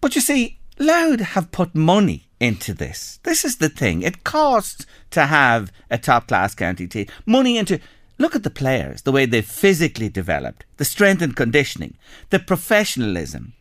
But 0.00 0.14
you 0.14 0.20
see, 0.20 0.58
Louth 0.78 1.20
have 1.20 1.52
put 1.52 1.74
money 1.74 2.28
into 2.40 2.74
this. 2.74 3.20
This 3.22 3.44
is 3.44 3.58
the 3.58 3.68
thing. 3.68 4.02
It 4.02 4.24
costs 4.24 4.86
to 5.10 5.26
have 5.26 5.72
a 5.90 5.98
top 5.98 6.28
class 6.28 6.54
county 6.54 6.86
team. 6.86 7.06
Money 7.26 7.56
into. 7.56 7.80
Look 8.18 8.36
at 8.36 8.44
the 8.44 8.50
players, 8.50 9.02
the 9.02 9.10
way 9.10 9.26
they've 9.26 9.44
physically 9.44 10.08
developed, 10.08 10.64
the 10.76 10.84
strength 10.84 11.22
and 11.22 11.34
conditioning, 11.34 11.96
the 12.30 12.38
professionalism, 12.38 13.54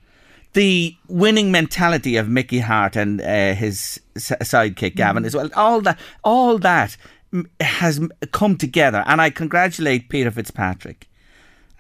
the 0.54 0.96
winning 1.08 1.52
mentality 1.52 2.16
of 2.18 2.30
Mickey 2.30 2.60
Harte 2.60 2.98
and 2.98 3.22
uh, 3.22 3.54
his 3.54 4.02
sidekick 4.16 4.96
Gavin 4.96 5.26
as 5.26 5.36
well. 5.36 5.50
All 5.56 5.82
that, 5.82 5.98
all 6.24 6.60
that 6.60 6.98
mm, 7.34 7.48
has 7.60 8.08
come 8.32 8.58
together, 8.58 9.04
and 9.08 9.22
I 9.22 9.30
congratulate 9.30 10.10
Peter 10.10 10.30
Fitzpatrick 10.30 11.08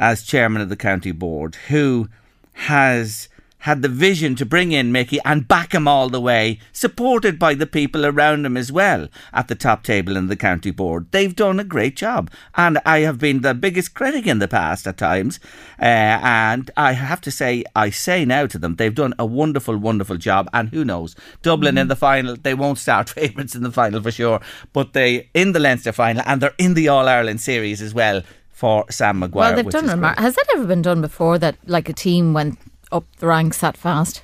as 0.01 0.23
chairman 0.23 0.61
of 0.61 0.67
the 0.67 0.75
county 0.75 1.11
board, 1.11 1.55
who 1.69 2.09
has 2.53 3.29
had 3.61 3.83
the 3.83 3.89
vision 3.89 4.35
to 4.35 4.45
bring 4.45 4.71
in 4.71 4.91
Mickey 4.91 5.19
and 5.23 5.47
back 5.47 5.73
him 5.73 5.87
all 5.87 6.09
the 6.09 6.19
way, 6.19 6.59
supported 6.71 7.37
by 7.37 7.53
the 7.53 7.67
people 7.67 8.07
around 8.07 8.43
him 8.43 8.57
as 8.57 8.71
well 8.71 9.07
at 9.31 9.47
the 9.47 9.55
top 9.55 9.83
table 9.83 10.17
in 10.17 10.27
the 10.27 10.35
county 10.35 10.71
board. 10.71 11.05
They've 11.11 11.35
done 11.35 11.59
a 11.59 11.63
great 11.63 11.95
job, 11.95 12.31
and 12.55 12.79
I 12.87 13.01
have 13.01 13.19
been 13.19 13.41
the 13.41 13.53
biggest 13.53 13.93
critic 13.93 14.25
in 14.25 14.39
the 14.39 14.47
past 14.47 14.87
at 14.87 14.97
times. 14.97 15.39
Uh, 15.79 15.85
and 16.23 16.71
I 16.75 16.93
have 16.93 17.21
to 17.21 17.31
say, 17.31 17.63
I 17.75 17.91
say 17.91 18.25
now 18.25 18.47
to 18.47 18.57
them, 18.57 18.77
they've 18.77 18.93
done 18.93 19.13
a 19.19 19.27
wonderful, 19.27 19.77
wonderful 19.77 20.17
job. 20.17 20.49
And 20.53 20.69
who 20.69 20.83
knows, 20.83 21.15
Dublin 21.43 21.77
in 21.77 21.87
the 21.87 21.95
final, 21.95 22.35
they 22.35 22.55
won't 22.55 22.79
start 22.79 23.09
favourites 23.11 23.53
in 23.53 23.61
the 23.61 23.71
final 23.71 24.01
for 24.01 24.11
sure, 24.11 24.41
but 24.73 24.93
they 24.93 25.29
in 25.35 25.51
the 25.51 25.59
Leinster 25.59 25.91
final, 25.91 26.23
and 26.25 26.41
they're 26.41 26.55
in 26.57 26.73
the 26.73 26.87
All 26.87 27.07
Ireland 27.07 27.41
series 27.41 27.79
as 27.79 27.93
well. 27.93 28.23
For 28.61 28.85
Sam 28.91 29.17
Maguire, 29.17 29.47
well, 29.47 29.55
they've 29.55 29.65
which 29.65 29.73
done 29.73 29.85
remar- 29.87 30.15
Has 30.19 30.35
that 30.35 30.45
ever 30.53 30.65
been 30.67 30.83
done 30.83 31.01
before? 31.01 31.39
That 31.39 31.55
like 31.65 31.89
a 31.89 31.93
team 31.93 32.31
went 32.31 32.59
up 32.91 33.05
the 33.17 33.25
ranks 33.25 33.57
that 33.57 33.75
fast? 33.75 34.21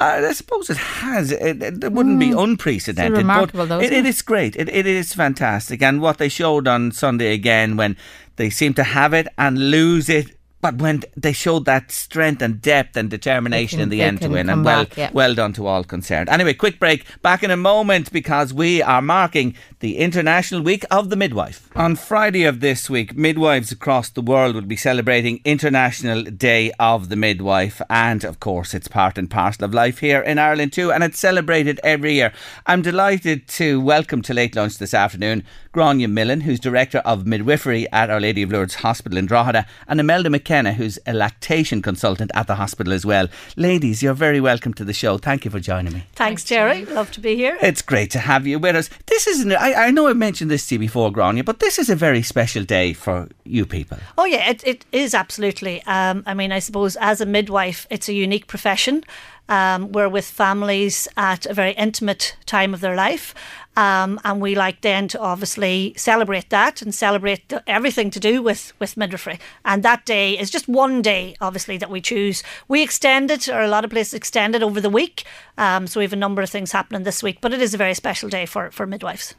Uh, 0.00 0.26
I 0.28 0.32
suppose 0.32 0.68
it 0.68 0.78
has. 0.78 1.30
It, 1.30 1.62
it, 1.62 1.92
wouldn't 1.92 2.18
be 2.18 2.32
unprecedented, 2.32 3.12
Mm. 3.14 3.18
remarkable 3.18 3.66
but 3.66 3.68
though, 3.68 3.78
it, 3.78 3.92
it 3.92 4.04
it? 4.04 4.06
is 4.06 4.20
great. 4.20 4.56
It, 4.56 4.68
it 4.68 4.84
is 4.84 5.14
fantastic, 5.14 5.80
and 5.80 6.00
what 6.00 6.18
they 6.18 6.28
showed 6.28 6.66
on 6.66 6.90
Sunday 6.90 7.32
again, 7.34 7.76
when 7.76 7.96
they 8.34 8.50
seem 8.50 8.74
to 8.74 8.82
have 8.82 9.14
it 9.14 9.28
and 9.38 9.70
lose 9.70 10.08
it, 10.08 10.36
but 10.62 10.76
when 10.76 11.02
they 11.16 11.32
showed 11.32 11.64
that 11.64 11.90
strength 11.90 12.40
and 12.40 12.62
depth 12.62 12.96
and 12.96 13.10
determination 13.10 13.78
They 13.78 13.82
in 13.82 13.88
the 13.90 14.02
end 14.02 14.22
to 14.22 14.28
win, 14.28 14.48
and 14.48 14.64
well, 14.64 14.84
back, 14.84 14.96
yeah. 14.96 15.10
well 15.12 15.34
done 15.34 15.52
to 15.54 15.66
all 15.66 15.82
concerned. 15.82 16.28
Anyway, 16.28 16.54
quick 16.54 16.78
break. 16.78 17.04
Back 17.20 17.42
in 17.42 17.50
a 17.50 17.56
moment 17.56 18.12
because 18.12 18.54
we 18.54 18.80
are 18.80 19.02
marking 19.02 19.56
the 19.80 19.98
International 19.98 20.62
Week 20.62 20.84
of 20.88 21.10
the 21.10 21.16
Midwife. 21.16 21.68
On 21.74 21.96
Friday 21.96 22.44
of 22.44 22.60
this 22.60 22.88
week, 22.88 23.16
midwives 23.16 23.72
across 23.72 24.08
the 24.08 24.22
world 24.22 24.54
will 24.54 24.62
be 24.62 24.76
celebrating 24.76 25.40
International 25.44 26.22
Day 26.22 26.70
of 26.78 27.08
the 27.08 27.16
Midwife. 27.16 27.82
And 27.90 28.22
of 28.22 28.38
course, 28.38 28.72
it's 28.72 28.86
part 28.86 29.18
and 29.18 29.28
parcel 29.28 29.64
of 29.64 29.74
life 29.74 29.98
here 29.98 30.20
in 30.20 30.38
Ireland 30.38 30.72
too, 30.72 30.92
and 30.92 31.02
it's 31.02 31.18
celebrated 31.18 31.80
every 31.82 32.14
year. 32.14 32.32
I'm 32.66 32.82
delighted 32.82 33.48
to 33.48 33.80
welcome 33.80 34.22
to 34.22 34.32
late 34.32 34.54
lunch 34.54 34.78
this 34.78 34.94
afternoon 34.94 35.44
Grania 35.72 36.06
Millen, 36.06 36.42
who's 36.42 36.60
Director 36.60 36.98
of 36.98 37.26
Midwifery 37.26 37.90
at 37.92 38.10
Our 38.10 38.20
Lady 38.20 38.42
of 38.42 38.52
Lourdes 38.52 38.74
Hospital 38.74 39.16
in 39.16 39.24
Drogheda, 39.24 39.66
and 39.88 40.00
Imelda 40.00 40.28
McKenna, 40.28 40.74
who's 40.74 40.98
a 41.06 41.14
lactation 41.14 41.80
consultant 41.80 42.30
at 42.34 42.46
the 42.46 42.56
hospital 42.56 42.92
as 42.92 43.06
well. 43.06 43.28
Ladies, 43.56 44.02
you're 44.02 44.12
very 44.12 44.38
welcome 44.38 44.74
to 44.74 44.84
the 44.84 44.92
show. 44.92 45.16
Thank 45.16 45.46
you 45.46 45.50
for 45.50 45.60
joining 45.60 45.94
me. 45.94 46.04
Thanks, 46.14 46.44
Jerry. 46.44 46.84
Love 46.84 47.10
to 47.12 47.20
be 47.20 47.36
here. 47.36 47.56
It's 47.62 47.80
great 47.80 48.10
to 48.10 48.18
have 48.18 48.46
you 48.46 48.58
with 48.58 48.76
us. 48.76 48.90
This 49.06 49.26
is, 49.26 49.40
an, 49.40 49.52
I, 49.52 49.72
I 49.86 49.90
know 49.90 50.08
I 50.08 50.12
mentioned 50.12 50.50
this 50.50 50.66
to 50.66 50.74
you 50.74 50.78
before, 50.78 51.10
Grania, 51.10 51.42
but 51.42 51.60
this 51.60 51.78
is 51.78 51.88
a 51.88 51.96
very 51.96 52.20
special 52.20 52.64
day 52.64 52.92
for 52.92 53.30
you 53.44 53.64
people. 53.64 53.96
Oh 54.18 54.26
yeah, 54.26 54.50
it, 54.50 54.62
it 54.66 54.84
is 54.92 55.14
absolutely. 55.14 55.82
Um, 55.84 56.22
I 56.26 56.34
mean, 56.34 56.52
I 56.52 56.58
suppose 56.58 56.96
as 56.96 57.22
a 57.22 57.26
midwife, 57.26 57.86
it's 57.88 58.10
a 58.10 58.12
unique 58.12 58.46
profession. 58.46 59.04
Um, 59.48 59.92
we're 59.92 60.08
with 60.08 60.24
families 60.24 61.08
at 61.16 61.46
a 61.46 61.52
very 61.52 61.72
intimate 61.72 62.36
time 62.46 62.72
of 62.72 62.80
their 62.80 62.94
life. 62.94 63.34
Um, 63.76 64.20
and 64.24 64.40
we 64.40 64.54
like 64.54 64.82
then 64.82 65.08
to 65.08 65.20
obviously 65.20 65.94
celebrate 65.96 66.50
that 66.50 66.82
and 66.82 66.94
celebrate 66.94 67.48
the, 67.48 67.62
everything 67.66 68.10
to 68.10 68.20
do 68.20 68.42
with, 68.42 68.72
with 68.78 68.96
midwifery. 68.96 69.38
And 69.64 69.82
that 69.82 70.04
day 70.04 70.38
is 70.38 70.50
just 70.50 70.68
one 70.68 71.00
day, 71.00 71.34
obviously, 71.40 71.78
that 71.78 71.90
we 71.90 72.00
choose. 72.00 72.42
We 72.68 72.82
extend 72.82 73.30
it, 73.30 73.48
or 73.48 73.60
a 73.60 73.68
lot 73.68 73.84
of 73.84 73.90
places 73.90 74.14
extend 74.14 74.54
it 74.54 74.62
over 74.62 74.80
the 74.80 74.90
week. 74.90 75.24
Um, 75.58 75.86
so 75.86 76.00
we 76.00 76.04
have 76.04 76.12
a 76.12 76.16
number 76.16 76.42
of 76.42 76.50
things 76.50 76.72
happening 76.72 77.02
this 77.04 77.22
week, 77.22 77.38
but 77.40 77.52
it 77.52 77.62
is 77.62 77.72
a 77.74 77.76
very 77.76 77.94
special 77.94 78.28
day 78.28 78.46
for, 78.46 78.70
for 78.70 78.86
midwives. 78.86 79.34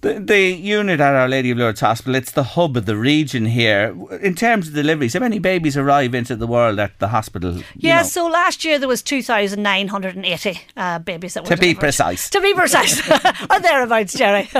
The, 0.00 0.20
the 0.20 0.40
unit 0.40 1.00
at 1.00 1.14
Our 1.14 1.28
Lady 1.28 1.50
of 1.50 1.58
Lourdes 1.58 1.80
Hospital, 1.80 2.14
it's 2.14 2.32
the 2.32 2.42
hub 2.42 2.76
of 2.76 2.86
the 2.86 2.96
region 2.96 3.46
here. 3.46 3.96
In 4.20 4.34
terms 4.34 4.68
of 4.68 4.74
deliveries, 4.74 5.14
how 5.14 5.20
many 5.20 5.38
babies 5.38 5.76
arrive 5.76 6.14
into 6.14 6.36
the 6.36 6.46
world 6.46 6.78
at 6.78 6.98
the 6.98 7.08
hospital? 7.08 7.62
Yeah, 7.76 7.98
know? 7.98 8.02
so 8.02 8.26
last 8.26 8.64
year 8.64 8.78
there 8.78 8.88
was 8.88 9.02
2,980 9.02 10.60
uh, 10.76 10.98
babies 11.00 11.34
that 11.34 11.44
were 11.44 11.50
To 11.50 11.56
be 11.56 11.74
precise. 11.74 12.30
To 12.30 12.40
be 12.40 12.54
precise. 12.54 13.00
or 13.50 13.60
thereabouts, 13.78 14.14
Jerry. 14.14 14.48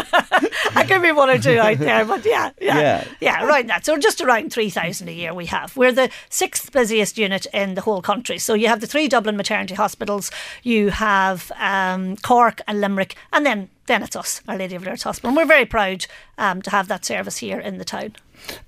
I 0.75 0.85
could 0.87 1.03
be 1.03 1.13
one 1.13 1.31
or 1.31 1.39
two 1.39 1.59
out 1.59 1.79
there, 1.79 2.05
but 2.05 2.25
yeah, 2.25 2.51
yeah. 2.61 2.79
Yeah. 2.79 3.05
Yeah, 3.21 3.45
around 3.45 3.69
that. 3.69 3.85
So 3.85 3.97
just 3.99 4.21
around 4.21 4.53
3,000 4.53 5.09
a 5.09 5.13
year 5.13 5.35
we 5.35 5.47
have. 5.47 5.77
We're 5.77 5.93
the 5.93 6.11
sixth 6.29 6.73
busiest 6.73 7.19
unit 7.19 7.47
in 7.53 7.75
the 7.75 7.81
whole 7.81 8.03
country. 8.03 8.39
So 8.39 8.55
you 8.55 8.69
have 8.69 8.81
the 8.81 8.87
three 8.87 9.09
Dublin 9.09 9.37
maternity 9.37 9.75
hospitals, 9.75 10.31
you 10.63 10.91
have 10.91 11.51
um, 11.59 12.17
Cork 12.19 12.61
and 12.69 12.81
Limerick, 12.81 13.17
and 13.33 13.45
then 13.45 13.71
then 13.87 14.03
it's 14.03 14.15
us, 14.17 14.43
Our 14.47 14.59
Lady 14.59 14.75
of 14.75 14.85
Lourdes 14.85 15.03
Hospital. 15.03 15.31
And 15.31 15.37
we're 15.37 15.47
very 15.47 15.65
proud 15.65 16.05
um, 16.37 16.61
to 16.61 16.71
have 16.71 16.89
that 16.89 17.07
service 17.07 17.39
here 17.39 17.59
in 17.59 17.79
the 17.79 17.87
town. 17.87 18.17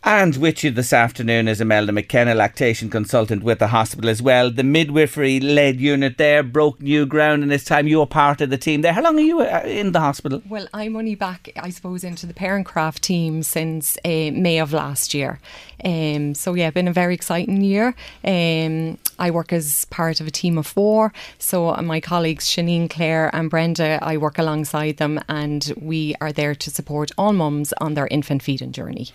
And 0.02 0.36
with 0.36 0.64
you 0.64 0.70
this 0.70 0.92
afternoon 0.92 1.48
is 1.48 1.60
Imelda 1.60 1.92
McKenna, 1.92 2.34
lactation 2.34 2.90
consultant 2.90 3.42
with 3.42 3.58
the 3.58 3.68
hospital 3.68 4.10
as 4.10 4.22
well. 4.22 4.50
The 4.50 4.64
midwifery 4.64 5.40
led 5.40 5.80
unit 5.80 6.18
there 6.18 6.42
broke 6.42 6.80
new 6.80 7.06
ground 7.06 7.42
in 7.42 7.48
this 7.48 7.64
time. 7.64 7.86
You 7.86 7.98
were 7.98 8.06
part 8.06 8.40
of 8.40 8.50
the 8.50 8.58
team 8.58 8.82
there. 8.82 8.92
How 8.92 9.02
long 9.02 9.18
are 9.18 9.22
you 9.22 9.40
uh, 9.40 9.62
in 9.64 9.92
the 9.92 10.00
hospital? 10.00 10.42
Well, 10.48 10.66
I'm 10.72 10.96
only 10.96 11.14
back, 11.14 11.50
I 11.56 11.70
suppose, 11.70 12.04
into 12.04 12.26
the 12.26 12.34
parent 12.34 12.66
craft 12.66 13.02
team 13.02 13.42
since 13.42 13.96
uh, 14.04 14.30
May 14.32 14.58
of 14.58 14.72
last 14.72 15.14
year. 15.14 15.38
Um, 15.84 16.34
so 16.34 16.54
yeah, 16.54 16.70
been 16.70 16.88
a 16.88 16.92
very 16.92 17.14
exciting 17.14 17.62
year. 17.62 17.94
Um, 18.24 18.98
I 19.20 19.30
work 19.30 19.52
as 19.52 19.84
part 19.86 20.20
of 20.20 20.26
a 20.26 20.30
team 20.30 20.58
of 20.58 20.66
four. 20.66 21.12
So 21.38 21.72
my 21.82 22.00
colleagues 22.00 22.46
Shanine, 22.46 22.88
Claire, 22.88 23.30
and 23.34 23.50
Brenda, 23.50 23.98
I 24.02 24.16
work 24.16 24.38
alongside 24.38 24.96
them, 24.96 25.20
and 25.28 25.72
we 25.80 26.14
are 26.20 26.32
there 26.32 26.54
to 26.54 26.70
support 26.70 27.12
all 27.16 27.32
mums 27.32 27.72
on 27.80 27.94
their 27.94 28.08
infant 28.08 28.42
feeding 28.42 28.72
journey. 28.72 29.08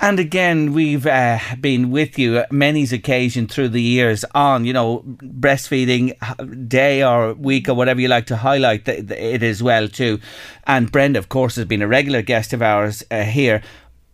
And 0.00 0.18
again, 0.18 0.72
we've 0.72 1.06
uh, 1.06 1.38
been 1.60 1.90
with 1.90 2.18
you 2.18 2.38
at 2.38 2.52
many's 2.52 2.92
occasion 2.92 3.46
through 3.46 3.70
the 3.70 3.80
years 3.80 4.24
on, 4.34 4.64
you 4.64 4.72
know, 4.72 5.04
breastfeeding 5.06 6.16
day 6.68 7.02
or 7.02 7.34
week 7.34 7.68
or 7.68 7.74
whatever 7.74 8.00
you 8.00 8.08
like 8.08 8.26
to 8.26 8.36
highlight 8.36 8.86
it 8.88 9.42
as 9.42 9.62
well 9.62 9.88
too. 9.88 10.20
And 10.66 10.90
Brenda, 10.90 11.18
of 11.18 11.28
course, 11.28 11.56
has 11.56 11.66
been 11.66 11.82
a 11.82 11.88
regular 11.88 12.22
guest 12.22 12.52
of 12.52 12.62
ours 12.62 13.02
uh, 13.10 13.22
here. 13.22 13.62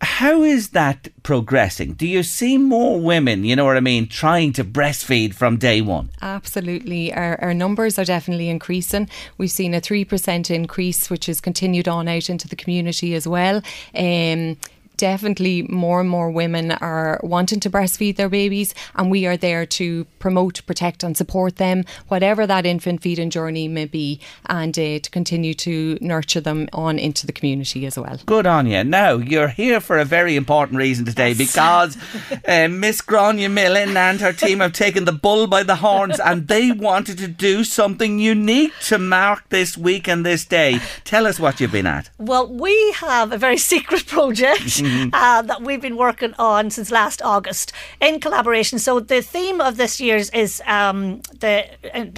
How 0.00 0.44
is 0.44 0.70
that 0.70 1.08
progressing? 1.24 1.94
Do 1.94 2.06
you 2.06 2.22
see 2.22 2.56
more 2.56 3.00
women, 3.00 3.44
you 3.44 3.56
know 3.56 3.64
what 3.64 3.76
I 3.76 3.80
mean, 3.80 4.06
trying 4.06 4.52
to 4.54 4.64
breastfeed 4.64 5.34
from 5.34 5.56
day 5.56 5.80
one? 5.80 6.10
Absolutely. 6.22 7.12
Our, 7.12 7.36
our 7.40 7.52
numbers 7.52 7.98
are 7.98 8.04
definitely 8.04 8.48
increasing. 8.48 9.08
We've 9.38 9.50
seen 9.50 9.74
a 9.74 9.80
3% 9.80 10.54
increase, 10.54 11.10
which 11.10 11.26
has 11.26 11.40
continued 11.40 11.88
on 11.88 12.06
out 12.06 12.30
into 12.30 12.46
the 12.46 12.54
community 12.54 13.14
as 13.14 13.26
well. 13.26 13.56
Um, 13.92 14.56
definitely 14.98 15.62
more 15.62 16.00
and 16.00 16.10
more 16.10 16.30
women 16.30 16.72
are 16.72 17.18
wanting 17.22 17.60
to 17.60 17.70
breastfeed 17.70 18.16
their 18.16 18.28
babies 18.28 18.74
and 18.94 19.10
we 19.10 19.26
are 19.26 19.36
there 19.36 19.64
to 19.64 20.04
promote, 20.18 20.66
protect 20.66 21.02
and 21.02 21.16
support 21.16 21.56
them, 21.56 21.84
whatever 22.08 22.46
that 22.46 22.66
infant 22.66 23.00
feeding 23.00 23.30
journey 23.30 23.68
may 23.68 23.86
be 23.86 24.20
and 24.46 24.78
uh, 24.78 24.98
to 24.98 25.10
continue 25.10 25.54
to 25.54 25.96
nurture 26.00 26.40
them 26.40 26.68
on 26.72 26.98
into 26.98 27.26
the 27.26 27.32
community 27.32 27.86
as 27.86 27.98
well. 27.98 28.18
Good 28.26 28.46
on 28.46 28.66
you. 28.66 28.84
Now, 28.84 29.12
you're 29.12 29.48
here 29.48 29.80
for 29.80 29.98
a 29.98 30.04
very 30.04 30.36
important 30.36 30.76
reason 30.76 31.06
today 31.06 31.32
because 31.32 31.96
uh, 32.48 32.68
Miss 32.68 33.00
Grania 33.00 33.48
Millen 33.48 33.96
and 33.96 34.20
her 34.20 34.32
team 34.32 34.60
have 34.60 34.72
taken 34.72 35.04
the 35.04 35.12
bull 35.12 35.46
by 35.46 35.62
the 35.62 35.76
horns 35.76 36.18
and 36.20 36.48
they 36.48 36.72
wanted 36.72 37.18
to 37.18 37.28
do 37.28 37.62
something 37.62 38.18
unique 38.18 38.72
to 38.86 38.98
mark 38.98 39.48
this 39.50 39.78
week 39.78 40.08
and 40.08 40.26
this 40.26 40.44
day. 40.44 40.80
Tell 41.04 41.26
us 41.26 41.38
what 41.38 41.60
you've 41.60 41.72
been 41.72 41.86
at. 41.86 42.10
Well, 42.18 42.52
we 42.52 42.92
have 42.96 43.32
a 43.32 43.38
very 43.38 43.58
secret 43.72 44.06
project 44.06 44.80
uh, 45.12 45.42
that 45.42 45.62
we've 45.62 45.80
been 45.80 45.96
working 45.96 46.34
on 46.38 46.70
since 46.70 46.90
last 46.90 47.22
August 47.22 47.72
in 48.00 48.20
collaboration. 48.20 48.78
So 48.78 49.00
the 49.00 49.22
theme 49.22 49.60
of 49.60 49.76
this 49.76 50.00
year's 50.00 50.30
is 50.30 50.62
um, 50.66 51.20
the 51.40 51.66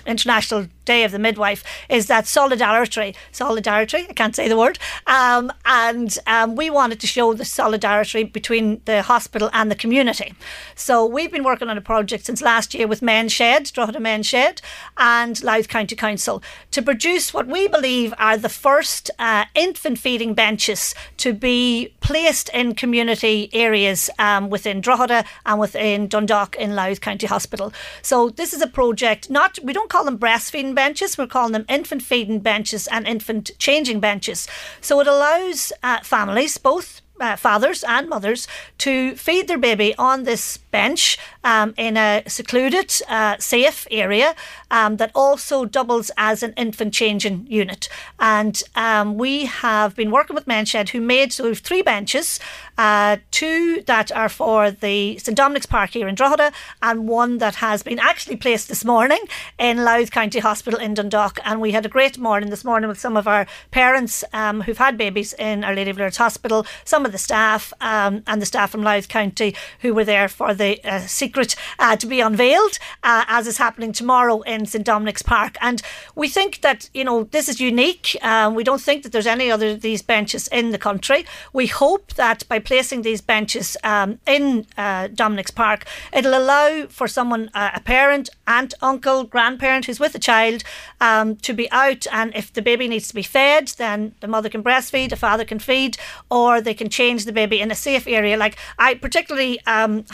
International 0.07 0.67
Day 0.91 1.05
of 1.05 1.13
the 1.13 1.21
Midwife 1.21 1.63
is 1.89 2.07
that 2.07 2.27
solidarity. 2.27 3.15
Solidarity, 3.31 4.07
I 4.11 4.13
can't 4.13 4.35
say 4.35 4.49
the 4.49 4.57
word. 4.57 4.77
Um, 5.07 5.53
and 5.65 6.11
um, 6.27 6.57
we 6.57 6.69
wanted 6.69 6.99
to 7.01 7.07
show 7.07 7.33
the 7.33 7.45
solidarity 7.45 8.25
between 8.25 8.81
the 8.87 9.03
hospital 9.03 9.51
and 9.53 9.71
the 9.71 9.77
community. 9.77 10.35
So 10.75 11.07
we've 11.07 11.31
been 11.31 11.45
working 11.45 11.69
on 11.69 11.79
a 11.79 11.81
project 11.93 12.27
since 12.27 12.43
last 12.43 12.75
year 12.75 12.89
with 12.89 13.03
Men 13.03 13.29
Shed, 13.29 13.71
Drogheda 13.73 14.01
Men 14.01 14.25
Shed, 14.25 14.63
and 14.97 15.41
Louth 15.45 15.69
County 15.69 15.95
Council 15.95 16.43
to 16.73 16.83
produce 16.83 17.33
what 17.33 17.47
we 17.47 17.69
believe 17.69 18.13
are 18.19 18.37
the 18.37 18.49
first 18.49 19.11
uh, 19.19 19.45
infant 19.55 19.99
feeding 19.99 20.35
benches 20.35 20.95
to 21.19 21.33
be 21.33 21.95
placed 22.01 22.49
in 22.49 22.75
community 22.75 23.49
areas 23.53 24.11
um, 24.19 24.51
within 24.51 24.81
Drogheda 24.81 25.25
and 25.47 25.61
within 25.61 26.09
Dundalk 26.09 26.57
in 26.57 26.75
Louth 26.75 27.01
County 27.01 27.29
Hospital. 27.29 27.73
So 28.03 28.31
this 28.31 28.53
is 28.53 28.61
a 28.61 28.67
project. 28.67 29.31
Not 29.31 29.59
we 29.63 29.73
don't 29.73 29.89
call 29.89 30.05
them 30.05 30.19
breastfeeding 30.19 30.75
benches. 30.85 31.19
We're 31.19 31.27
calling 31.27 31.53
them 31.53 31.67
infant 31.69 32.03
feeding 32.03 32.41
benches 32.41 32.87
and 32.87 33.07
infant 33.07 33.51
changing 33.59 34.01
benches. 34.01 34.49
So 34.81 35.01
it 35.01 35.07
allows 35.07 35.75
uh, 35.83 36.01
families, 36.03 36.57
both 36.57 37.03
uh, 37.21 37.37
fathers 37.37 37.85
and 37.85 38.09
mothers 38.09 38.49
to 38.79 39.15
feed 39.15 39.47
their 39.47 39.59
baby 39.59 39.95
on 39.99 40.25
this 40.25 40.57
bench 40.71 41.19
um, 41.45 41.75
in 41.77 41.97
a 41.97 42.23
secluded, 42.27 42.93
uh, 43.09 43.37
safe 43.39 43.87
area 43.91 44.35
um, 44.71 44.97
that 44.97 45.11
also 45.15 45.65
doubles 45.65 46.11
as 46.17 46.43
an 46.43 46.53
infant 46.57 46.95
changing 46.95 47.47
unit. 47.49 47.89
And 48.19 48.63
um, 48.75 49.17
we 49.17 49.47
have 49.47 49.97
been 49.97 50.11
working 50.11 50.35
with 50.35 50.47
Menshed, 50.47 50.91
who 50.91 51.01
made 51.01 51.33
so 51.33 51.45
we 51.45 51.51
have 51.51 51.59
three 51.59 51.83
benches, 51.83 52.41
uh, 52.79 53.19
two 53.31 53.83
that 53.87 54.13
are 54.13 54.29
for 54.29 54.71
the 54.71 55.19
St 55.19 55.37
Dominic's 55.37 55.67
Park 55.67 55.91
here 55.91 56.09
in 56.09 56.15
Drogheda, 56.15 56.53
and 56.83 57.09
one 57.09 57.39
that 57.39 57.57
has 57.57 57.83
been 57.83 57.99
actually 57.99 58.37
placed 58.37 58.69
this 58.69 58.85
morning 58.85 59.21
in 59.59 59.85
Louth 59.85 60.11
County 60.11 60.39
Hospital 60.39 60.81
in 60.81 60.95
Dundalk. 60.95 61.39
And 61.45 61.61
we 61.61 61.73
had 61.73 61.87
a 61.87 61.89
great 61.89 62.19
morning 62.19 62.51
this 62.51 62.65
morning 62.65 62.89
with 62.89 63.01
some 63.01 63.17
of 63.17 63.27
our 63.27 63.47
parents 63.71 64.25
um, 64.33 64.63
who've 64.63 64.79
had 64.79 64.97
babies 64.97 65.33
in 65.35 65.65
Our 65.65 65.75
Lady 65.75 65.91
of 65.91 65.99
Lourdes 65.99 66.17
Hospital, 66.17 66.67
some 66.85 67.05
of 67.05 67.13
the 67.13 67.19
staff, 67.19 67.73
um, 67.81 68.23
and 68.27 68.41
the 68.41 68.47
staff 68.47 68.71
from 68.71 68.83
Louth 68.83 69.09
County 69.09 69.55
who 69.81 69.95
were 69.95 70.05
there 70.05 70.29
for 70.29 70.55
the 70.61 70.73
uh, 70.85 71.01
secret 71.01 71.57
uh, 71.79 71.97
to 71.97 72.07
be 72.07 72.21
unveiled, 72.21 72.79
uh, 73.03 73.25
as 73.27 73.47
is 73.47 73.59
happening 73.59 73.93
tomorrow 73.93 74.43
in 74.43 74.67
St 74.67 74.85
Dominic's 74.85 75.23
Park. 75.23 75.57
And 75.61 75.83
we 76.15 76.29
think 76.29 76.61
that 76.61 76.89
you 76.95 77.05
know 77.05 77.25
this 77.25 77.49
is 77.49 77.61
unique. 77.61 78.17
Um, 78.23 78.55
we 78.55 78.65
don't 78.65 78.81
think 78.81 79.03
that 79.03 79.13
there's 79.13 79.27
any 79.27 79.51
other 79.51 79.71
of 79.71 79.81
these 79.81 80.03
benches 80.03 80.47
in 80.49 80.71
the 80.71 80.79
country. 80.79 81.25
We 81.53 81.67
hope 81.67 82.15
that 82.15 82.47
by 82.49 82.59
placing 82.59 83.03
these 83.03 83.21
benches 83.21 83.77
um, 83.83 84.19
in 84.27 84.67
uh, 84.77 85.09
Dominic's 85.09 85.51
Park, 85.51 85.87
it'll 86.13 86.37
allow 86.43 86.87
for 86.89 87.09
someone, 87.09 87.51
uh, 87.55 87.71
a 87.75 87.81
parent, 87.81 88.29
aunt, 88.47 88.75
uncle, 88.83 89.25
grandparent 89.25 89.87
who's 89.87 90.01
with 90.01 90.15
a 90.15 90.19
child, 90.19 90.63
um, 91.01 91.37
to 91.37 91.53
be 91.55 91.71
out. 91.73 92.07
And 92.13 92.35
if 92.35 92.53
the 92.53 92.63
baby 92.63 92.87
needs 92.89 93.09
to 93.09 93.15
be 93.15 93.23
fed, 93.23 93.69
then 93.79 94.15
the 94.21 94.29
mother 94.29 94.49
can 94.49 94.63
breastfeed, 94.63 95.11
the 95.11 95.17
father 95.17 95.45
can 95.45 95.59
feed, 95.59 95.97
or 96.31 96.61
they 96.61 96.75
can 96.75 96.91
change 96.91 97.25
the 97.25 97.33
baby 97.33 97.61
in 97.61 97.71
a 97.71 97.75
safe 97.75 98.07
area. 98.07 98.37
Like 98.37 98.57
I 98.79 98.95
particularly 98.95 99.59
um, 99.67 100.05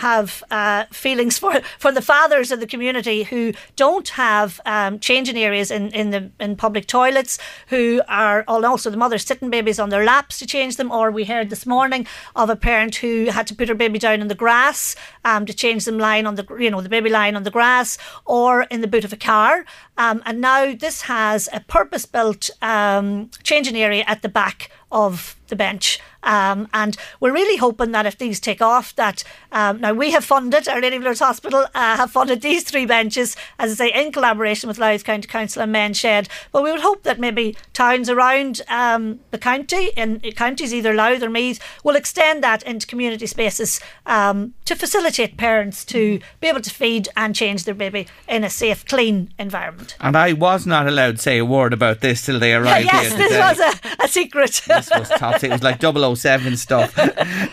uh, 0.51 0.85
feelings 0.91 1.39
for 1.39 1.61
for 1.79 1.93
the 1.93 2.03
fathers 2.03 2.51
of 2.51 2.61
the 2.61 2.67
community 2.67 3.25
who 3.25 3.53
don't 3.77 4.09
have 4.11 4.61
um, 4.65 4.99
changing 4.99 5.37
areas 5.37 5.71
in 5.71 5.89
in 5.91 6.11
the 6.11 6.31
in 6.41 6.57
public 6.57 6.87
toilets, 6.87 7.39
who 7.69 8.01
are 8.09 8.45
also 8.47 8.91
the 8.91 8.97
mothers 8.97 9.25
sitting 9.25 9.51
babies 9.51 9.79
on 9.79 9.91
their 9.91 10.05
laps 10.05 10.39
to 10.39 10.47
change 10.47 10.77
them. 10.77 10.91
Or 10.91 11.11
we 11.11 11.25
heard 11.25 11.51
this 11.51 11.67
morning 11.67 12.07
of 12.35 12.51
a 12.51 12.57
parent 12.57 12.97
who 12.97 13.27
had 13.27 13.47
to 13.49 13.55
put 13.55 13.69
her 13.69 13.75
baby 13.75 13.99
down 13.99 14.21
in 14.21 14.29
the 14.29 14.35
grass 14.35 14.97
um, 15.25 15.47
to 15.47 15.55
change 15.55 15.85
them 15.85 15.99
lying 15.99 16.27
on 16.27 16.35
the 16.35 16.47
you 16.59 16.71
know 16.71 16.81
the 16.81 16.89
baby 16.89 17.11
lying 17.11 17.37
on 17.37 17.43
the 17.43 17.51
grass 17.51 17.99
or 18.25 18.63
in 18.65 18.81
the 18.81 18.89
boot 18.89 19.05
of 19.05 19.13
a 19.13 19.17
car. 19.17 19.65
Um, 19.99 20.23
and 20.27 20.41
now 20.41 20.75
this 20.75 21.03
has 21.03 21.49
a 21.53 21.61
purpose 21.61 22.07
built 22.07 22.51
um, 22.61 23.31
changing 23.43 23.77
area 23.77 24.05
at 24.07 24.23
the 24.23 24.29
back 24.29 24.71
of 24.91 25.37
the 25.49 25.57
bench. 25.57 26.01
Um, 26.27 26.69
and 26.75 26.97
we're 27.21 27.33
really 27.33 27.57
hoping 27.57 27.93
that 27.93 28.05
if 28.05 28.19
these 28.19 28.41
take 28.41 28.61
off, 28.61 28.95
that 28.97 29.23
um, 29.53 29.81
now 29.81 29.93
we 29.93 30.11
have 30.11 30.25
funded, 30.25 30.69
Our 30.69 30.81
Lady 30.81 30.97
of 30.97 31.03
Lourdes 31.03 31.21
Hospital 31.21 31.67
uh, 31.75 31.97
have 31.97 32.11
funded 32.11 32.43
these 32.43 32.65
three 32.65 32.85
benches, 32.85 33.37
as 33.59 33.73
I 33.73 33.75
say, 33.75 34.05
in 34.05 34.13
collaboration 34.13 34.67
with 34.67 34.79
Louth 34.79 35.05
County 35.05 35.29
Council 35.29 35.63
and 35.63 35.71
Men 35.71 35.95
Shed. 35.95 36.29
But 36.51 36.65
we 36.65 36.73
would 36.73 36.81
hope 36.81 37.05
that 37.05 37.21
maybe 37.21 37.57
towns 37.73 38.11
around 38.11 38.61
um, 38.69 39.21
the 39.31 39.39
county, 39.39 39.93
in 39.97 40.21
counties 40.35 40.75
either 40.75 40.93
Louth 40.93 41.23
or 41.23 41.31
Meath, 41.31 41.61
will 41.85 41.95
extend 41.95 42.43
that 42.43 42.65
into 42.65 42.89
community 42.89 43.27
spaces 43.27 43.81
um, 44.05 44.55
to 44.65 44.75
facilitate 44.75 45.37
parents 45.37 45.85
to 45.87 46.19
be 46.41 46.49
able 46.49 46.61
to 46.61 46.71
feed 46.71 47.09
and 47.17 47.37
change 47.37 47.65
their 47.65 47.75
baby 47.75 48.09
in 48.29 48.43
a 48.43 48.51
safe, 48.51 48.85
clean 48.85 49.33
environment. 49.39 49.97
And 50.01 50.17
I 50.17 50.33
was 50.33 50.67
not 50.67 50.89
allowed 50.89 51.17
to 51.17 51.23
say 51.23 51.39
a 51.39 51.45
word 51.45 51.73
about 51.73 52.01
this 52.01 52.27
till 52.27 52.41
they 52.41 52.53
arrived 52.55 52.87
yes, 52.87 53.09
here 53.09 53.19
this 53.19 53.29
today. 53.29 53.41
was 53.41 53.61
a, 53.61 54.05
a 54.05 54.09
secret. 54.09 54.63
this 54.67 54.91
was 54.91 55.09
top. 55.11 55.36
It 55.43 55.51
was 55.51 55.63
like 55.63 55.81
007 55.81 56.57
stuff. 56.57 56.97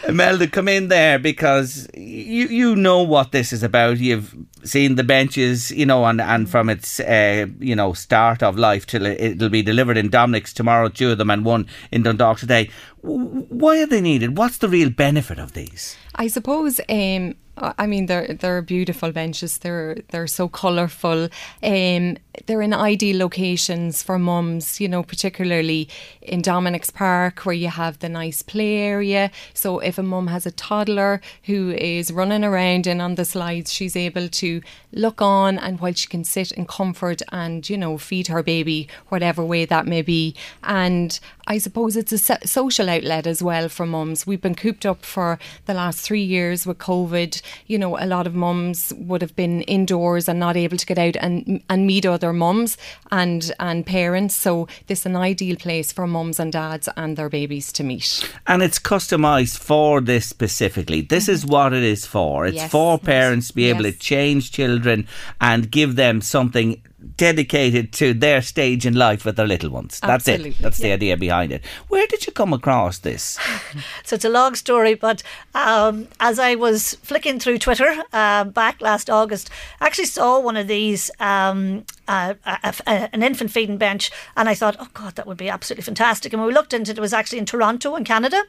Melda, 0.10 0.48
come 0.48 0.68
in 0.68 0.88
there 0.88 1.20
because 1.20 1.88
you 1.94 2.48
you 2.48 2.76
know 2.76 3.02
what 3.02 3.32
this 3.32 3.54
is 3.54 3.64
about. 3.64 3.98
You've 4.00 4.36
seen 4.64 4.96
the 4.96 5.04
benches, 5.04 5.72
you 5.72 5.86
know, 5.86 6.06
and, 6.06 6.22
and 6.22 6.50
from 6.50 6.70
its 6.70 7.00
uh, 7.00 7.48
you 7.60 7.76
know 7.76 7.94
start 7.94 8.44
of 8.44 8.58
life 8.58 8.86
till 8.86 9.06
it, 9.06 9.20
it'll 9.20 9.50
be 9.50 9.62
delivered 9.62 9.98
in 9.98 10.10
Dominic's 10.10 10.54
tomorrow, 10.54 10.90
two 10.90 11.12
of 11.12 11.18
them, 11.18 11.30
and 11.30 11.46
one 11.46 11.68
in 11.92 12.04
Dundalk 12.04 12.40
today. 12.40 12.70
Why 13.02 13.82
are 13.82 13.86
they 13.86 14.02
needed? 14.02 14.38
What's 14.38 14.58
the 14.58 14.70
real 14.70 14.90
benefit 14.90 15.40
of 15.40 15.54
these? 15.54 15.98
I 16.16 16.28
suppose. 16.28 16.80
Um, 16.90 17.36
I 17.58 17.86
mean, 17.86 18.08
they're 18.08 18.34
they're 18.34 18.62
beautiful 18.62 19.12
benches. 19.12 19.60
They're 19.60 19.98
they're 20.10 20.28
so 20.28 20.48
colourful. 20.48 21.30
Um, 21.62 22.18
they're 22.46 22.62
in 22.62 22.74
ideal 22.74 23.18
locations 23.18 24.04
for 24.04 24.18
mums. 24.20 24.80
You 24.80 24.88
know, 24.88 25.04
particularly 25.04 25.90
in 26.22 26.42
Dominic's 26.42 26.90
Park, 26.90 27.46
where 27.46 27.56
you 27.56 27.70
have 27.70 28.00
the 28.00 28.10
nice 28.10 28.42
play 28.42 28.78
area. 28.78 29.32
So 29.54 29.80
if 29.80 29.98
a 29.98 30.04
mum 30.04 30.28
has 30.28 30.46
a 30.46 30.52
toddler 30.52 31.22
who 31.44 31.72
is 31.72 32.12
running 32.12 32.44
around 32.44 32.88
and 32.88 33.02
on 33.02 33.16
the 33.16 33.26
slides, 33.26 33.72
she's 33.72 33.96
able 33.96 34.30
to 34.30 34.62
look 34.92 35.22
on, 35.22 35.58
and 35.58 35.80
while 35.80 35.94
she 35.94 36.08
can 36.08 36.24
sit 36.24 36.52
in 36.52 36.66
comfort 36.66 37.22
and 37.32 37.70
you 37.70 37.78
know 37.78 37.98
feed 37.98 38.28
her 38.28 38.44
baby, 38.44 38.88
whatever 39.10 39.44
way 39.44 39.66
that 39.66 39.86
may 39.86 40.02
be. 40.02 40.36
And 40.64 41.20
I 41.48 41.58
suppose 41.58 41.98
it's 41.98 42.14
a 42.14 42.48
social 42.48 42.90
outlet 42.90 43.28
as 43.28 43.44
well 43.44 43.70
for 43.70 43.86
mums. 43.86 44.26
We've 44.26 44.42
been 44.42 44.56
cooped 44.56 44.86
up 44.86 45.04
for 45.04 45.40
the 45.66 45.74
last 45.74 46.00
three 46.00 46.24
years 46.24 46.66
with 46.66 46.78
COVID. 46.78 47.42
You 47.68 47.78
know, 47.78 47.98
a 47.98 48.06
lot 48.06 48.28
of 48.28 48.34
mums 48.34 48.94
would 48.98 49.22
have 49.22 49.36
been 49.36 49.62
indoors 49.64 50.30
and 50.30 50.40
not 50.40 50.56
able 50.56 50.78
to 50.78 50.86
get 50.86 50.98
out 50.98 51.16
and 51.18 51.62
and 51.70 51.86
meet 51.86 52.06
other 52.24 52.34
mums 52.34 52.78
and 53.12 53.52
and 53.60 53.86
parents. 53.86 54.36
So 54.36 54.68
this 54.88 55.00
is 55.00 55.06
an 55.06 55.16
ideal 55.16 55.56
place 55.58 55.92
for 55.92 56.08
mums 56.08 56.40
and 56.40 56.52
dads 56.52 56.90
and 56.96 57.18
their 57.18 57.30
babies 57.30 57.72
to 57.74 57.84
meet. 57.84 58.30
And 58.48 58.64
it's 58.64 58.80
customised 58.80 59.58
for 59.58 60.02
this 60.02 60.26
specifically. 60.28 61.02
This 61.02 61.28
is 61.28 61.46
what 61.46 61.74
it 61.74 61.84
is 61.84 62.06
for. 62.06 62.46
It's 62.46 62.56
Yes. 62.56 62.72
for 62.72 62.98
parents 63.00 63.48
to 63.50 63.56
be 63.56 63.70
able 63.70 63.84
to 63.84 63.92
change 63.92 64.52
children 64.52 65.08
and 65.40 65.70
give 65.72 65.96
them 65.96 66.22
something 66.22 66.82
dedicated 67.18 67.92
to 67.92 68.14
their 68.14 68.42
stage 68.42 68.86
in 68.86 68.94
life 68.96 69.26
with 69.26 69.36
their 69.36 69.48
little 69.48 69.70
ones. 69.70 70.00
That's 70.00 70.28
it. 70.28 70.34
Absolutely. 70.34 70.64
That's 70.64 70.78
the 70.78 70.92
idea 70.94 71.18
behind 71.18 71.52
it. 71.52 71.62
Where 71.90 72.08
did 72.08 72.26
you 72.26 72.32
come 72.34 72.54
across 72.54 73.00
this? 73.00 73.38
So 74.06 74.16
it's 74.16 74.26
a 74.26 74.30
long 74.30 74.56
story, 74.56 74.94
but 74.96 75.24
um, 75.56 76.08
as 76.20 76.38
I 76.40 76.56
was 76.56 76.94
flicking 77.04 77.40
through 77.40 77.58
Twitter 77.58 77.92
uh, 78.14 78.44
back 78.44 78.82
last 78.82 79.10
August, 79.10 79.50
I 79.82 79.86
actually 79.88 80.06
saw 80.06 80.40
one 80.40 80.58
of 80.58 80.68
these 80.68 81.10
um, 81.20 81.84
a, 82.08 82.36
a, 82.46 82.74
an 83.14 83.24
infant 83.24 83.52
feeding 83.52 83.78
bench, 83.78 84.12
and 84.36 84.50
I 84.50 84.54
thought, 84.54 84.76
oh 84.80 84.88
God, 84.94 85.16
that 85.16 85.28
would 85.28 85.38
be 85.38 85.50
absolutely 85.50 85.84
fantastic. 85.84 86.34
And 86.34 86.42
when 86.42 86.48
we 86.48 86.54
looked 86.54 86.74
into 86.74 86.92
it, 86.92 86.98
it 86.98 87.02
was 87.02 87.14
actually 87.14 87.40
in 87.40 87.46
Toronto, 87.46 87.96
in 87.96 88.04
Canada. 88.04 88.44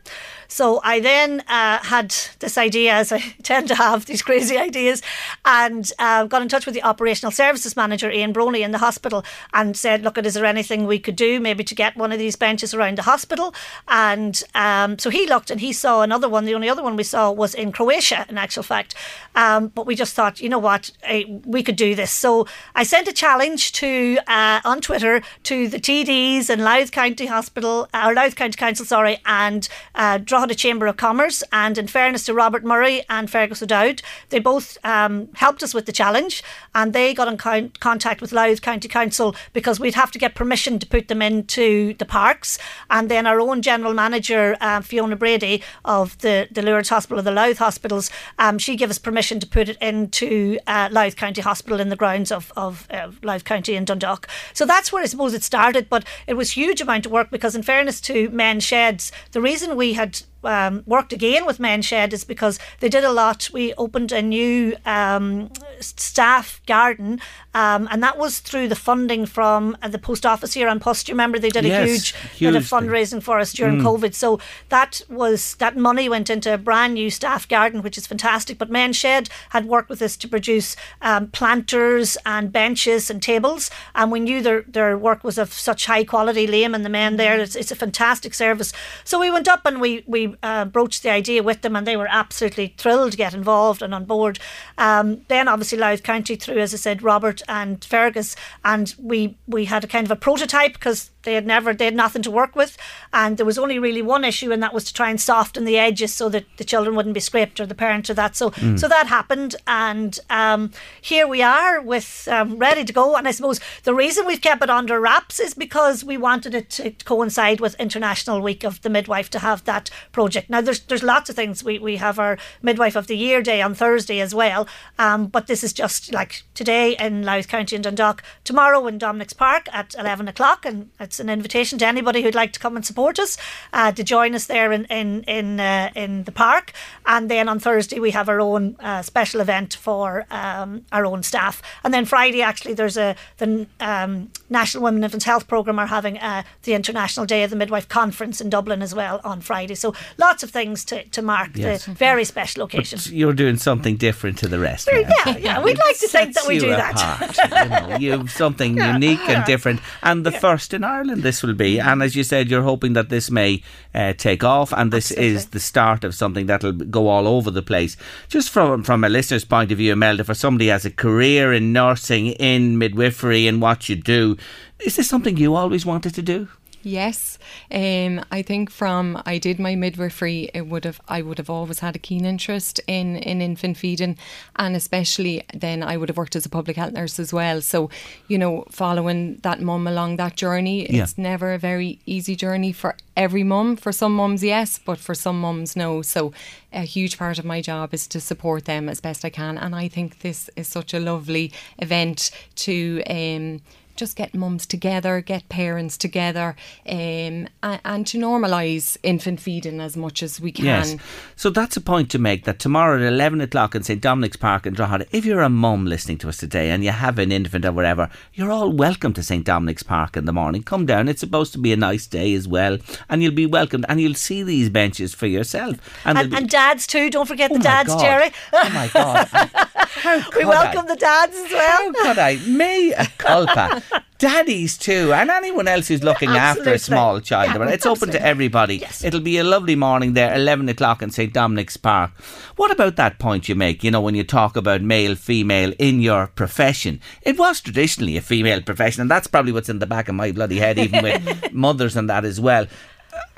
So 0.49 0.81
I 0.83 1.01
then 1.01 1.41
uh, 1.49 1.79
had 1.79 2.15
this 2.41 2.59
idea, 2.59 2.95
as 2.95 3.13
I 3.13 3.19
tend 3.43 3.69
to 3.69 3.75
have 3.75 4.07
these 4.07 4.23
crazy 4.23 4.59
ideas, 4.59 5.03
and 5.45 5.91
uh, 5.99 6.25
got 6.25 6.43
in 6.43 6.49
touch 6.49 6.67
with 6.67 6.75
the 6.75 6.83
operational 6.83 7.31
services 7.31 7.77
manager, 7.77 8.11
Ian 8.11 8.33
Broney, 8.33 8.61
in 8.61 8.73
the 8.73 8.79
hospital, 8.79 9.25
and 9.53 9.77
said, 9.77 10.03
look, 10.03 10.19
is 10.19 10.35
there 10.35 10.45
anything 10.45 10.87
we 10.87 10.99
could 10.99 11.17
do 11.17 11.39
maybe 11.41 11.65
to 11.65 11.75
get 11.75 11.97
one 11.97 12.13
of 12.13 12.19
these 12.19 12.37
benches 12.37 12.75
around 12.75 12.99
the 12.99 13.03
hospital? 13.03 13.55
And 13.89 14.43
um, 14.55 14.99
so 14.99 15.11
he 15.11 15.27
looked 15.27 15.51
and 15.51 15.61
he 15.61 15.73
saw 15.73 16.03
another 16.03 16.29
one. 16.29 16.45
The 16.45 16.55
only 16.55 16.69
other 16.69 16.83
one 16.83 16.97
we 16.97 17.03
saw 17.03 17.31
was 17.31 17.55
in 17.55 17.73
Croatia, 17.73 18.27
in 18.29 18.39
actual 18.39 18.63
fact. 18.63 18.95
Um, 19.35 19.69
but 19.69 19.87
we 19.87 19.95
just 19.95 20.15
thought, 20.15 20.41
you 20.41 20.49
know 20.49 20.59
what, 20.59 20.91
eh, 21.05 21.25
we 21.45 21.63
could 21.63 21.77
do 21.77 21.95
this. 21.95 22.11
So 22.11 22.47
I 22.75 22.83
sent 22.83 23.09
a 23.09 23.13
challenge 23.13 23.44
to 23.45 24.19
uh, 24.27 24.61
on 24.65 24.81
Twitter 24.81 25.21
to 25.43 25.69
the 25.69 25.79
TDs 25.79 26.49
in 26.49 26.61
Louth 26.61 26.91
County 26.91 27.27
Hospital, 27.27 27.87
uh, 27.93 28.05
or 28.07 28.15
Louth 28.15 28.37
County 28.37 28.57
Council, 28.57 28.87
sorry, 28.87 29.19
and 29.27 29.69
uh, 29.95 30.17
Drogheda 30.17 30.55
Chamber 30.55 30.87
of 30.87 30.97
Commerce. 30.97 31.45
And 31.53 31.77
in 31.77 31.87
fairness 31.87 32.25
to 32.25 32.33
Robert 32.33 32.65
Murray 32.65 33.03
and 33.11 33.31
Fergus 33.31 33.63
O'Dowd, 33.63 34.01
they 34.31 34.39
both 34.39 34.79
um, 34.83 35.29
helped 35.35 35.63
us 35.63 35.75
with 35.75 35.85
the 35.85 35.93
challenge, 35.93 36.43
and 36.75 36.95
they 36.95 37.13
got 37.13 37.29
in 37.29 37.37
con- 37.37 37.73
contact 37.81 38.23
with 38.23 38.33
Louth 38.33 38.63
County 38.63 38.89
Council 38.89 39.37
because 39.53 39.79
we'd 39.79 39.95
have 39.95 40.11
to 40.13 40.19
get 40.19 40.35
permission 40.35 40.79
to 40.79 40.87
put 40.87 41.09
them 41.09 41.21
into 41.21 41.93
the 41.95 42.07
parks. 42.07 42.59
And 42.89 43.11
then 43.11 43.27
our 43.27 43.41
own 43.41 43.61
general 43.61 43.93
manager, 43.93 44.57
uh, 44.63 44.81
Fiona 44.81 45.17
Brady 45.17 45.63
of 45.85 46.17
the, 46.21 46.49
the 46.51 46.63
Lourdes 46.63 46.89
Hospital, 46.89 47.23
the 47.23 47.31
Louth 47.31 47.59
Hospitals, 47.59 48.11
um, 48.39 48.59
she 48.59 48.75
gave 48.75 48.89
us 48.89 48.99
permission 48.99 49.39
to 49.41 49.47
put 49.47 49.69
it 49.69 49.77
into 49.83 50.59
uh, 50.67 50.89
Louth 50.91 51.17
County 51.17 51.43
Hospital 51.43 51.79
in 51.79 51.91
the 51.91 51.97
grounds 51.97 52.33
of, 52.33 52.51
of 52.57 52.89
uh, 52.91 53.11
County 53.43 53.75
in 53.75 53.85
Dundalk. 53.85 54.29
So 54.53 54.65
that's 54.65 54.93
where 54.93 55.03
I 55.03 55.07
suppose 55.07 55.35
it 55.35 55.43
started, 55.43 55.89
but 55.89 56.05
it 56.27 56.35
was 56.35 56.53
huge 56.53 56.81
amount 56.81 57.07
of 57.07 57.13
work 57.13 57.31
because, 57.31 57.57
in 57.57 57.63
fairness 57.63 58.01
to 58.03 58.29
Men 58.31 58.61
Sheds, 58.61 59.11
the 59.33 59.41
reason 59.41 59.77
we 59.77 59.95
had 59.95 60.21
um, 60.45 60.83
worked 60.87 61.13
again 61.13 61.47
with 61.47 61.59
Men 61.61 61.83
Shed 61.83 62.13
is 62.13 62.25
because 62.25 62.59
they 62.81 62.89
did 62.89 63.05
a 63.05 63.13
lot. 63.13 63.51
We 63.53 63.75
opened 63.75 64.13
a 64.13 64.23
new 64.23 64.77
um, 64.85 65.51
staff 65.81 66.61
garden, 66.67 67.21
um, 67.55 67.89
and 67.91 68.03
that 68.03 68.19
was 68.19 68.41
through 68.41 68.69
the 68.69 68.77
funding 68.77 69.27
from 69.27 69.77
uh, 69.83 69.89
the 69.89 69.99
post 69.99 70.25
office 70.27 70.55
here 70.55 70.69
on 70.69 70.81
Post. 70.81 71.09
You 71.09 71.15
remember 71.15 71.39
they 71.39 71.51
did 71.51 71.65
Yes, 71.65 71.83
a 71.83 71.87
huge, 71.91 72.13
bit 72.13 72.25
of 72.25 72.63
huge 72.63 72.69
thing. 72.69 72.81
fundraising 72.81 73.23
for 73.23 73.39
us 73.39 73.53
during 73.53 73.75
Mm. 73.79 73.83
COVID. 73.83 74.15
So 74.15 74.39
that 74.69 75.03
was 75.09 75.55
that 75.57 75.77
money 75.77 76.09
went 76.09 76.31
into 76.31 76.53
a 76.53 76.59
brand 76.59 76.95
new 76.95 77.11
staff 77.11 77.49
garden, 77.49 77.83
which 77.83 77.99
is 77.99 78.07
fantastic. 78.07 78.59
But 78.59 78.71
Men 78.71 78.93
Shed 78.93 79.29
had 79.51 79.67
worked 79.67 79.89
with 79.89 80.03
us 80.03 80.17
to 80.19 80.29
produce 80.29 80.77
um, 81.03 81.29
planters 81.29 82.17
and 82.25 82.53
benches 82.53 83.11
and 83.11 83.23
tables, 83.23 83.71
and 83.95 84.11
we 84.13 84.21
knew 84.21 84.43
their 84.43 84.63
their 84.63 84.97
work 84.99 85.25
was 85.25 85.39
of 85.39 85.53
such 85.53 85.87
high 85.87 86.05
quality. 86.05 86.47
Liam 86.47 86.75
and 86.75 86.85
the 86.85 86.91
men 86.91 87.17
there, 87.17 87.39
it's, 87.41 87.57
it's 87.57 87.71
a 87.73 87.77
fantastic 87.77 88.35
service. 88.35 88.73
So 89.05 89.19
we 89.19 89.31
went 89.31 89.49
up 89.49 89.63
and 89.65 89.81
we 89.81 90.05
we 90.07 90.34
uh, 90.43 90.65
broached 90.65 91.03
the 91.03 91.11
idea 91.11 91.43
with 91.43 91.63
them, 91.63 91.77
and 91.77 91.87
they 91.87 91.97
were 91.97 92.09
absolutely 92.11 92.75
thrilled 92.77 93.13
to 93.13 93.17
get 93.17 93.35
involved 93.35 93.83
and 93.83 93.95
on 93.95 94.05
board. 94.05 94.39
Um, 94.79 95.23
then 95.29 95.49
obviously 95.49 95.79
Louth 95.79 96.03
County 96.03 96.37
through, 96.37 96.59
as 96.59 96.75
I 96.75 96.79
said, 96.79 97.03
Robert 97.03 97.43
and 97.49 97.85
Fergus, 97.85 98.37
and 98.65 98.95
we 98.99 99.37
we 99.47 99.67
had 99.67 99.85
a 99.85 99.89
kind 99.89 100.07
of 100.07 100.11
a 100.11 100.17
prototype 100.17 100.75
because 100.75 101.11
they 101.25 101.35
had 101.35 101.47
never 101.47 101.75
they 101.75 101.87
had 101.87 101.95
nothing 101.97 102.23
to 102.23 102.31
work 102.31 102.55
with, 102.57 102.77
and 103.13 103.37
there 103.37 103.47
was 103.47 103.59
only 103.59 103.79
really 103.79 104.03
one 104.03 104.25
issue, 104.25 104.53
and 104.53 104.63
that 104.63 104.75
was 104.75 104.85
to 104.85 104.95
try 104.95 105.11
and 105.11 105.21
soften 105.21 105.65
the 105.65 105.79
edges 105.79 106.13
so 106.15 106.29
that 106.29 106.45
the 106.57 106.65
children 106.65 106.95
wouldn't 106.97 107.15
be 107.15 107.21
scraped 107.21 107.61
or 107.61 107.67
the 107.67 107.75
parents 107.75 108.11
or 108.11 108.15
that. 108.15 108.37
So 108.37 108.51
Mm. 108.51 108.79
so 108.79 108.89
that 108.89 109.07
happened, 109.09 109.57
and 109.67 110.19
um, 110.31 110.71
here 111.01 111.27
we 111.27 111.43
are 111.43 111.81
with 111.81 112.29
um, 112.31 112.57
ready 112.59 112.85
to 112.85 112.93
go. 112.93 113.17
And 113.17 113.27
I 113.27 113.33
suppose 113.33 113.61
the 113.83 113.95
reason 113.95 114.27
we've 114.27 114.41
kept 114.41 114.63
it 114.63 114.71
under 114.71 115.01
wraps 115.01 115.41
is 115.41 115.55
because 115.55 116.05
we 116.05 116.17
wanted 116.17 116.55
it 116.55 116.71
to 116.71 116.91
coincide 117.05 117.61
with 117.61 117.75
International 117.81 118.41
Week 118.41 118.65
of 118.65 118.81
the 118.83 118.91
Midwife 118.91 119.29
to 119.31 119.39
have 119.39 119.65
that 119.65 119.91
project. 120.13 120.51
Now 120.51 120.61
there's 120.61 120.81
there's 120.81 121.03
lots 121.03 121.31
of 121.31 121.37
things. 121.37 121.65
We 121.65 121.79
we 121.79 121.97
have 121.97 122.19
our 122.19 122.39
Midwife 122.63 122.97
of 122.97 123.07
the 123.07 123.17
Year 123.17 123.43
Day 123.43 123.61
on 123.63 123.75
Thursday 123.75 124.21
as 124.21 124.35
well, 124.35 124.67
um, 124.99 125.27
but 125.27 125.47
this 125.47 125.65
is 125.65 125.73
just 125.73 126.13
like 126.13 126.43
today 126.55 126.97
in 126.99 127.23
Louth 127.23 127.49
County 127.49 127.77
in 127.77 127.83
Dundalk, 127.83 128.23
tomorrow 128.45 128.87
in 128.87 128.99
Dominic's 128.99 129.33
Park 129.33 129.69
at 129.73 129.95
eleven 129.99 130.29
o'clock, 130.29 130.65
and 130.67 130.91
it's 131.01 131.14
an 131.21 131.29
invitation 131.29 131.79
to 131.79 131.87
anybody 131.87 132.23
who'd 132.23 132.35
like 132.35 132.53
to 132.53 132.61
come 132.61 132.77
and 132.77 132.85
support 132.85 133.19
us 133.19 133.37
uh, 133.73 133.93
to 133.93 134.03
join 134.05 134.35
us 134.35 134.47
there 134.47 134.73
in 134.73 134.85
in 134.87 135.23
in, 135.25 135.61
uh, 135.61 135.91
in 135.95 136.25
the 136.25 136.33
park. 136.33 136.73
And 137.07 137.31
then 137.31 137.49
on 137.49 137.59
Thursday 137.59 137.99
we 138.01 138.11
have 138.13 138.29
our 138.29 138.41
own 138.41 138.77
uh, 138.81 139.03
special 139.03 139.41
event 139.41 139.75
for 139.75 140.27
um, 140.31 140.85
our 140.93 141.05
own 141.07 141.23
staff. 141.23 141.63
And 141.83 141.93
then 141.95 142.05
Friday 142.05 142.43
actually 142.43 142.75
there's 142.75 142.97
a 142.97 143.17
the 143.39 143.67
um, 143.81 144.31
National 144.51 144.85
Women 144.85 145.05
Infants 145.05 145.25
Health 145.25 145.49
Programme 145.49 145.79
are 145.79 145.87
having 145.87 146.19
uh, 146.19 146.43
the 146.63 146.75
International 146.75 147.27
Day 147.27 147.43
of 147.45 147.51
the 147.51 147.57
Midwife 147.57 147.89
Conference 147.89 148.41
in 148.41 148.51
Dublin 148.51 148.83
as 148.83 148.95
well 148.95 149.21
on 149.25 149.41
Friday. 149.41 149.75
So 149.75 149.95
lots 150.19 150.43
of 150.43 150.51
things 150.51 150.85
to, 150.87 151.05
to 151.05 151.23
mark 151.23 151.51
Yes. 151.55 151.85
the 151.85 151.93
very 151.93 152.25
special 152.25 152.63
occasion. 152.65 152.99
But 152.99 153.13
you're 153.13 153.33
doing 153.33 153.57
something 153.57 153.97
different 153.97 154.39
to 154.39 154.49
the 154.49 154.59
rest. 154.59 154.89
Now. 154.91 154.99
yeah, 155.27 155.37
yeah, 155.37 155.63
we'd 155.63 155.79
like 155.79 155.99
to 155.99 156.09
think 156.09 156.35
that 156.35 156.47
we 156.47 156.59
do 156.59 156.69
that. 156.71 158.01
you 158.01 158.11
know, 158.11 158.17
you've 158.17 158.31
something 158.31 158.77
unique 158.95 159.21
and 159.29 159.45
different, 159.45 159.81
and 160.03 160.25
the 160.27 160.33
first 160.33 160.75
in 160.75 160.83
Ireland. 161.05 161.23
This 161.23 161.43
will 161.43 161.53
be, 161.53 161.79
and 161.79 162.03
as 162.03 162.17
you 162.17 162.25
said, 162.25 162.49
you're 162.49 162.63
hoping 162.63 162.95
that 162.95 163.11
this 163.11 163.31
may 163.31 163.63
uh, 163.95 164.15
take 164.15 164.43
off, 164.43 164.73
and 164.73 164.91
this 164.91 165.11
is 165.11 165.49
the 165.49 165.61
start 165.61 166.03
of 166.03 166.15
something 166.15 166.47
that'll 166.47 166.73
go 166.73 167.09
all 167.09 167.29
over 167.29 167.51
the 167.51 167.63
place. 167.63 167.97
Just 168.29 168.49
from 168.49 168.83
from 168.83 169.05
a 169.05 169.11
listener's 169.11 169.45
point 169.45 169.71
of 169.71 169.79
view, 169.79 169.93
Imelda, 169.93 170.25
for 170.25 170.33
somebody 170.35 170.67
who 170.67 170.73
has 170.73 170.87
a 170.87 170.91
career 170.91 171.53
in 171.53 171.75
nursing, 171.75 172.29
in 172.29 172.79
midwifery, 172.79 173.47
and 173.47 173.61
what 173.61 173.89
you 173.91 173.97
do, 173.97 174.39
is 174.81 174.97
this 174.97 175.09
something 175.09 175.37
you 175.37 175.55
always 175.55 175.85
wanted 175.85 176.15
to 176.15 176.23
do? 176.23 176.49
Yes, 176.87 177.39
um, 177.73 178.23
I 178.31 178.43
think 178.43 178.71
from 178.71 179.21
I 179.25 179.39
did 179.39 179.59
my 179.59 179.75
midwifery, 179.75 180.51
it 180.53 180.67
would 180.67 180.85
have 180.85 181.01
I 181.09 181.23
would 181.23 181.39
have 181.39 181.49
always 181.49 181.79
had 181.81 181.97
a 181.97 181.99
keen 181.99 182.25
interest 182.27 182.79
in 182.87 183.17
in 183.17 183.41
infant 183.41 183.79
feeding, 183.79 184.19
and 184.57 184.77
especially 184.77 185.43
then 185.55 185.83
I 185.83 185.97
would 185.97 186.11
have 186.11 186.19
worked 186.19 186.37
as 186.37 186.45
a 186.45 186.51
public 186.51 186.77
health 186.77 186.93
nurse 186.93 187.19
as 187.19 187.33
well. 187.33 187.63
So, 187.63 187.89
you 188.29 188.37
know, 188.37 188.65
following 188.71 189.37
that 189.43 189.61
mum 189.63 189.87
along 189.87 190.17
that 190.17 190.37
journey, 190.37 190.87
Yeah. 190.91 191.05
it's 191.05 191.17
never 191.17 191.55
a 191.55 191.59
very 191.59 191.99
easy 192.05 192.37
journey 192.37 192.73
for 192.73 192.97
every 193.17 193.45
mum. 193.45 193.77
For 193.77 193.91
some 193.93 194.15
mums, 194.15 194.45
yes, 194.45 194.79
but 194.79 194.99
for 194.99 195.15
some 195.15 195.41
mums, 195.41 195.75
no. 195.77 196.03
So, 196.03 196.33
a 196.73 196.83
huge 196.83 197.17
part 197.17 197.39
of 197.39 197.45
my 197.47 197.61
job 197.63 197.95
is 197.95 198.07
to 198.09 198.21
support 198.21 198.67
them 198.67 198.89
as 198.91 199.01
best 199.01 199.25
I 199.25 199.31
can, 199.31 199.57
and 199.57 199.75
I 199.75 199.89
think 199.89 200.19
this 200.21 200.51
is 200.55 200.69
such 200.69 200.93
a 200.93 201.01
lovely 201.01 201.51
event 201.79 202.31
to. 202.57 203.03
Um, 203.09 203.61
just 203.97 204.17
get 204.17 204.35
mums 204.35 204.67
together, 204.67 205.21
get 205.21 205.49
parents 205.49 205.97
together, 205.97 206.57
um, 206.89 207.49
and, 207.63 207.81
and 207.85 208.07
to 208.09 208.19
normalise 208.19 208.97
infant 209.03 209.41
feeding 209.41 209.81
as 209.81 209.97
much 209.97 210.23
as 210.23 210.41
we 210.41 210.53
can. 210.53 210.65
Yes. 210.65 210.97
So 211.37 211.51
that's 211.51 211.77
a 211.77 211.81
point 211.81 212.11
to 212.11 212.19
make 212.19 212.45
that 212.45 212.59
tomorrow 212.59 212.97
at 212.97 213.03
11 213.03 213.41
o'clock 213.41 213.75
in 213.75 213.83
St 213.83 214.01
Dominic's 214.01 214.37
Park 214.37 214.67
in 214.67 214.75
Drogheda, 214.75 215.07
if 215.13 215.25
you're 215.25 215.43
a 215.43 215.49
mum 215.49 215.87
listening 215.87 216.19
to 216.19 216.29
us 216.29 216.37
today 216.39 216.71
and 216.71 216.85
you 216.85 216.91
have 216.91 217.19
an 217.19 217.33
infant 217.33 217.65
or 217.65 217.73
whatever, 217.73 218.09
you're 218.35 218.51
all 218.51 218.73
welcome 218.73 219.13
to 219.15 219.23
St 219.23 219.45
Dominic's 219.45 219.83
Park 219.83 220.17
in 220.17 220.25
the 220.25 220.33
morning. 220.33 220.63
Come 220.63 220.87
down. 220.87 221.09
It's 221.09 221.21
supposed 221.21 221.53
to 221.53 221.59
be 221.59 221.73
a 221.73 221.77
nice 221.77 222.07
day 222.07 222.35
as 222.35 222.49
well. 222.49 222.79
And 223.09 223.23
you'll 223.23 223.33
be 223.33 223.47
welcomed 223.47 223.87
and 223.89 224.01
you'll 224.01 224.15
see 224.15 224.43
these 224.43 224.71
benches 224.71 225.15
for 225.15 225.27
yourself. 225.27 225.77
And, 226.05 226.17
there'll 226.17 226.31
be- 226.31 226.37
and 226.37 226.49
dads 226.49 226.87
too. 226.87 227.11
Don't 227.11 227.27
forget 227.27 227.53
the 227.53 227.59
dads, 227.59 227.89
God. 227.89 228.01
Jerry. 228.01 228.31
Oh 228.53 228.71
my 228.71 228.89
God. 228.89 229.29
we 230.05 230.23
could 230.33 230.47
welcome 230.47 230.87
the 230.87 230.97
dads 230.97 231.37
as 231.37 231.51
well. 231.53 231.93
How 231.93 231.93
could 231.93 232.19
I? 232.19 232.37
Me 232.47 232.93
a 232.93 233.07
culpa. 233.19 233.83
Daddies 234.19 234.79
too, 234.79 235.13
and 235.13 235.29
anyone 235.29 235.69
else 235.69 235.89
who's 235.89 236.03
looking 236.05 236.31
after 236.31 236.73
a 236.73 236.79
small 236.79 237.21
child. 237.21 237.51
Yeah, 237.51 237.59
But 237.59 237.69
it's 237.69 237.85
open 237.85 238.11
to 238.11 238.23
everybody. 238.23 238.83
It'll 239.03 239.21
be 239.21 239.39
a 239.39 239.45
lovely 239.45 239.75
morning 239.77 240.15
there, 240.15 240.33
11 240.35 240.69
o'clock 240.69 241.03
in 241.03 241.11
St 241.11 241.33
Dominic's 241.33 241.77
Park. 241.77 242.13
What 242.57 242.71
about 242.71 242.97
that 242.97 243.19
point 243.19 243.49
you 243.49 243.55
make, 243.55 243.83
you 243.83 243.91
know, 243.91 244.01
when 244.01 244.15
you 244.15 244.25
talk 244.25 244.57
about 244.57 244.83
male, 244.83 245.17
female 245.17 245.73
in 245.79 246.01
your 246.01 246.29
profession? 246.29 247.01
It 247.23 247.37
was 247.39 247.61
traditionally 247.61 248.17
a 248.17 248.23
female 248.23 248.63
profession, 248.63 249.03
and 249.03 249.11
that's 249.11 249.27
probably 249.27 249.53
what's 249.53 249.69
in 249.69 249.81
the 249.81 249.87
back 249.87 250.09
of 250.09 250.15
my 250.15 250.31
bloody 250.33 250.59
head, 250.59 250.79
even 250.79 251.03
with 251.03 251.53
mothers 251.53 251.97
and 251.97 252.09
that 252.09 252.25
as 252.25 252.41
well. 252.41 252.67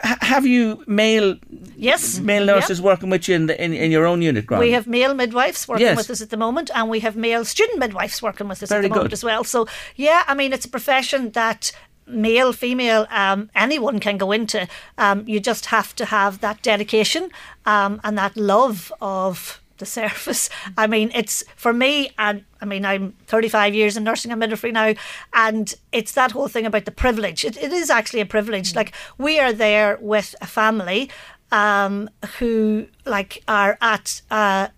Have 0.03 0.47
you 0.47 0.85
male 0.87 1.37
yes 1.77 2.21
male 2.21 2.45
nurses 2.45 2.81
working 2.81 3.11
with 3.11 3.29
you 3.29 3.35
in, 3.35 3.47
the, 3.47 3.65
in, 3.65 3.73
in 3.73 3.91
your 3.91 4.07
own 4.07 4.23
unit, 4.23 4.47
Grant? 4.47 4.61
We 4.61 4.73
have 4.73 4.87
male 4.87 5.15
midwives 5.15 5.67
working 5.67 5.87
Yes. 5.87 5.97
with 5.97 6.11
us 6.11 6.21
at 6.21 6.31
the 6.31 6.37
moment, 6.37 6.71
and 6.75 6.89
we 6.89 7.01
have 7.01 7.17
male 7.17 7.45
student 7.45 7.79
midwives 7.79 8.23
working 8.23 8.49
with 8.49 8.63
us 8.63 8.69
Very 8.69 8.85
at 8.85 8.89
the 8.89 8.95
moment 8.95 9.13
as 9.13 9.25
well. 9.25 9.45
So, 9.45 9.67
yeah, 9.97 10.23
I 10.27 10.35
mean, 10.35 10.53
it's 10.53 10.67
a 10.67 10.71
profession 10.71 11.31
that 11.33 11.73
male, 12.07 12.53
female, 12.53 13.07
um, 13.11 13.51
anyone 13.55 13.99
can 14.01 14.17
go 14.17 14.33
into. 14.33 14.69
Um, 14.97 15.25
you 15.27 15.41
just 15.41 15.67
have 15.67 15.95
to 15.97 16.05
have 16.05 16.41
that 16.41 16.63
dedication 16.63 17.31
um, 17.65 18.01
and 18.05 18.17
that 18.17 18.37
love 18.37 18.93
of 19.01 19.61
the 19.79 19.87
service. 19.87 20.49
I 20.77 20.87
mean, 20.87 21.11
it's 21.15 21.45
for 21.57 21.73
me, 21.73 22.11
and 22.19 22.45
I 22.61 22.65
mean, 22.65 22.85
I'm 22.85 23.13
35 23.27 23.75
years 23.75 23.97
in 23.97 24.05
nursing 24.05 24.31
and 24.31 24.41
midwifery 24.41 24.73
now, 24.73 24.95
and 25.33 25.75
it's 25.93 26.13
that 26.13 26.33
whole 26.33 26.49
thing 26.49 26.67
about 26.67 26.85
the 26.85 26.91
privilege. 26.91 27.45
It, 27.45 27.57
it 27.57 27.73
is 27.73 27.91
actually 27.91 28.21
a 28.21 28.27
privilege. 28.27 28.75
Like, 28.75 28.93
we 29.19 29.39
are 29.39 29.53
there 29.53 29.99
with 30.01 30.35
a 30.41 30.47
family 30.47 31.11
um, 31.53 32.11
who, 32.39 32.87
like, 33.05 33.43
are 33.49 33.79
at, 33.81 34.23
uh, 34.31 34.69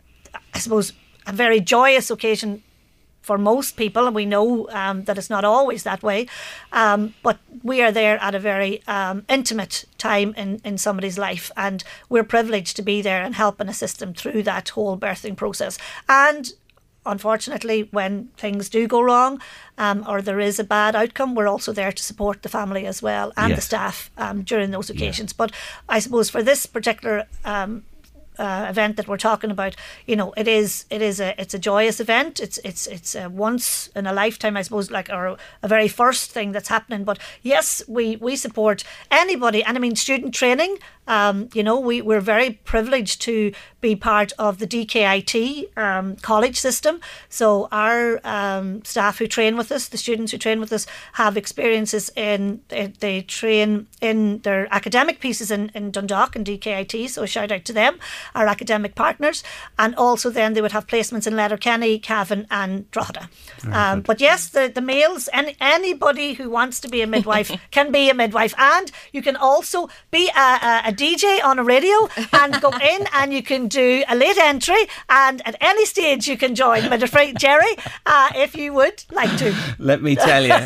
I 0.54 0.58
suppose, 0.58 0.92
a 1.26 1.32
very 1.32 1.60
joyous 1.60 2.10
occasion 2.10 2.62
for 3.28 3.36
most 3.36 3.76
people, 3.76 4.06
and 4.06 4.14
we 4.16 4.24
know 4.24 4.66
um, 4.70 5.04
that 5.04 5.18
it's 5.18 5.28
not 5.28 5.44
always 5.44 5.82
that 5.82 6.02
way. 6.02 6.26
Um, 6.72 7.12
but 7.22 7.36
we 7.62 7.82
are 7.82 7.92
there 7.92 8.16
at 8.22 8.34
a 8.34 8.38
very 8.38 8.82
um, 8.86 9.26
intimate 9.28 9.84
time 9.98 10.32
in, 10.34 10.62
in 10.64 10.78
somebody's 10.78 11.18
life, 11.18 11.50
and 11.54 11.84
we're 12.08 12.24
privileged 12.24 12.74
to 12.76 12.82
be 12.82 13.02
there 13.02 13.22
and 13.22 13.34
help 13.34 13.60
and 13.60 13.68
assist 13.68 13.98
them 13.98 14.14
through 14.14 14.44
that 14.44 14.70
whole 14.70 14.96
birthing 14.96 15.36
process. 15.36 15.76
And 16.08 16.52
unfortunately, 17.04 17.88
when 17.90 18.28
things 18.38 18.70
do 18.70 18.88
go 18.88 19.02
wrong 19.02 19.42
um, 19.76 20.04
or 20.08 20.22
there 20.22 20.40
is 20.40 20.58
a 20.58 20.64
bad 20.64 20.96
outcome, 20.96 21.34
we're 21.34 21.52
also 21.54 21.72
there 21.74 21.92
to 21.92 22.02
support 22.02 22.40
the 22.42 22.48
family 22.48 22.86
as 22.86 23.02
well 23.02 23.32
and 23.36 23.52
the 23.56 23.60
staff 23.60 24.10
um, 24.16 24.42
during 24.42 24.70
those 24.70 24.88
occasions. 24.90 25.34
But 25.34 25.50
I 25.86 25.98
suppose 26.00 26.30
for 26.30 26.42
this 26.42 26.64
particular 26.66 27.26
um, 27.44 27.84
uh, 28.38 28.66
event 28.68 28.96
that 28.96 29.08
we're 29.08 29.16
talking 29.16 29.50
about, 29.50 29.76
you 30.06 30.16
know, 30.16 30.32
it 30.36 30.48
is 30.48 30.84
it 30.90 31.02
is 31.02 31.20
a 31.20 31.40
it's 31.40 31.54
a 31.54 31.58
joyous 31.58 32.00
event. 32.00 32.40
It's 32.40 32.58
it's 32.64 32.86
it's 32.86 33.14
a 33.14 33.28
once 33.28 33.88
in 33.94 34.06
a 34.06 34.12
lifetime, 34.12 34.56
I 34.56 34.62
suppose, 34.62 34.90
like 34.90 35.10
or 35.10 35.36
a 35.62 35.68
very 35.68 35.88
first 35.88 36.30
thing 36.30 36.52
that's 36.52 36.68
happening. 36.68 37.04
But 37.04 37.18
yes, 37.42 37.82
we 37.88 38.16
we 38.16 38.36
support 38.36 38.84
anybody, 39.10 39.62
and 39.62 39.76
I 39.76 39.80
mean 39.80 39.96
student 39.96 40.34
training. 40.34 40.78
Um, 41.08 41.48
you 41.54 41.62
know, 41.62 41.80
we 41.80 42.00
we're 42.00 42.20
very 42.20 42.50
privileged 42.64 43.20
to 43.22 43.52
be 43.80 43.96
part 43.96 44.32
of 44.38 44.58
the 44.58 44.66
DKIT 44.66 45.76
um, 45.76 46.16
college 46.16 46.58
system. 46.58 47.00
So 47.28 47.68
our 47.72 48.20
um, 48.24 48.84
staff 48.84 49.18
who 49.18 49.26
train 49.26 49.56
with 49.56 49.72
us, 49.72 49.88
the 49.88 49.98
students 49.98 50.32
who 50.32 50.38
train 50.38 50.60
with 50.60 50.72
us, 50.72 50.86
have 51.14 51.36
experiences 51.36 52.10
in 52.14 52.60
they, 52.68 52.88
they 52.98 53.22
train 53.22 53.86
in 54.00 54.38
their 54.40 54.68
academic 54.72 55.20
pieces 55.20 55.50
in, 55.50 55.70
in 55.74 55.90
Dundalk 55.90 56.36
and 56.36 56.44
DKIT. 56.44 57.08
So 57.08 57.24
shout 57.26 57.50
out 57.50 57.64
to 57.64 57.72
them, 57.72 57.98
our 58.34 58.46
academic 58.46 58.94
partners, 58.94 59.42
and 59.78 59.94
also 59.94 60.30
then 60.30 60.52
they 60.52 60.60
would 60.60 60.72
have 60.72 60.86
placements 60.86 61.26
in 61.26 61.36
Letterkenny, 61.36 61.98
Cavan, 61.98 62.46
and 62.50 62.90
Drogheda. 62.90 63.30
Um, 63.72 64.02
but 64.02 64.20
yes, 64.20 64.48
the 64.48 64.70
the 64.72 64.80
males, 64.80 65.28
any, 65.32 65.56
anybody 65.60 66.34
who 66.34 66.50
wants 66.50 66.80
to 66.80 66.88
be 66.88 67.00
a 67.02 67.06
midwife 67.06 67.50
can 67.70 67.90
be 67.92 68.10
a 68.10 68.14
midwife, 68.14 68.54
and 68.58 68.90
you 69.12 69.22
can 69.22 69.36
also 69.36 69.88
be 70.10 70.30
a, 70.36 70.40
a, 70.40 70.82
a 70.86 70.92
DJ 70.98 71.42
on 71.44 71.58
a 71.58 71.64
radio 71.64 72.08
and 72.32 72.60
go 72.60 72.70
in 72.92 73.06
and 73.14 73.32
you 73.32 73.42
can 73.42 73.68
do 73.68 74.02
a 74.08 74.14
late 74.16 74.36
entry, 74.38 74.82
and 75.08 75.40
at 75.46 75.56
any 75.60 75.84
stage 75.86 76.26
you 76.28 76.36
can 76.36 76.54
join 76.54 76.88
midwifery. 76.90 77.32
Jerry, 77.34 77.72
uh, 78.04 78.30
if 78.34 78.56
you 78.56 78.72
would 78.74 79.04
like 79.12 79.34
to. 79.38 79.54
Let 79.78 80.02
me 80.02 80.16
tell 80.16 80.44
you, 80.44 80.56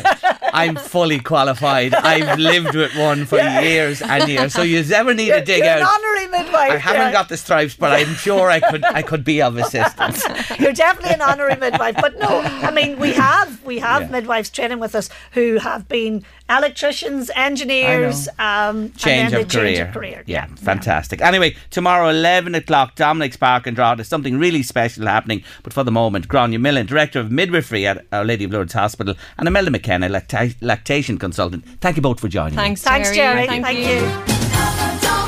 I'm 0.51 0.75
fully 0.75 1.19
qualified. 1.19 1.93
I've 1.93 2.39
lived 2.39 2.75
with 2.75 2.95
one 2.97 3.25
for 3.25 3.37
years 3.37 4.01
and 4.01 4.27
years. 4.27 4.53
So 4.53 4.61
you 4.63 4.83
ever 4.93 5.13
need 5.13 5.29
to 5.31 5.41
dig 5.43 5.59
You're 5.63 5.67
an 5.77 5.83
out. 5.83 5.93
honorary 5.93 6.27
midwife. 6.27 6.71
I 6.71 6.77
haven't 6.77 7.01
Jerry. 7.01 7.13
got 7.13 7.29
the 7.29 7.37
stripes, 7.37 7.75
but 7.75 7.91
I'm 7.93 8.13
sure 8.15 8.49
I 8.49 8.59
could. 8.59 8.83
I 8.83 9.01
could 9.03 9.23
be 9.23 9.41
of 9.41 9.57
assistance. 9.57 10.23
You're 10.59 10.73
definitely 10.73 11.13
an 11.15 11.21
honorary 11.21 11.55
midwife, 11.57 11.95
but 12.01 12.17
no, 12.19 12.41
I 12.41 12.71
mean 12.71 12.97
we 12.99 13.13
have 13.13 13.63
we 13.63 13.79
have 13.79 14.03
Yeah. 14.03 14.07
midwives 14.09 14.49
training 14.49 14.79
with 14.79 14.95
us 14.95 15.09
who 15.33 15.57
have 15.59 15.87
been 15.87 16.25
electricians, 16.57 17.29
engineers, 17.35 18.27
um, 18.39 18.91
Change 18.93 19.05
and 19.05 19.33
then 19.33 19.41
of 19.41 19.47
they 19.49 19.59
change 19.59 19.77
career. 19.77 19.87
of 19.87 19.93
career. 19.93 20.23
Yeah, 20.25 20.45
fantastic. 20.55 21.21
Anyway, 21.21 21.55
tomorrow, 21.69 22.09
11 22.09 22.55
o'clock, 22.55 22.95
Dominic's 22.95 23.37
Park 23.37 23.67
and 23.67 23.75
Drogheda. 23.75 24.03
Something 24.03 24.37
really 24.37 24.63
special 24.63 25.05
happening. 25.07 25.43
But 25.63 25.73
for 25.73 25.83
the 25.83 25.91
moment, 25.91 26.27
Grania 26.27 26.59
Millen, 26.59 26.85
Director 26.85 27.19
of 27.19 27.31
Midwifery 27.31 27.85
at 27.87 28.05
Our 28.11 28.23
Lady 28.25 28.43
of 28.45 28.51
Lourdes 28.51 28.73
Hospital, 28.73 29.15
and 29.37 29.47
Imelda 29.47 29.71
McKenna, 29.71 30.09
lacta- 30.09 30.55
lactation 30.61 31.17
consultant. 31.17 31.65
Thank 31.81 31.95
you 31.97 32.01
both 32.01 32.19
for 32.19 32.27
joining 32.27 32.55
me. 32.55 32.61
Thanks, 32.61 32.81
Thanks, 32.81 33.11
Jerry. 33.11 33.47
Thank 33.47 33.65
Thank, 33.65 33.79
you. 33.79 34.07
you. 34.07 35.23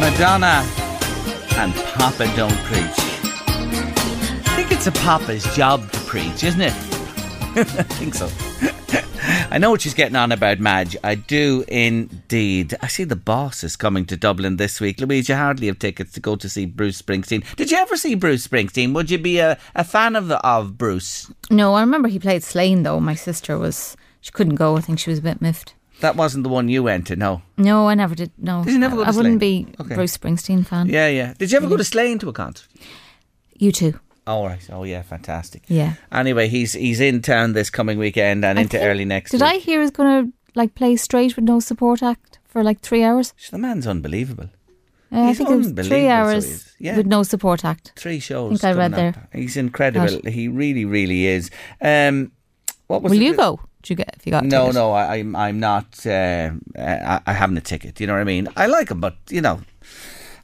Madonna 0.00 0.62
and 1.56 1.74
Papa 1.96 2.26
Don't 2.36 2.52
Preach. 2.64 3.03
It's 4.86 4.98
a 4.98 5.00
Papa's 5.00 5.44
job 5.56 5.90
to 5.92 6.00
preach, 6.00 6.44
isn't 6.44 6.60
it? 6.60 6.72
I 7.56 7.64
think 7.64 8.14
so. 8.14 8.28
I 9.50 9.56
know 9.56 9.70
what 9.70 9.80
she's 9.80 9.94
getting 9.94 10.14
on 10.14 10.30
about, 10.30 10.60
Madge. 10.60 10.94
I 11.02 11.14
do 11.14 11.64
indeed. 11.68 12.74
I 12.82 12.88
see 12.88 13.04
the 13.04 13.16
boss 13.16 13.64
is 13.64 13.76
coming 13.76 14.04
to 14.04 14.16
Dublin 14.18 14.58
this 14.58 14.82
week. 14.82 15.00
Louise, 15.00 15.30
you 15.30 15.36
hardly 15.36 15.68
have 15.68 15.78
tickets 15.78 16.12
to 16.12 16.20
go 16.20 16.36
to 16.36 16.50
see 16.50 16.66
Bruce 16.66 17.00
Springsteen. 17.00 17.46
Did 17.56 17.70
you 17.70 17.78
ever 17.78 17.96
see 17.96 18.14
Bruce 18.14 18.46
Springsteen? 18.46 18.92
Would 18.92 19.10
you 19.10 19.16
be 19.16 19.38
a, 19.38 19.56
a 19.74 19.84
fan 19.84 20.16
of 20.16 20.28
the, 20.28 20.38
of 20.46 20.76
Bruce? 20.76 21.32
No, 21.50 21.72
I 21.72 21.80
remember 21.80 22.08
he 22.08 22.18
played 22.18 22.42
Slane 22.42 22.82
though. 22.82 23.00
My 23.00 23.14
sister 23.14 23.56
was 23.56 23.96
she 24.20 24.32
couldn't 24.32 24.56
go. 24.56 24.76
I 24.76 24.82
think 24.82 24.98
she 24.98 25.08
was 25.08 25.20
a 25.20 25.22
bit 25.22 25.40
miffed. 25.40 25.72
That 26.00 26.14
wasn't 26.14 26.44
the 26.44 26.50
one 26.50 26.68
you 26.68 26.82
went 26.82 27.06
to, 27.06 27.16
no. 27.16 27.40
No, 27.56 27.88
I 27.88 27.94
never 27.94 28.14
did. 28.14 28.32
No, 28.36 28.62
Did 28.62 28.74
you 28.74 28.78
never 28.78 28.96
go 28.96 29.04
I, 29.04 29.08
I 29.08 29.12
wouldn't 29.12 29.40
be 29.40 29.66
Okay. 29.80 29.94
Bruce 29.94 30.18
Springsteen 30.18 30.66
fan. 30.66 30.88
Yeah, 30.90 31.08
yeah. 31.08 31.32
Did 31.38 31.52
you 31.52 31.56
ever 31.56 31.68
go 31.68 31.78
to 31.78 31.84
Slane 31.84 32.18
to 32.18 32.28
a 32.28 32.34
concert? 32.34 32.68
You 33.56 33.72
too. 33.72 33.98
Oh, 34.26 34.46
right. 34.46 34.66
Oh, 34.70 34.84
yeah, 34.84 35.02
fantastic. 35.02 35.62
Yeah. 35.68 35.94
Anyway, 36.10 36.48
he's 36.48 36.72
he's 36.72 37.00
in 37.00 37.20
town 37.22 37.52
this 37.52 37.70
coming 37.70 37.98
weekend 37.98 38.44
and 38.44 38.58
I 38.58 38.62
into 38.62 38.78
think- 38.78 38.88
early 38.88 39.04
next 39.04 39.30
Did 39.32 39.40
week. 39.42 39.50
I 39.50 39.56
hear 39.56 39.80
he's 39.82 39.90
going 39.90 40.26
to 40.26 40.32
like 40.54 40.74
play 40.74 40.96
straight 40.96 41.36
with 41.36 41.44
no 41.44 41.60
support 41.60 42.02
act 42.02 42.38
for 42.46 42.62
like 42.62 42.80
three 42.80 43.02
hours? 43.02 43.34
The 43.50 43.58
man's 43.58 43.86
unbelievable. 43.86 44.48
Uh, 45.12 45.18
I 45.20 45.26
He's 45.28 45.38
think 45.38 45.50
it 45.50 45.56
was 45.56 45.88
three 45.88 46.08
hours. 46.08 46.72
Yeah. 46.78 46.96
with 46.96 47.06
no 47.06 47.22
support 47.22 47.64
act. 47.64 47.92
Three 47.96 48.18
shows. 48.20 48.64
I 48.64 48.68
think 48.70 48.76
I 48.76 48.78
read 48.78 48.92
coming 48.92 49.12
there. 49.12 49.28
He's 49.32 49.56
incredible. 49.56 50.30
He 50.30 50.48
really, 50.48 50.84
really 50.84 51.26
is. 51.26 51.50
Um, 51.80 52.32
what 52.88 53.02
was 53.02 53.10
Will 53.10 53.20
you 53.22 53.34
go? 53.34 53.60
Did 53.82 53.90
you 53.90 53.96
get 53.96 54.14
if 54.16 54.26
you 54.26 54.30
got? 54.32 54.44
No, 54.44 54.70
no, 54.70 54.92
I, 54.92 55.16
I'm 55.16 55.36
I'm 55.36 55.60
not. 55.60 56.06
Uh, 56.06 56.50
I, 56.78 57.20
I 57.26 57.32
haven't 57.32 57.58
a 57.58 57.60
ticket. 57.60 58.00
You 58.00 58.06
know 58.06 58.14
what 58.14 58.20
I 58.20 58.24
mean? 58.24 58.48
I 58.56 58.66
like 58.66 58.90
him, 58.90 59.00
but 59.00 59.16
you 59.30 59.40
know, 59.42 59.60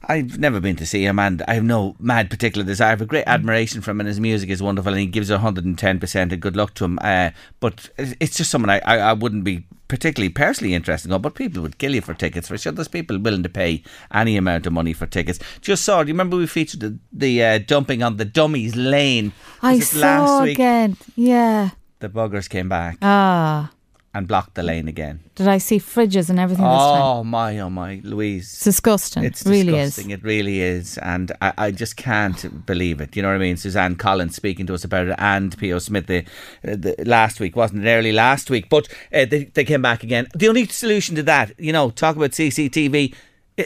I've 0.03 0.39
never 0.39 0.59
been 0.59 0.75
to 0.77 0.85
see 0.85 1.05
him, 1.05 1.19
and 1.19 1.43
I 1.47 1.53
have 1.53 1.63
no 1.63 1.95
mad 1.99 2.29
particular 2.29 2.65
desire. 2.65 2.87
I 2.87 2.89
have 2.91 3.01
a 3.01 3.05
great 3.05 3.25
Mm. 3.25 3.33
admiration 3.33 3.81
for 3.81 3.91
him, 3.91 3.99
and 4.01 4.07
his 4.07 4.19
music 4.19 4.49
is 4.49 4.61
wonderful, 4.61 4.91
and 4.93 4.99
he 4.99 5.05
gives 5.05 5.29
110 5.31 5.99
percent. 5.99 6.31
And 6.33 6.41
good 6.41 6.55
luck 6.55 6.73
to 6.75 6.85
him. 6.85 6.97
Uh, 7.01 7.29
but 7.59 7.89
it's 7.97 8.35
just 8.37 8.49
someone 8.51 8.69
I, 8.69 8.79
I, 8.79 8.97
I 8.97 9.13
wouldn't 9.13 9.43
be 9.43 9.65
particularly 9.87 10.29
personally 10.29 10.73
interested 10.73 11.11
in. 11.11 11.21
But 11.21 11.35
people 11.35 11.61
would 11.61 11.77
kill 11.77 11.93
you 11.93 12.01
for 12.01 12.13
tickets. 12.13 12.47
For 12.47 12.57
sure, 12.57 12.71
there's 12.71 12.87
people 12.87 13.19
willing 13.19 13.43
to 13.43 13.49
pay 13.49 13.83
any 14.13 14.37
amount 14.37 14.65
of 14.65 14.73
money 14.73 14.93
for 14.93 15.05
tickets. 15.05 15.37
Just 15.61 15.83
saw. 15.83 16.01
Do 16.03 16.07
you 16.07 16.13
remember 16.13 16.37
we 16.37 16.47
featured 16.47 16.79
the, 16.79 16.97
the 17.13 17.43
uh, 17.43 17.57
dumping 17.59 18.01
on 18.01 18.17
the 18.17 18.25
dummies 18.25 18.75
lane? 18.75 19.33
I 19.61 19.79
saw 19.79 20.43
week? 20.43 20.55
again. 20.57 20.97
Yeah. 21.15 21.71
The 21.99 22.09
buggers 22.09 22.49
came 22.49 22.67
back 22.69 22.97
Ah, 23.03 23.69
and 24.13 24.27
blocked 24.27 24.55
the 24.55 24.63
lane 24.63 24.87
again. 24.87 25.21
did 25.35 25.47
I 25.47 25.57
see 25.57 25.79
fridges 25.79 26.29
and 26.29 26.37
everything 26.37 26.65
this 26.65 26.73
time? 26.73 27.01
Oh 27.01 27.23
my, 27.23 27.59
oh 27.59 27.69
my, 27.69 28.01
Louise. 28.03 28.43
It's 28.43 28.63
disgusting. 28.63 29.23
It's 29.23 29.45
really 29.45 29.71
disgusting. 29.71 30.11
It 30.11 30.23
really 30.23 30.59
is. 30.59 30.97
And 30.97 31.31
I, 31.41 31.53
I 31.57 31.71
just 31.71 31.95
can't 31.95 32.65
believe 32.65 32.99
it. 32.99 33.15
You 33.15 33.21
know 33.21 33.29
what 33.29 33.35
I 33.35 33.39
mean? 33.39 33.57
Suzanne 33.57 33.95
Collins 33.95 34.35
speaking 34.35 34.67
to 34.67 34.73
us 34.73 34.83
about 34.83 35.07
it 35.07 35.15
and 35.17 35.57
P.O. 35.57 35.79
Smith 35.79 36.07
the, 36.07 36.19
uh, 36.67 36.75
the 36.75 36.95
last 37.05 37.39
week, 37.39 37.55
wasn't 37.55 37.85
it? 37.85 37.89
Early 37.89 38.11
last 38.11 38.49
week. 38.49 38.69
But 38.69 38.87
uh, 39.13 39.25
they, 39.25 39.45
they 39.45 39.63
came 39.63 39.81
back 39.81 40.03
again. 40.03 40.27
The 40.35 40.49
only 40.49 40.65
solution 40.67 41.15
to 41.15 41.23
that, 41.23 41.57
you 41.57 41.71
know, 41.71 41.89
talk 41.89 42.17
about 42.17 42.31
CCTV, 42.31 43.15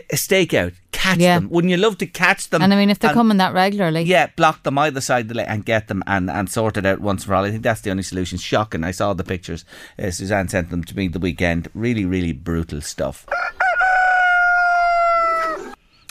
a 0.10 0.16
stakeout. 0.16 0.74
Catch 0.92 1.18
Yeah. 1.20 1.40
them. 1.40 1.50
Wouldn't 1.50 1.72
you 1.72 1.78
love 1.78 1.98
to 2.00 2.06
catch 2.08 2.50
them? 2.50 2.62
And 2.62 2.74
I 2.74 2.78
mean, 2.78 2.90
if 2.90 3.00
they're 3.00 3.10
and- 3.12 3.18
coming 3.18 3.38
that 3.38 3.54
regularly, 3.54 4.04
yeah, 4.04 4.28
block 4.36 4.64
them 4.64 4.78
either 4.78 5.02
side 5.02 5.30
of 5.30 5.36
the 5.36 5.50
and 5.50 5.66
get 5.66 5.88
them 5.88 6.04
and, 6.08 6.30
and 6.30 6.50
sort 6.50 6.78
it 6.78 6.86
out 6.86 7.02
once 7.02 7.24
for 7.26 7.36
all. 7.36 7.44
I 7.46 7.52
think 7.52 7.64
that's 7.64 7.82
the 7.82 7.92
only 7.92 8.04
solution. 8.04 8.38
Shocking. 8.38 8.84
I 8.84 8.92
saw 8.92 9.14
the 9.14 9.24
pictures. 9.24 9.66
Uh, 10.02 10.12
Suzanne 10.12 10.48
sent 10.48 10.70
them 10.70 10.84
to 10.84 10.96
me 10.96 11.08
the 11.08 11.20
weekend. 11.20 11.68
Really, 11.74 12.06
really 12.06 12.32
brutal 12.32 12.82
stuff. 12.82 13.26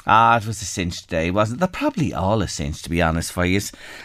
Ah, 0.07 0.37
it 0.37 0.47
was 0.47 0.61
a 0.61 0.67
cinch 0.67 1.01
today, 1.03 1.31
wasn't 1.31 1.57
it? 1.57 1.61
They're 1.61 1.69
probably 1.69 2.13
all 2.13 2.43
a 2.43 2.49
cinch, 2.49 2.83
to 2.83 2.91
be 2.91 3.01
honest 3.01 3.33
for 3.33 3.47
you. 3.47 3.59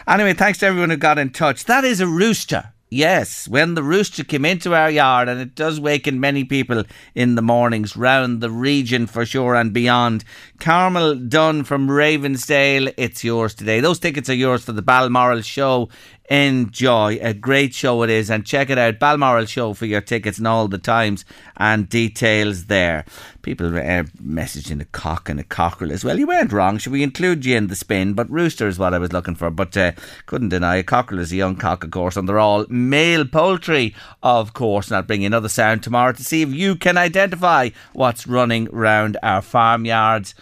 Anyway, 0.07 0.33
thanks 0.33 0.59
to 0.59 0.65
everyone 0.65 0.91
who 0.91 0.97
got 0.97 1.19
in 1.19 1.29
touch. 1.31 1.65
That 1.65 1.83
is 1.83 1.99
a 1.99 2.07
rooster. 2.07 2.71
Yes, 2.91 3.47
when 3.47 3.75
the 3.75 3.83
rooster 3.83 4.23
came 4.23 4.45
into 4.45 4.73
our 4.73 4.89
yard, 4.89 5.29
and 5.29 5.39
it 5.39 5.53
does 5.53 5.79
waken 5.79 6.19
many 6.19 6.43
people 6.43 6.85
in 7.13 7.35
the 7.35 7.41
mornings 7.43 7.95
round 7.95 8.41
the 8.41 8.49
region 8.49 9.05
for 9.05 9.27
sure 9.27 9.53
and 9.53 9.71
beyond. 9.71 10.23
Carmel 10.59 11.13
Dunn 11.13 11.63
from 11.65 11.87
Ravensdale, 11.87 12.91
it's 12.97 13.23
yours 13.23 13.53
today. 13.53 13.79
Those 13.79 13.99
tickets 13.99 14.27
are 14.27 14.33
yours 14.33 14.63
for 14.63 14.71
the 14.71 14.81
Balmoral 14.81 15.41
show. 15.41 15.89
Enjoy. 16.29 17.17
A 17.21 17.33
great 17.33 17.73
show 17.73 18.03
it 18.03 18.09
is. 18.11 18.29
And 18.29 18.45
check 18.45 18.69
it 18.69 18.77
out. 18.77 18.99
Balmoral 18.99 19.45
show 19.45 19.73
for 19.73 19.87
your 19.87 20.01
tickets 20.01 20.37
and 20.37 20.47
all 20.47 20.67
the 20.67 20.77
times 20.77 21.25
and 21.57 21.89
details 21.89 22.65
there. 22.65 23.03
People 23.41 23.75
uh, 23.75 24.03
messaging 24.23 24.79
a 24.79 24.85
cock 24.85 25.27
and 25.27 25.39
a 25.39 25.43
cockerel 25.43 25.91
as 25.91 26.05
well. 26.05 26.19
You 26.19 26.27
weren't 26.27 26.51
wrong. 26.51 26.77
Should 26.77 26.93
we 26.93 27.01
include 27.01 27.45
you 27.45 27.57
in 27.57 27.65
the 27.65 27.75
spin? 27.75 28.13
But 28.13 28.29
rooster 28.29 28.67
is 28.67 28.77
what 28.77 28.93
I 28.93 28.99
was 28.99 29.11
looking 29.11 29.33
for. 29.33 29.49
But 29.49 29.75
uh, 29.75 29.93
couldn't 30.27 30.49
deny 30.49 30.75
a 30.75 30.83
cockerel 30.83 31.21
is 31.21 31.31
a 31.31 31.37
young 31.37 31.55
cock, 31.55 31.83
of 31.83 31.89
course. 31.89 32.15
And 32.15 32.29
they're 32.29 32.37
all 32.37 32.67
male 32.69 33.25
poultry, 33.25 33.95
of 34.21 34.53
course. 34.53 34.89
And 34.89 34.97
I'll 34.97 35.03
bring 35.03 35.21
you 35.21 35.27
another 35.27 35.49
sound 35.49 35.81
tomorrow 35.81 36.11
to 36.11 36.23
see 36.23 36.43
if 36.43 36.49
you 36.49 36.75
can 36.75 36.95
identify 36.95 37.69
what's 37.93 38.27
running 38.27 38.65
round 38.71 39.17
our 39.23 39.41
farmyards. 39.41 40.35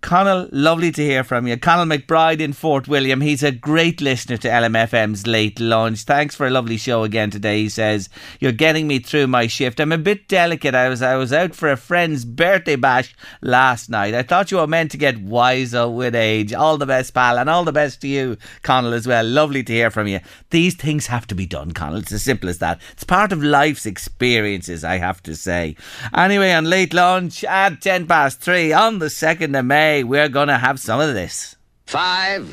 Connell, 0.00 0.48
lovely 0.52 0.92
to 0.92 1.02
hear 1.02 1.24
from 1.24 1.48
you. 1.48 1.56
Connell 1.56 1.84
McBride 1.84 2.40
in 2.40 2.52
Fort 2.52 2.86
William. 2.86 3.20
He's 3.20 3.42
a 3.42 3.50
great 3.50 4.00
listener 4.00 4.36
to 4.38 4.48
LMFM's 4.48 5.26
late 5.26 5.58
lunch. 5.58 6.04
Thanks 6.04 6.36
for 6.36 6.46
a 6.46 6.50
lovely 6.50 6.76
show 6.76 7.02
again 7.02 7.30
today. 7.30 7.62
He 7.62 7.68
says, 7.68 8.08
You're 8.38 8.52
getting 8.52 8.86
me 8.86 9.00
through 9.00 9.26
my 9.26 9.48
shift. 9.48 9.80
I'm 9.80 9.90
a 9.90 9.98
bit 9.98 10.28
delicate. 10.28 10.74
I 10.74 10.88
was 10.88 11.02
I 11.02 11.16
was 11.16 11.32
out 11.32 11.54
for 11.54 11.70
a 11.70 11.76
friend's 11.76 12.24
birthday 12.24 12.76
bash 12.76 13.14
last 13.42 13.90
night. 13.90 14.14
I 14.14 14.22
thought 14.22 14.52
you 14.52 14.58
were 14.58 14.68
meant 14.68 14.92
to 14.92 14.96
get 14.96 15.20
wiser 15.20 15.88
with 15.88 16.14
age. 16.14 16.54
All 16.54 16.78
the 16.78 16.86
best, 16.86 17.12
pal, 17.12 17.36
and 17.36 17.50
all 17.50 17.64
the 17.64 17.72
best 17.72 18.00
to 18.02 18.08
you, 18.08 18.38
Connell, 18.62 18.94
as 18.94 19.06
well. 19.06 19.24
Lovely 19.24 19.64
to 19.64 19.72
hear 19.72 19.90
from 19.90 20.06
you. 20.06 20.20
These 20.50 20.76
things 20.76 21.08
have 21.08 21.26
to 21.26 21.34
be 21.34 21.44
done, 21.44 21.72
Connell. 21.72 21.98
It's 21.98 22.12
as 22.12 22.22
simple 22.22 22.48
as 22.48 22.58
that. 22.58 22.80
It's 22.92 23.04
part 23.04 23.32
of 23.32 23.42
life's 23.42 23.84
experiences, 23.84 24.84
I 24.84 24.98
have 24.98 25.22
to 25.24 25.34
say. 25.34 25.74
Anyway, 26.14 26.52
on 26.52 26.66
late 26.66 26.94
lunch 26.94 27.42
at 27.44 27.82
10 27.82 28.06
past 28.06 28.40
3 28.40 28.72
on 28.72 29.00
the 29.00 29.06
2nd 29.06 29.58
of 29.58 29.64
May, 29.64 29.87
we're 29.96 30.28
going 30.28 30.48
to 30.48 30.58
have 30.58 30.78
some 30.78 31.00
of 31.00 31.14
this. 31.14 31.56
Five, 31.86 32.46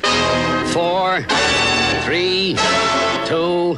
four, 0.72 1.22
three, 2.04 2.56
two, 3.26 3.76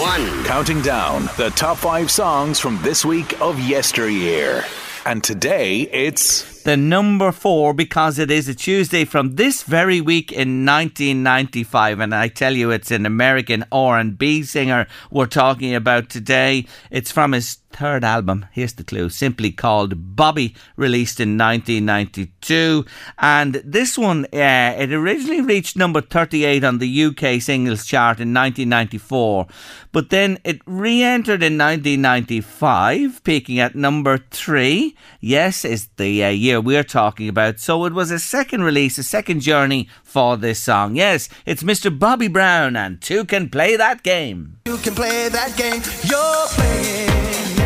one. 0.00 0.44
Counting 0.44 0.80
down 0.82 1.28
the 1.36 1.52
top 1.54 1.76
five 1.76 2.10
songs 2.10 2.58
from 2.58 2.80
this 2.82 3.04
week 3.04 3.40
of 3.40 3.60
yesteryear. 3.60 4.64
And 5.06 5.22
today 5.22 5.82
it's 5.92 6.62
the 6.62 6.78
number 6.78 7.30
four 7.30 7.74
because 7.74 8.18
it 8.18 8.30
is 8.30 8.48
a 8.48 8.54
Tuesday 8.54 9.04
from 9.04 9.36
this 9.36 9.62
very 9.62 10.00
week 10.00 10.32
in 10.32 10.64
1995, 10.64 12.00
and 12.00 12.14
I 12.14 12.28
tell 12.28 12.54
you, 12.54 12.70
it's 12.70 12.90
an 12.90 13.04
American 13.04 13.66
R&B 13.70 14.44
singer 14.44 14.86
we're 15.10 15.26
talking 15.26 15.74
about 15.74 16.08
today. 16.08 16.64
It's 16.90 17.12
from 17.12 17.32
his 17.32 17.58
third 17.74 18.04
album. 18.04 18.46
Here's 18.52 18.74
the 18.74 18.84
clue: 18.84 19.08
simply 19.08 19.50
called 19.50 20.16
Bobby, 20.16 20.54
released 20.76 21.20
in 21.20 21.36
1992, 21.36 22.84
and 23.18 23.54
this 23.64 23.98
one 23.98 24.24
uh, 24.32 24.74
it 24.78 24.92
originally 24.92 25.40
reached 25.40 25.76
number 25.76 26.00
38 26.00 26.64
on 26.64 26.78
the 26.78 27.04
UK 27.04 27.40
singles 27.40 27.84
chart 27.84 28.20
in 28.20 28.32
1994, 28.32 29.46
but 29.92 30.10
then 30.10 30.38
it 30.44 30.60
re-entered 30.66 31.42
in 31.42 31.58
1995, 31.58 33.22
peaking 33.24 33.58
at 33.60 33.74
number 33.74 34.18
three. 34.30 34.96
Yes, 35.20 35.64
is 35.64 35.88
the 35.96 36.24
uh, 36.24 36.28
year 36.28 36.60
we're 36.60 36.84
talking 36.84 37.28
about. 37.28 37.60
So 37.60 37.84
it 37.84 37.92
was 37.92 38.10
a 38.10 38.18
second 38.18 38.62
release, 38.62 38.98
a 38.98 39.02
second 39.02 39.40
journey 39.40 39.88
for 40.02 40.36
this 40.36 40.62
song. 40.62 40.96
Yes, 40.96 41.28
it's 41.46 41.62
Mr. 41.62 41.96
Bobby 41.96 42.28
Brown, 42.28 42.76
and 42.76 43.00
two 43.00 43.24
can 43.24 43.48
play 43.48 43.76
that 43.76 44.02
game. 44.02 44.58
You 44.66 44.76
can 44.78 44.94
play 44.94 45.28
that 45.28 45.56
game 45.56 45.82
you're 46.04 46.46
playing. 46.48 47.63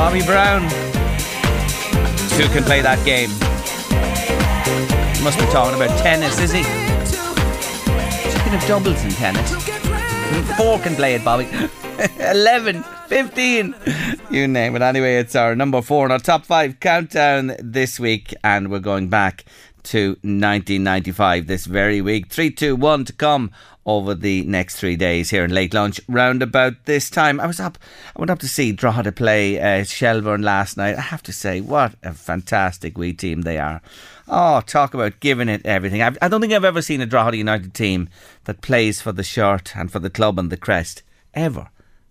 Bobby 0.00 0.22
Brown. 0.22 0.62
Who 2.38 2.48
can 2.48 2.64
play 2.64 2.80
that 2.80 3.04
game. 3.04 3.28
Must 5.22 5.38
be 5.38 5.44
talking 5.52 5.76
about 5.76 5.90
tennis, 5.98 6.40
is 6.40 6.52
he? 6.52 6.62
Speaking 8.30 8.54
of 8.54 8.66
doubles 8.66 9.04
in 9.04 9.10
tennis. 9.10 9.50
Four 10.56 10.78
can 10.78 10.94
play 10.94 11.16
it, 11.16 11.22
Bobby. 11.22 11.48
11, 12.18 12.82
15, 13.08 13.74
you 14.30 14.48
name 14.48 14.74
it. 14.74 14.80
Anyway, 14.80 15.16
it's 15.16 15.36
our 15.36 15.54
number 15.54 15.82
four 15.82 16.06
in 16.06 16.12
our 16.12 16.18
top 16.18 16.46
five 16.46 16.80
countdown 16.80 17.54
this 17.58 18.00
week, 18.00 18.32
and 18.42 18.70
we're 18.70 18.78
going 18.78 19.10
back 19.10 19.44
to 19.84 20.10
1995 20.22 21.46
this 21.46 21.66
very 21.66 22.00
week. 22.00 22.32
Three, 22.32 22.50
two, 22.50 22.76
one 22.76 23.04
to 23.04 23.12
come 23.12 23.50
over 23.86 24.14
the 24.14 24.44
next 24.44 24.76
three 24.76 24.96
days 24.96 25.30
here 25.30 25.44
in 25.44 25.52
late 25.52 25.74
lunch. 25.74 26.00
Round 26.08 26.42
about 26.42 26.84
this 26.84 27.10
time, 27.10 27.40
I 27.40 27.46
was 27.46 27.60
up. 27.60 27.78
I 28.14 28.18
went 28.18 28.30
up 28.30 28.38
to 28.40 28.48
see 28.48 28.72
Drogheda 28.72 29.12
play 29.12 29.60
uh, 29.60 29.84
Shelbourne 29.84 30.42
last 30.42 30.76
night. 30.76 30.96
I 30.96 31.00
have 31.00 31.22
to 31.24 31.32
say, 31.32 31.60
what 31.60 31.94
a 32.02 32.12
fantastic 32.12 32.96
wee 32.98 33.12
team 33.12 33.42
they 33.42 33.58
are. 33.58 33.80
Oh, 34.28 34.60
talk 34.60 34.94
about 34.94 35.20
giving 35.20 35.48
it 35.48 35.64
everything. 35.64 36.02
I've, 36.02 36.18
I 36.22 36.28
don't 36.28 36.40
think 36.40 36.52
I've 36.52 36.64
ever 36.64 36.82
seen 36.82 37.00
a 37.00 37.06
Drogheda 37.06 37.36
United 37.36 37.74
team 37.74 38.08
that 38.44 38.62
plays 38.62 39.00
for 39.00 39.12
the 39.12 39.24
shirt 39.24 39.76
and 39.76 39.90
for 39.90 39.98
the 39.98 40.10
club 40.10 40.38
and 40.38 40.50
the 40.50 40.56
crest 40.56 41.02
ever. 41.34 41.70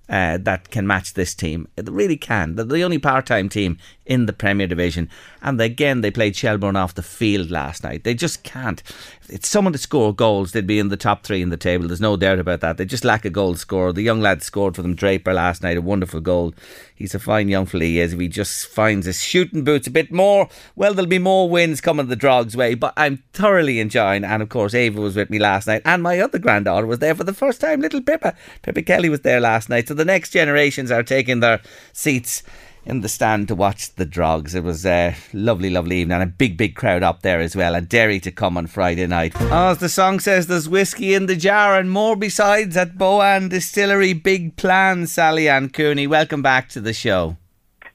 Uh, 0.09 0.39
that 0.39 0.71
can 0.71 0.87
match 0.87 1.13
this 1.13 1.35
team. 1.35 1.67
It 1.77 1.87
really 1.87 2.17
can. 2.17 2.55
They're 2.55 2.65
the 2.65 2.83
only 2.83 2.97
part 2.97 3.27
time 3.27 3.47
team 3.47 3.77
in 4.09 4.25
the 4.25 4.33
Premier 4.33 4.67
Division. 4.67 5.07
And 5.41 5.61
again, 5.61 6.01
they 6.01 6.11
played 6.11 6.35
Shelbourne 6.35 6.75
off 6.75 6.95
the 6.95 7.03
field 7.03 7.51
last 7.51 7.83
night. 7.83 8.03
They 8.03 8.15
just 8.15 8.43
can't. 8.43 8.81
If 9.21 9.29
it's 9.29 9.47
someone 9.47 9.71
to 9.71 9.79
score 9.79 10.13
goals, 10.13 10.51
they'd 10.51 10.67
be 10.67 10.79
in 10.79 10.89
the 10.89 10.97
top 10.97 11.23
three 11.23 11.43
in 11.43 11.49
the 11.49 11.57
table. 11.57 11.87
There's 11.87 12.01
no 12.01 12.17
doubt 12.17 12.39
about 12.39 12.59
that. 12.61 12.77
They 12.77 12.85
just 12.85 13.05
lack 13.05 13.23
a 13.23 13.29
goal 13.29 13.55
scorer. 13.55 13.93
The 13.93 14.01
young 14.01 14.19
lad 14.19 14.41
scored 14.41 14.75
for 14.75 14.81
them, 14.81 14.95
Draper, 14.95 15.31
last 15.31 15.61
night, 15.61 15.77
a 15.77 15.81
wonderful 15.81 16.21
goal. 16.21 16.55
He's 16.95 17.13
a 17.13 17.19
fine 17.19 17.47
young 17.47 17.67
fella, 17.67 17.85
he 17.85 17.99
is. 17.99 18.13
If 18.13 18.19
he 18.19 18.27
just 18.27 18.65
finds 18.65 19.05
his 19.05 19.23
shooting 19.23 19.63
boots 19.63 19.87
a 19.87 19.91
bit 19.91 20.11
more, 20.11 20.49
well, 20.75 20.95
there'll 20.95 21.07
be 21.07 21.19
more 21.19 21.47
wins 21.47 21.79
coming 21.79 22.07
the 22.07 22.15
Drogs' 22.15 22.57
way. 22.57 22.73
But 22.73 22.93
I'm 22.97 23.23
thoroughly 23.33 23.79
enjoying, 23.79 24.23
and 24.23 24.41
of 24.41 24.49
course, 24.49 24.73
Ava 24.73 24.99
was 24.99 25.15
with 25.15 25.29
me 25.29 25.37
last 25.37 25.67
night, 25.67 25.83
and 25.85 26.01
my 26.01 26.19
other 26.19 26.39
granddaughter 26.39 26.87
was 26.87 26.99
there 26.99 27.15
for 27.15 27.23
the 27.23 27.33
first 27.33 27.61
time, 27.61 27.79
little 27.79 28.01
Pippa. 28.01 28.35
Pippa 28.63 28.81
Kelly 28.81 29.09
was 29.09 29.21
there 29.21 29.39
last 29.39 29.69
night. 29.69 29.87
So 29.87 29.93
the 29.93 30.03
next 30.03 30.31
generations 30.31 30.89
are 30.89 31.03
taking 31.03 31.39
their 31.39 31.61
seats 31.93 32.41
in 32.85 33.01
the 33.01 33.09
stand 33.09 33.47
to 33.47 33.55
watch 33.55 33.93
the 33.95 34.05
Drogs. 34.05 34.55
It 34.55 34.63
was 34.63 34.85
a 34.85 35.15
lovely, 35.33 35.69
lovely 35.69 36.01
evening 36.01 36.21
and 36.21 36.23
a 36.23 36.33
big, 36.33 36.57
big 36.57 36.75
crowd 36.75 37.03
up 37.03 37.21
there 37.21 37.39
as 37.39 37.55
well. 37.55 37.75
And 37.75 37.87
Derry 37.87 38.19
to 38.21 38.31
come 38.31 38.57
on 38.57 38.67
Friday 38.67 39.05
night. 39.07 39.39
As 39.41 39.77
the 39.77 39.89
song 39.89 40.19
says, 40.19 40.47
there's 40.47 40.69
whiskey 40.69 41.13
in 41.13 41.25
the 41.25 41.35
jar 41.35 41.77
and 41.77 41.91
more 41.91 42.15
besides 42.15 42.75
at 42.77 42.97
Boann 42.97 43.49
Distillery. 43.49 44.13
Big 44.13 44.55
plans, 44.55 45.11
Sally 45.11 45.47
Ann 45.49 45.69
Cooney. 45.69 46.07
Welcome 46.07 46.41
back 46.41 46.69
to 46.69 46.81
the 46.81 46.93
show. 46.93 47.37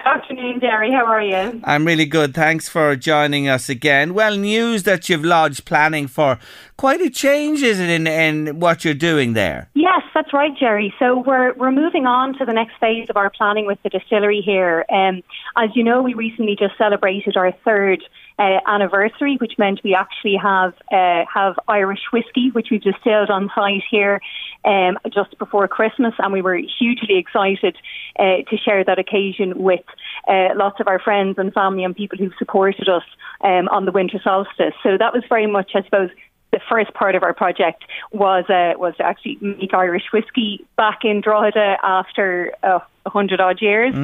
Afternoon, 0.04 0.58
Derry. 0.58 0.92
How 0.92 1.06
are 1.06 1.22
you? 1.22 1.60
I'm 1.64 1.86
really 1.86 2.04
good. 2.04 2.34
Thanks 2.34 2.68
for 2.68 2.94
joining 2.94 3.48
us 3.48 3.70
again. 3.70 4.12
Well, 4.12 4.36
news 4.36 4.82
that 4.82 5.08
you've 5.08 5.24
lodged 5.24 5.64
planning 5.64 6.08
for 6.08 6.38
quite 6.76 7.00
a 7.00 7.08
change, 7.08 7.62
is 7.62 7.80
it, 7.80 7.88
in, 7.88 8.06
in 8.06 8.60
what 8.60 8.84
you're 8.84 8.92
doing 8.92 9.32
there? 9.32 9.70
Yes, 9.74 10.02
that's 10.14 10.32
right, 10.34 10.52
Jerry. 10.58 10.92
So 10.98 11.22
we're 11.26 11.54
we're 11.54 11.72
moving 11.72 12.04
on 12.04 12.36
to 12.38 12.44
the 12.44 12.52
next 12.52 12.74
phase 12.78 13.08
of 13.08 13.16
our 13.16 13.30
planning 13.30 13.66
with 13.66 13.82
the 13.82 13.88
distillery 13.88 14.42
here. 14.44 14.84
Um, 14.90 15.22
as 15.56 15.70
you 15.74 15.82
know, 15.82 16.02
we 16.02 16.12
recently 16.12 16.54
just 16.54 16.76
celebrated 16.76 17.36
our 17.36 17.52
third 17.64 18.02
uh, 18.38 18.58
anniversary, 18.66 19.36
which 19.40 19.52
meant 19.58 19.80
we 19.84 19.94
actually 19.94 20.36
have 20.36 20.74
uh, 20.90 21.24
have 21.32 21.54
Irish 21.68 22.00
whiskey, 22.12 22.50
which 22.52 22.68
we 22.70 22.78
distilled 22.78 23.30
on 23.30 23.50
site 23.54 23.82
here 23.90 24.20
um, 24.64 24.98
just 25.12 25.38
before 25.38 25.68
Christmas, 25.68 26.14
and 26.18 26.32
we 26.32 26.42
were 26.42 26.56
hugely 26.56 27.18
excited 27.18 27.76
uh, 28.18 28.42
to 28.50 28.56
share 28.56 28.84
that 28.84 28.98
occasion 28.98 29.62
with 29.62 29.84
uh, 30.28 30.48
lots 30.56 30.80
of 30.80 30.88
our 30.88 30.98
friends 30.98 31.38
and 31.38 31.52
family 31.52 31.84
and 31.84 31.94
people 31.94 32.18
who've 32.18 32.34
supported 32.38 32.88
us 32.88 33.04
um, 33.42 33.68
on 33.68 33.84
the 33.84 33.92
winter 33.92 34.20
solstice. 34.22 34.74
So 34.82 34.98
that 34.98 35.12
was 35.12 35.22
very 35.28 35.46
much, 35.46 35.72
I 35.74 35.82
suppose, 35.82 36.10
the 36.50 36.60
first 36.68 36.94
part 36.94 37.14
of 37.14 37.22
our 37.22 37.34
project 37.34 37.84
was 38.12 38.44
uh, 38.48 38.78
was 38.78 38.96
to 38.96 39.04
actually 39.04 39.38
make 39.40 39.74
Irish 39.74 40.04
whiskey 40.12 40.64
back 40.76 41.00
in 41.04 41.20
Drogheda 41.20 41.78
after 41.82 42.52
uh, 42.62 42.80
a 43.06 43.10
hundred 43.10 43.40
odd 43.40 43.62
years, 43.62 43.94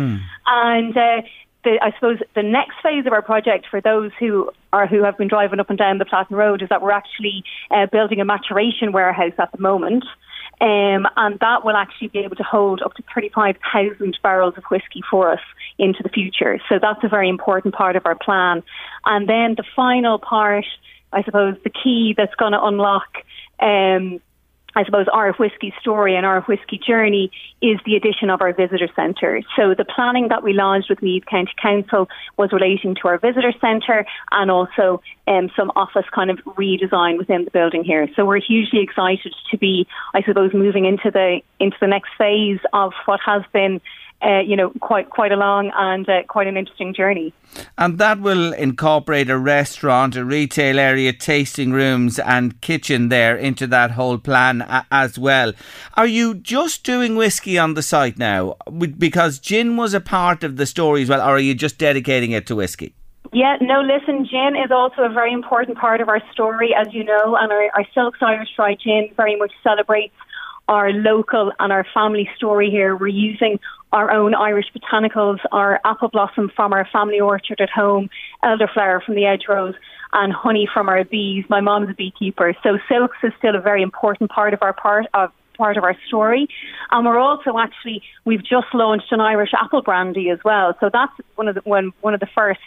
and. 0.46 0.96
Uh, 0.96 1.22
the, 1.64 1.78
I 1.82 1.92
suppose 1.92 2.18
the 2.34 2.42
next 2.42 2.76
phase 2.82 3.06
of 3.06 3.12
our 3.12 3.22
project 3.22 3.66
for 3.70 3.80
those 3.80 4.12
who 4.18 4.50
are 4.72 4.86
who 4.86 5.02
have 5.02 5.18
been 5.18 5.28
driving 5.28 5.60
up 5.60 5.68
and 5.68 5.78
down 5.78 5.98
the 5.98 6.04
Platin 6.04 6.36
Road 6.36 6.62
is 6.62 6.68
that 6.68 6.80
we're 6.82 6.90
actually 6.90 7.44
uh, 7.70 7.86
building 7.86 8.20
a 8.20 8.24
maturation 8.24 8.92
warehouse 8.92 9.34
at 9.38 9.52
the 9.52 9.58
moment. 9.58 10.04
Um, 10.60 11.06
and 11.16 11.38
that 11.40 11.64
will 11.64 11.76
actually 11.76 12.08
be 12.08 12.18
able 12.18 12.36
to 12.36 12.42
hold 12.42 12.82
up 12.82 12.92
to 12.94 13.02
35,000 13.14 14.18
barrels 14.22 14.54
of 14.58 14.64
whiskey 14.64 15.00
for 15.10 15.32
us 15.32 15.40
into 15.78 16.02
the 16.02 16.10
future. 16.10 16.58
So 16.68 16.78
that's 16.80 17.02
a 17.02 17.08
very 17.08 17.30
important 17.30 17.74
part 17.74 17.96
of 17.96 18.04
our 18.04 18.14
plan. 18.14 18.62
And 19.06 19.26
then 19.26 19.54
the 19.56 19.64
final 19.74 20.18
part, 20.18 20.66
I 21.12 21.22
suppose, 21.22 21.56
the 21.64 21.70
key 21.70 22.14
that's 22.14 22.34
going 22.34 22.52
to 22.52 22.62
unlock 22.62 23.08
um, 23.58 24.20
I 24.74 24.84
suppose 24.84 25.06
our 25.12 25.32
whiskey 25.32 25.74
story 25.80 26.16
and 26.16 26.24
our 26.24 26.42
whiskey 26.42 26.78
journey 26.78 27.30
is 27.60 27.78
the 27.84 27.96
addition 27.96 28.30
of 28.30 28.40
our 28.40 28.52
visitor 28.52 28.88
centre. 28.94 29.42
So 29.56 29.74
the 29.74 29.84
planning 29.84 30.28
that 30.28 30.42
we 30.42 30.52
launched 30.52 30.88
with 30.88 31.02
Meath 31.02 31.26
County 31.26 31.52
Council 31.60 32.08
was 32.36 32.52
relating 32.52 32.94
to 33.02 33.08
our 33.08 33.18
visitor 33.18 33.52
centre 33.60 34.06
and 34.30 34.50
also 34.50 35.02
um, 35.26 35.50
some 35.56 35.70
office 35.76 36.06
kind 36.14 36.30
of 36.30 36.38
redesign 36.56 37.18
within 37.18 37.44
the 37.44 37.50
building 37.50 37.84
here. 37.84 38.08
So 38.14 38.24
we're 38.24 38.40
hugely 38.40 38.80
excited 38.80 39.34
to 39.50 39.58
be, 39.58 39.86
I 40.14 40.22
suppose, 40.22 40.52
moving 40.54 40.84
into 40.84 41.10
the 41.10 41.40
into 41.58 41.76
the 41.80 41.86
next 41.86 42.10
phase 42.16 42.60
of 42.72 42.92
what 43.06 43.20
has 43.24 43.42
been. 43.52 43.80
Uh, 44.22 44.40
you 44.40 44.54
know, 44.54 44.70
quite 44.80 45.08
quite 45.08 45.32
a 45.32 45.36
long 45.36 45.72
and 45.74 46.06
uh, 46.06 46.22
quite 46.28 46.46
an 46.46 46.54
interesting 46.54 46.92
journey. 46.92 47.32
And 47.78 47.96
that 47.96 48.20
will 48.20 48.52
incorporate 48.52 49.30
a 49.30 49.38
restaurant, 49.38 50.14
a 50.14 50.26
retail 50.26 50.78
area, 50.78 51.14
tasting 51.14 51.72
rooms, 51.72 52.18
and 52.18 52.60
kitchen 52.60 53.08
there 53.08 53.34
into 53.34 53.66
that 53.68 53.92
whole 53.92 54.18
plan 54.18 54.60
a- 54.60 54.84
as 54.90 55.18
well. 55.18 55.54
Are 55.94 56.06
you 56.06 56.34
just 56.34 56.84
doing 56.84 57.16
whiskey 57.16 57.56
on 57.58 57.72
the 57.72 57.82
site 57.82 58.18
now? 58.18 58.56
Because 58.98 59.38
gin 59.38 59.78
was 59.78 59.94
a 59.94 60.00
part 60.02 60.44
of 60.44 60.58
the 60.58 60.66
story 60.66 61.00
as 61.02 61.08
well, 61.08 61.22
or 61.22 61.36
are 61.36 61.38
you 61.38 61.54
just 61.54 61.78
dedicating 61.78 62.32
it 62.32 62.46
to 62.48 62.56
whiskey? 62.56 62.94
Yeah, 63.32 63.56
no, 63.60 63.80
listen, 63.80 64.26
gin 64.26 64.56
is 64.56 64.70
also 64.70 65.02
a 65.02 65.08
very 65.08 65.32
important 65.32 65.78
part 65.78 66.00
of 66.00 66.08
our 66.08 66.20
story, 66.32 66.74
as 66.74 66.88
you 66.92 67.04
know, 67.04 67.36
and 67.40 67.50
our, 67.52 67.70
our 67.74 67.86
Silks 67.94 68.18
Irish 68.20 68.50
Dry 68.56 68.74
Gin 68.74 69.08
very 69.16 69.36
much 69.36 69.52
celebrates 69.62 70.14
our 70.70 70.92
local 70.92 71.52
and 71.58 71.72
our 71.72 71.84
family 71.92 72.30
story 72.36 72.70
here. 72.70 72.96
We're 72.96 73.08
using 73.08 73.58
our 73.92 74.10
own 74.12 74.36
Irish 74.36 74.66
botanicals, 74.72 75.38
our 75.50 75.80
apple 75.84 76.08
blossom 76.08 76.50
from 76.54 76.72
our 76.72 76.88
family 76.92 77.18
orchard 77.18 77.60
at 77.60 77.68
home, 77.68 78.08
elderflower 78.44 79.04
from 79.04 79.16
the 79.16 79.26
edge 79.26 79.42
and 80.12 80.32
honey 80.32 80.68
from 80.72 80.88
our 80.88 81.04
bees. 81.04 81.44
My 81.48 81.60
mom's 81.60 81.90
a 81.90 81.94
beekeeper, 81.94 82.54
so 82.62 82.78
silks 82.88 83.16
is 83.24 83.32
still 83.38 83.56
a 83.56 83.60
very 83.60 83.82
important 83.82 84.30
part 84.30 84.54
of 84.54 84.62
our 84.62 84.72
part 84.72 85.06
of 85.12 85.32
part 85.58 85.76
of 85.76 85.82
our 85.82 85.96
story. 86.06 86.46
And 86.92 87.04
we're 87.04 87.18
also 87.18 87.58
actually 87.58 88.02
we've 88.24 88.42
just 88.42 88.72
launched 88.72 89.10
an 89.10 89.20
Irish 89.20 89.50
apple 89.52 89.82
brandy 89.82 90.30
as 90.30 90.38
well. 90.44 90.76
So 90.78 90.88
that's 90.92 91.12
one 91.34 91.48
of 91.48 91.56
the 91.56 91.62
one 91.62 91.92
one 92.00 92.14
of 92.14 92.20
the 92.20 92.28
first 92.32 92.60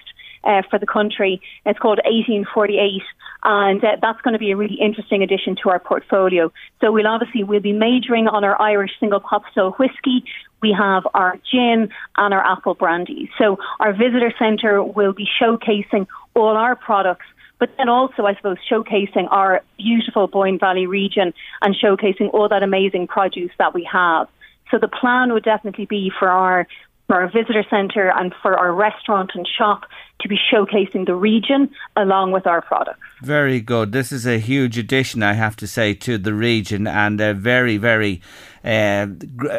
uh, 0.44 0.62
for 0.70 0.80
the 0.80 0.86
country. 0.86 1.42
It's 1.66 1.80
called 1.80 2.00
1848, 2.06 3.02
and 3.44 3.84
uh, 3.84 3.98
that's 4.02 4.22
going 4.22 4.34
to 4.34 4.40
be 4.40 4.52
a 4.52 4.58
really 4.58 4.78
interesting 4.80 5.24
addition 5.24 5.56
to 5.64 5.70
our 5.70 5.80
portfolio. 5.80 6.52
So 6.82 6.92
we'll 6.92 7.08
obviously 7.08 7.44
we'll 7.44 7.62
be 7.62 7.74
majoring 7.74 8.28
on 8.28 8.44
our 8.44 8.60
Irish 8.62 8.92
single 9.00 9.20
pot 9.20 9.44
still 9.52 9.72
whiskey. 9.72 10.24
We 10.62 10.76
have 10.78 11.04
our 11.14 11.38
gin 11.52 11.90
and 12.18 12.34
our 12.34 12.46
apple 12.46 12.74
brandy. 12.74 13.30
So 13.38 13.58
our 13.80 13.94
visitor 13.94 14.34
centre 14.40 14.82
will 14.82 15.14
be 15.14 15.28
showcasing 15.42 16.08
all 16.36 16.56
our 16.56 16.76
products. 16.76 17.26
But 17.60 17.70
then 17.78 17.88
also, 17.88 18.26
I 18.26 18.36
suppose, 18.36 18.58
showcasing 18.70 19.28
our 19.32 19.62
beautiful 19.78 20.28
Boyne 20.28 20.60
Valley 20.60 20.86
region 20.86 21.34
and 21.62 21.76
showcasing 21.76 22.34
all 22.34 22.50
that 22.50 22.64
amazing 22.64 23.08
produce 23.08 23.52
that 23.58 23.74
we 23.74 23.88
have. 23.92 24.28
So 24.72 24.80
the 24.80 24.88
plan 24.88 25.32
would 25.34 25.44
definitely 25.44 25.86
be 25.86 26.12
for 26.18 26.30
our 26.30 26.68
for 27.08 27.22
our 27.22 27.28
visitor 27.30 27.64
centre 27.70 28.12
and 28.16 28.34
for 28.42 28.58
our 28.58 28.74
restaurant 28.74 29.32
and 29.36 29.48
shop 29.48 29.84
to 30.24 30.28
be 30.28 30.40
showcasing 30.52 31.06
the 31.06 31.16
region 31.16 31.70
along 31.96 32.32
with 32.32 32.48
our 32.48 32.62
products. 32.62 33.00
Very 33.22 33.62
good. 33.62 33.92
This 33.92 34.12
is 34.12 34.26
a 34.26 34.40
huge 34.40 34.78
addition, 34.78 35.22
I 35.22 35.34
have 35.34 35.56
to 35.58 35.68
say, 35.68 35.94
to 35.94 36.18
the 36.18 36.34
region, 36.34 36.88
and 36.88 37.22
a 37.22 37.34
very, 37.34 37.78
very. 37.78 38.22
Uh, 38.64 39.08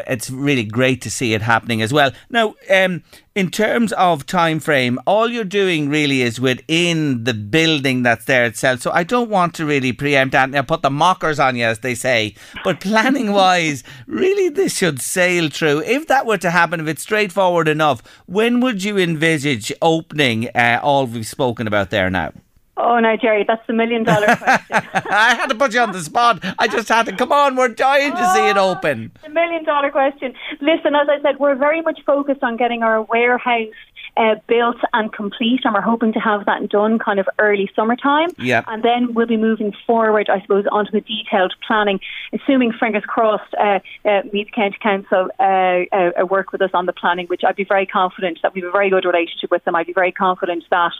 it's 0.07 0.29
really 0.29 0.63
great 0.63 1.01
to 1.03 1.09
see 1.09 1.33
it 1.33 1.41
happening 1.41 1.81
as 1.81 1.93
well. 1.93 2.11
Now, 2.29 2.55
um, 2.69 3.03
in 3.35 3.51
terms 3.51 3.91
of 3.93 4.25
time 4.25 4.61
frame, 4.61 4.97
all 5.05 5.29
you're 5.29 5.43
doing 5.43 5.89
really 5.89 6.21
is 6.21 6.39
within 6.39 7.25
the 7.25 7.33
building 7.33 8.01
that's 8.01 8.23
there 8.25 8.45
itself. 8.45 8.79
So 8.79 8.91
I 8.91 9.03
don't 9.03 9.29
want 9.29 9.53
to 9.55 9.65
really 9.65 9.91
preempt 9.91 10.33
and 10.33 10.55
and 10.55 10.67
put 10.67 10.81
the 10.81 10.89
mockers 10.89 11.37
on 11.37 11.57
you, 11.57 11.65
as 11.65 11.79
they 11.79 11.95
say. 11.95 12.33
But 12.63 12.79
planning 12.79 13.31
wise, 13.41 13.83
really, 14.07 14.47
this 14.47 14.77
should 14.77 15.01
sail 15.01 15.49
through. 15.49 15.81
If 15.81 16.07
that 16.07 16.25
were 16.25 16.37
to 16.37 16.49
happen, 16.49 16.79
if 16.79 16.87
it's 16.87 17.01
straightforward 17.01 17.67
enough, 17.67 18.01
when 18.25 18.61
would 18.61 18.83
you 18.83 18.97
envisage 18.97 19.71
opening 19.81 20.47
uh, 20.55 20.79
all 20.81 21.05
we've 21.05 21.27
spoken 21.27 21.67
about 21.67 21.89
there 21.89 22.09
now? 22.09 22.31
Oh 22.77 22.99
no, 22.99 23.15
Jerry, 23.15 23.45
that's 23.47 23.65
the 23.67 23.73
million 23.73 24.03
dollar 24.03 24.25
question. 24.35 24.65
I 25.09 25.35
had 25.35 25.47
to 25.47 25.55
put 25.55 25.73
you 25.73 25.79
on 25.79 25.91
the 25.91 26.01
spot. 26.01 26.43
I 26.59 26.67
just 26.67 26.89
had 26.89 27.05
to. 27.05 27.15
Come 27.15 27.31
on, 27.31 27.55
we're 27.55 27.69
dying 27.69 28.11
to 28.11 28.33
see 28.33 28.49
it 28.49 28.57
open. 28.57 29.11
the 29.23 29.29
million 29.29 29.63
dollar 29.63 29.91
question. 29.91 30.33
Listen, 30.61 30.95
as 30.95 31.07
I 31.09 31.21
said, 31.21 31.39
we're 31.39 31.55
very 31.55 31.81
much 31.81 31.99
focused 32.05 32.43
on 32.43 32.57
getting 32.57 32.83
our 32.83 33.01
warehouse 33.01 33.73
uh, 34.17 34.35
built 34.47 34.77
and 34.93 35.11
complete, 35.11 35.61
and 35.63 35.73
we're 35.73 35.81
hoping 35.81 36.13
to 36.13 36.19
have 36.19 36.45
that 36.45 36.69
done 36.69 36.99
kind 36.99 37.19
of 37.19 37.27
early 37.39 37.69
summertime. 37.75 38.29
Yep. 38.37 38.65
And 38.67 38.83
then 38.83 39.13
we'll 39.13 39.27
be 39.27 39.37
moving 39.37 39.73
forward, 39.85 40.29
I 40.29 40.41
suppose, 40.41 40.65
onto 40.71 40.91
the 40.91 41.01
detailed 41.01 41.53
planning, 41.67 41.99
assuming, 42.33 42.71
fingers 42.73 43.03
crossed, 43.05 43.53
uh, 43.59 43.79
uh, 44.05 44.21
Meath 44.31 44.51
County 44.55 44.77
Council 44.81 45.29
uh, 45.39 45.43
uh, 45.43 46.11
uh, 46.21 46.25
work 46.25 46.51
with 46.51 46.61
us 46.61 46.71
on 46.73 46.85
the 46.85 46.93
planning, 46.93 47.27
which 47.27 47.41
I'd 47.45 47.55
be 47.55 47.65
very 47.65 47.85
confident 47.85 48.39
that 48.41 48.53
we 48.53 48.61
have 48.61 48.69
a 48.69 48.71
very 48.71 48.89
good 48.89 49.05
relationship 49.05 49.51
with 49.51 49.63
them. 49.65 49.75
I'd 49.75 49.87
be 49.87 49.93
very 49.93 50.11
confident 50.11 50.63
that, 50.71 50.93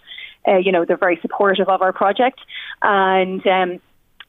uh, 0.47 0.57
you 0.57 0.71
know, 0.71 0.85
they're 0.85 0.97
very 0.97 1.19
supportive 1.21 1.69
of 1.69 1.81
our 1.81 1.93
project. 1.93 2.39
And 2.81 3.45
um, 3.47 3.79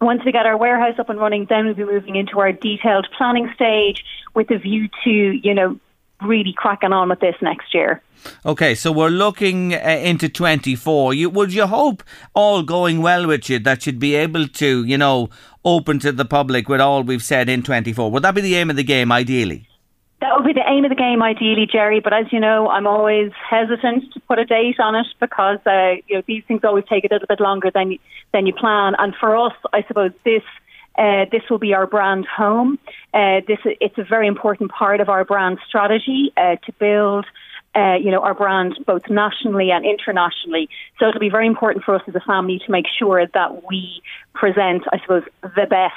once 0.01 0.23
we 0.25 0.33
get 0.33 0.47
our 0.47 0.57
warehouse 0.57 0.99
up 0.99 1.09
and 1.09 1.19
running, 1.19 1.47
then 1.49 1.67
we'll 1.67 1.75
be 1.75 1.85
moving 1.85 2.17
into 2.17 2.39
our 2.41 2.53
detailed 2.53 3.09
planning 3.17 3.51
stage 3.55 4.05
with 4.35 4.51
a 4.51 4.59
view 4.59 4.89
to, 5.05 5.11
you 5.11 5.55
know, 5.55 5.79
really 6.23 6.55
cracking 6.57 6.93
on 6.93 7.09
with 7.09 7.21
this 7.21 7.37
next 7.43 7.75
year. 7.75 8.03
Okay, 8.45 8.75
so 8.75 8.91
we're 8.91 9.09
looking 9.09 9.75
uh, 9.75 9.79
into 9.79 10.29
24. 10.29 11.15
You, 11.15 11.31
would 11.31 11.53
you 11.53 11.67
hope, 11.67 12.03
all 12.35 12.63
going 12.63 13.03
well 13.03 13.27
with 13.27 13.49
you, 13.49 13.59
that 13.61 13.87
you'd 13.87 13.99
be 13.99 14.15
able 14.15 14.49
to, 14.49 14.85
you 14.85 14.99
know, 14.99 15.29
open 15.65 15.99
to 16.01 16.13
the 16.13 16.25
public 16.25 16.69
with 16.69 16.81
all 16.81 17.03
we've 17.03 17.23
said 17.23 17.49
in 17.49 17.63
24? 17.63 18.11
Would 18.11 18.23
that 18.23 18.35
be 18.35 18.41
the 18.41 18.57
aim 18.57 18.71
of 18.71 18.77
the 18.77 18.85
game, 18.85 19.13
ideally? 19.13 19.66
That 20.21 20.35
would 20.35 20.47
be 20.47 20.55
the 20.55 20.67
aim 20.67 20.85
of 20.85 20.89
the 20.89 20.97
game, 20.97 21.23
ideally, 21.23 21.69
Jerry. 21.71 22.01
But 22.01 22.15
as 22.15 22.33
you 22.33 22.41
know, 22.41 22.69
I'm 22.69 22.87
always 22.87 23.33
hesitant 23.51 24.15
to 24.15 24.21
put 24.21 24.39
a 24.39 24.47
date 24.47 24.81
on 24.81 24.95
it 24.95 25.07
because 25.21 25.59
uh, 25.67 25.97
you 26.07 26.17
know 26.17 26.23
these 26.27 26.43
things 26.49 26.63
always 26.65 26.85
take 26.89 27.05
a 27.05 27.09
little 27.13 27.27
bit 27.29 27.39
longer 27.39 27.71
than 27.73 27.93
you, 27.93 27.99
than 28.33 28.47
you 28.47 28.55
plan. 28.55 28.95
And 28.99 29.15
for 29.15 29.37
us, 29.37 29.53
I 29.75 29.85
suppose 29.87 30.13
this 30.25 30.43
uh, 30.97 31.27
this 31.31 31.43
will 31.51 31.59
be 31.59 31.75
our 31.75 31.87
brand 31.87 32.25
home. 32.27 32.79
Uh, 33.13 33.41
this 33.47 33.59
it's 33.65 33.99
a 33.99 34.05
very 34.05 34.27
important 34.27 34.71
part 34.71 35.01
of 35.01 35.11
our 35.11 35.25
brand 35.25 35.59
strategy 35.69 36.33
uh, 36.37 36.57
to 36.65 36.73
build. 36.79 37.27
Uh, 37.75 37.97
you 37.97 38.11
know 38.11 38.23
our 38.23 38.33
brand 38.33 38.75
both 38.87 39.03
nationally 39.11 39.71
and 39.71 39.85
internationally. 39.85 40.71
So 40.99 41.09
it'll 41.09 41.21
be 41.21 41.29
very 41.29 41.47
important 41.47 41.85
for 41.85 41.95
us 41.95 42.03
as 42.09 42.15
a 42.15 42.21
family 42.21 42.59
to 42.65 42.73
make 42.73 42.87
sure 42.99 43.27
that 43.27 43.69
we 43.69 44.01
present, 44.33 44.85
I 44.91 44.99
suppose, 45.01 45.25
the 45.43 45.67
best 45.69 45.93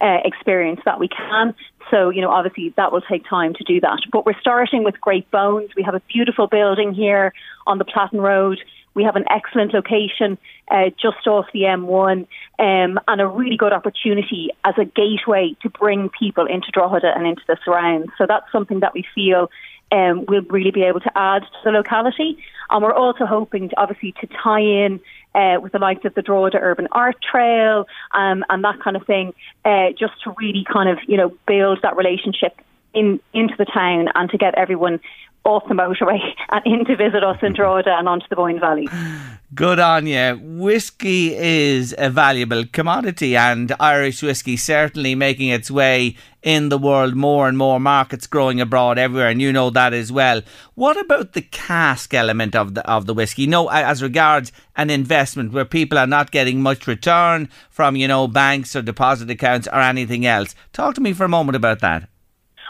uh, 0.00 0.18
experience 0.24 0.80
that 0.84 1.00
we 1.00 1.08
can. 1.08 1.54
So, 1.90 2.10
you 2.10 2.20
know, 2.20 2.30
obviously 2.30 2.74
that 2.76 2.92
will 2.92 3.00
take 3.00 3.28
time 3.28 3.54
to 3.54 3.64
do 3.64 3.80
that. 3.80 4.00
But 4.10 4.26
we're 4.26 4.38
starting 4.40 4.84
with 4.84 5.00
Great 5.00 5.30
Bones. 5.30 5.70
We 5.76 5.82
have 5.82 5.94
a 5.94 6.02
beautiful 6.12 6.46
building 6.46 6.94
here 6.94 7.32
on 7.66 7.78
the 7.78 7.84
Platin 7.84 8.20
Road. 8.20 8.58
We 8.94 9.04
have 9.04 9.16
an 9.16 9.24
excellent 9.30 9.74
location 9.74 10.38
uh, 10.70 10.90
just 11.00 11.26
off 11.26 11.46
the 11.52 11.62
M1 11.62 12.26
um, 12.58 13.00
and 13.06 13.20
a 13.20 13.26
really 13.26 13.56
good 13.56 13.72
opportunity 13.72 14.48
as 14.64 14.74
a 14.78 14.86
gateway 14.86 15.54
to 15.62 15.68
bring 15.68 16.08
people 16.08 16.46
into 16.46 16.70
Drogheda 16.72 17.12
and 17.14 17.26
into 17.26 17.42
the 17.46 17.58
surrounds. 17.64 18.10
So 18.16 18.24
that's 18.26 18.50
something 18.50 18.80
that 18.80 18.94
we 18.94 19.04
feel 19.14 19.50
um, 19.92 20.24
we'll 20.26 20.42
really 20.42 20.70
be 20.70 20.82
able 20.82 21.00
to 21.00 21.12
add 21.16 21.42
to 21.42 21.58
the 21.64 21.70
locality. 21.70 22.38
And 22.70 22.82
we're 22.82 22.92
also 22.92 23.26
hoping, 23.26 23.68
to, 23.68 23.80
obviously, 23.80 24.12
to 24.20 24.26
tie 24.42 24.60
in 24.60 25.00
uh, 25.36 25.60
with 25.60 25.72
the 25.72 25.78
likes 25.78 26.04
of 26.04 26.14
the 26.14 26.22
Drogheda 26.22 26.58
Urban 26.58 26.88
Art 26.92 27.16
Trail 27.22 27.86
um, 28.12 28.44
and 28.48 28.64
that 28.64 28.80
kind 28.80 28.96
of 28.96 29.06
thing, 29.06 29.34
uh, 29.64 29.90
just 29.90 30.14
to 30.24 30.34
really 30.38 30.64
kind 30.64 30.88
of, 30.88 30.98
you 31.06 31.16
know, 31.16 31.32
build 31.46 31.80
that 31.82 31.96
relationship 31.96 32.58
in 32.94 33.20
into 33.34 33.54
the 33.58 33.66
town 33.66 34.08
and 34.14 34.30
to 34.30 34.38
get 34.38 34.54
everyone 34.54 34.98
off 35.46 35.62
the 35.68 35.74
motorway 35.74 36.18
and 36.50 36.62
in 36.66 36.84
to 36.84 36.96
visit 36.96 37.22
us 37.22 37.38
in 37.42 37.54
Drogheda 37.54 37.96
and 37.98 38.08
onto 38.08 38.26
the 38.28 38.36
Boyne 38.36 38.60
Valley. 38.60 38.88
Good 39.54 39.78
on 39.78 40.08
you. 40.08 40.40
Whiskey 40.42 41.34
is 41.34 41.94
a 41.96 42.10
valuable 42.10 42.64
commodity, 42.66 43.36
and 43.36 43.72
Irish 43.78 44.20
whiskey 44.20 44.56
certainly 44.56 45.14
making 45.14 45.50
its 45.50 45.70
way 45.70 46.16
in 46.42 46.68
the 46.68 46.76
world 46.76 47.14
more 47.14 47.48
and 47.48 47.56
more. 47.56 47.78
Markets 47.78 48.26
growing 48.26 48.60
abroad 48.60 48.98
everywhere, 48.98 49.28
and 49.28 49.40
you 49.40 49.52
know 49.52 49.70
that 49.70 49.94
as 49.94 50.10
well. 50.10 50.42
What 50.74 50.98
about 50.98 51.32
the 51.32 51.42
cask 51.42 52.12
element 52.12 52.56
of 52.56 52.74
the 52.74 52.84
of 52.90 53.06
the 53.06 53.14
whiskey? 53.14 53.46
No, 53.46 53.68
as 53.68 54.02
regards 54.02 54.50
an 54.74 54.90
investment 54.90 55.52
where 55.52 55.64
people 55.64 55.96
are 55.96 56.08
not 56.08 56.32
getting 56.32 56.60
much 56.60 56.88
return 56.88 57.48
from 57.70 57.94
you 57.94 58.08
know 58.08 58.26
banks 58.26 58.74
or 58.74 58.82
deposit 58.82 59.30
accounts 59.30 59.68
or 59.68 59.80
anything 59.80 60.26
else. 60.26 60.56
Talk 60.72 60.96
to 60.96 61.00
me 61.00 61.12
for 61.12 61.24
a 61.24 61.28
moment 61.28 61.54
about 61.54 61.78
that. 61.80 62.08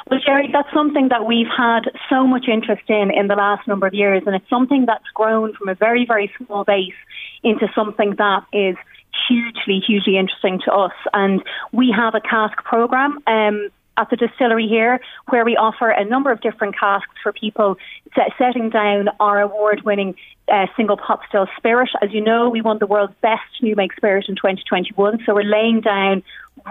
Well, 0.09 0.20
Jerry, 0.24 0.48
that's 0.52 0.72
something 0.72 1.09
that 1.09 1.26
we've 1.26 1.48
had 1.48 1.90
so 2.09 2.26
much 2.26 2.46
interest 2.46 2.84
in 2.88 3.11
in 3.11 3.26
the 3.26 3.34
last 3.34 3.66
number 3.66 3.88
of 3.88 3.94
years, 3.94 4.22
and 4.24 4.36
it's 4.36 4.48
something 4.48 4.86
that's 4.86 5.09
grown 5.14 5.52
from 5.54 5.68
a 5.68 5.74
very, 5.74 6.07
very 6.07 6.30
small 6.38 6.64
base 6.64 6.94
into 7.42 7.66
something 7.74 8.14
that 8.18 8.44
is 8.52 8.76
hugely, 9.28 9.80
hugely 9.84 10.16
interesting 10.16 10.61
to 10.64 10.72
us. 10.72 10.92
And 11.12 11.42
we 11.72 11.92
have 11.96 12.14
a 12.14 12.20
cask 12.20 12.57
program. 12.62 13.18
Um, 13.26 13.68
at 13.97 14.11
the 14.11 14.16
distillery 14.16 14.66
here, 14.68 15.01
where 15.28 15.44
we 15.44 15.57
offer 15.57 15.90
a 15.90 16.05
number 16.05 16.30
of 16.30 16.40
different 16.40 16.78
casks 16.78 17.14
for 17.22 17.32
people 17.32 17.76
set, 18.14 18.32
setting 18.38 18.70
down 18.70 19.09
our 19.20 19.40
award-winning 19.40 20.14
uh, 20.49 20.66
single 20.76 20.97
pot 20.97 21.20
still 21.28 21.47
spirit. 21.57 21.90
As 22.03 22.12
you 22.12 22.20
know, 22.20 22.49
we 22.49 22.61
won 22.61 22.78
the 22.78 22.86
world's 22.86 23.14
best 23.20 23.42
new 23.62 23.74
make 23.74 23.92
spirit 23.94 24.26
in 24.28 24.36
2021, 24.36 25.22
so 25.24 25.34
we're 25.34 25.42
laying 25.42 25.80
down 25.80 26.22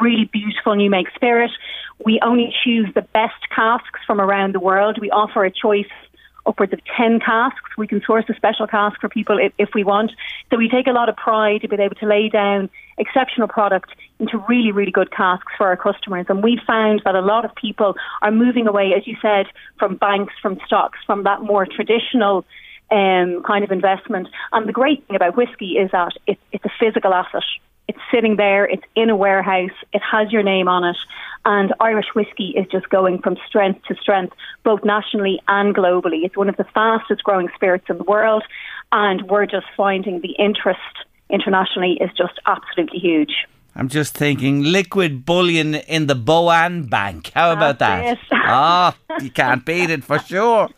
really 0.01 0.25
beautiful 0.25 0.75
new 0.75 0.89
make 0.89 1.09
spirit. 1.15 1.51
We 2.03 2.19
only 2.21 2.53
choose 2.63 2.87
the 2.93 3.01
best 3.01 3.49
casks 3.53 3.99
from 4.05 4.19
around 4.19 4.53
the 4.53 4.59
world. 4.59 4.97
We 4.99 5.09
offer 5.11 5.45
a 5.45 5.51
choice 5.51 5.85
upwards 6.45 6.73
of 6.73 6.79
10 6.97 7.19
casks. 7.19 7.77
We 7.77 7.87
can 7.87 8.01
source 8.05 8.25
a 8.29 8.35
special 8.35 8.67
cask 8.67 8.99
for 8.99 9.09
people 9.09 9.37
if, 9.39 9.53
if 9.57 9.69
we 9.73 9.83
want. 9.83 10.11
So 10.49 10.57
we 10.57 10.69
take 10.69 10.87
a 10.87 10.91
lot 10.91 11.09
of 11.09 11.15
pride 11.15 11.61
to 11.61 11.67
be 11.67 11.75
able 11.77 11.95
to 11.95 12.05
lay 12.05 12.29
down 12.29 12.69
exceptional 12.97 13.47
product 13.47 13.91
into 14.19 14.37
really, 14.47 14.71
really 14.71 14.91
good 14.91 15.11
casks 15.11 15.51
for 15.57 15.67
our 15.67 15.77
customers. 15.77 16.25
And 16.29 16.43
we 16.43 16.59
found 16.65 17.01
that 17.05 17.15
a 17.15 17.21
lot 17.21 17.45
of 17.45 17.53
people 17.55 17.95
are 18.21 18.31
moving 18.31 18.67
away, 18.67 18.93
as 18.95 19.05
you 19.05 19.17
said, 19.21 19.47
from 19.77 19.95
banks, 19.95 20.33
from 20.41 20.59
stocks, 20.65 20.99
from 21.05 21.23
that 21.23 21.41
more 21.41 21.65
traditional 21.65 22.45
um, 22.91 23.43
kind 23.43 23.63
of 23.63 23.71
investment. 23.71 24.27
And 24.51 24.67
the 24.67 24.73
great 24.73 25.05
thing 25.07 25.15
about 25.15 25.35
whiskey 25.35 25.77
is 25.77 25.91
that 25.91 26.13
it, 26.27 26.39
it's 26.51 26.65
a 26.65 26.71
physical 26.79 27.13
asset. 27.13 27.43
It's 27.87 27.99
sitting 28.11 28.35
there, 28.37 28.65
it's 28.65 28.83
in 28.95 29.11
a 29.11 29.15
warehouse, 29.15 29.75
it 29.93 30.01
has 30.01 30.31
your 30.31 30.41
name 30.41 30.67
on 30.67 30.83
it, 30.83 30.97
and 31.45 31.71
Irish 31.79 32.07
whiskey 32.15 32.55
is 32.57 32.65
just 32.71 32.89
going 32.89 33.21
from 33.21 33.37
strength 33.47 33.83
to 33.87 33.95
strength, 33.95 34.35
both 34.63 34.83
nationally 34.83 35.39
and 35.47 35.75
globally. 35.75 36.25
It's 36.25 36.35
one 36.35 36.49
of 36.49 36.57
the 36.57 36.63
fastest 36.73 37.23
growing 37.23 37.47
spirits 37.53 37.85
in 37.87 37.99
the 37.99 38.03
world, 38.03 38.43
and 38.91 39.29
we're 39.29 39.45
just 39.45 39.67
finding 39.77 40.21
the 40.21 40.31
interest 40.31 40.79
internationally 41.29 41.99
is 42.01 42.09
just 42.17 42.39
absolutely 42.47 42.99
huge. 42.99 43.45
I'm 43.75 43.89
just 43.89 44.13
thinking 44.13 44.63
liquid 44.63 45.25
bullion 45.25 45.75
in 45.75 46.07
the 46.07 46.15
Boann 46.15 46.89
Bank. 46.89 47.31
How 47.35 47.51
about 47.51 47.79
that? 47.79 48.17
Ah, 48.31 48.95
you 49.21 49.29
can't 49.29 49.65
beat 49.65 49.89
it 49.89 50.03
for 50.03 50.17
sure. 50.19 50.69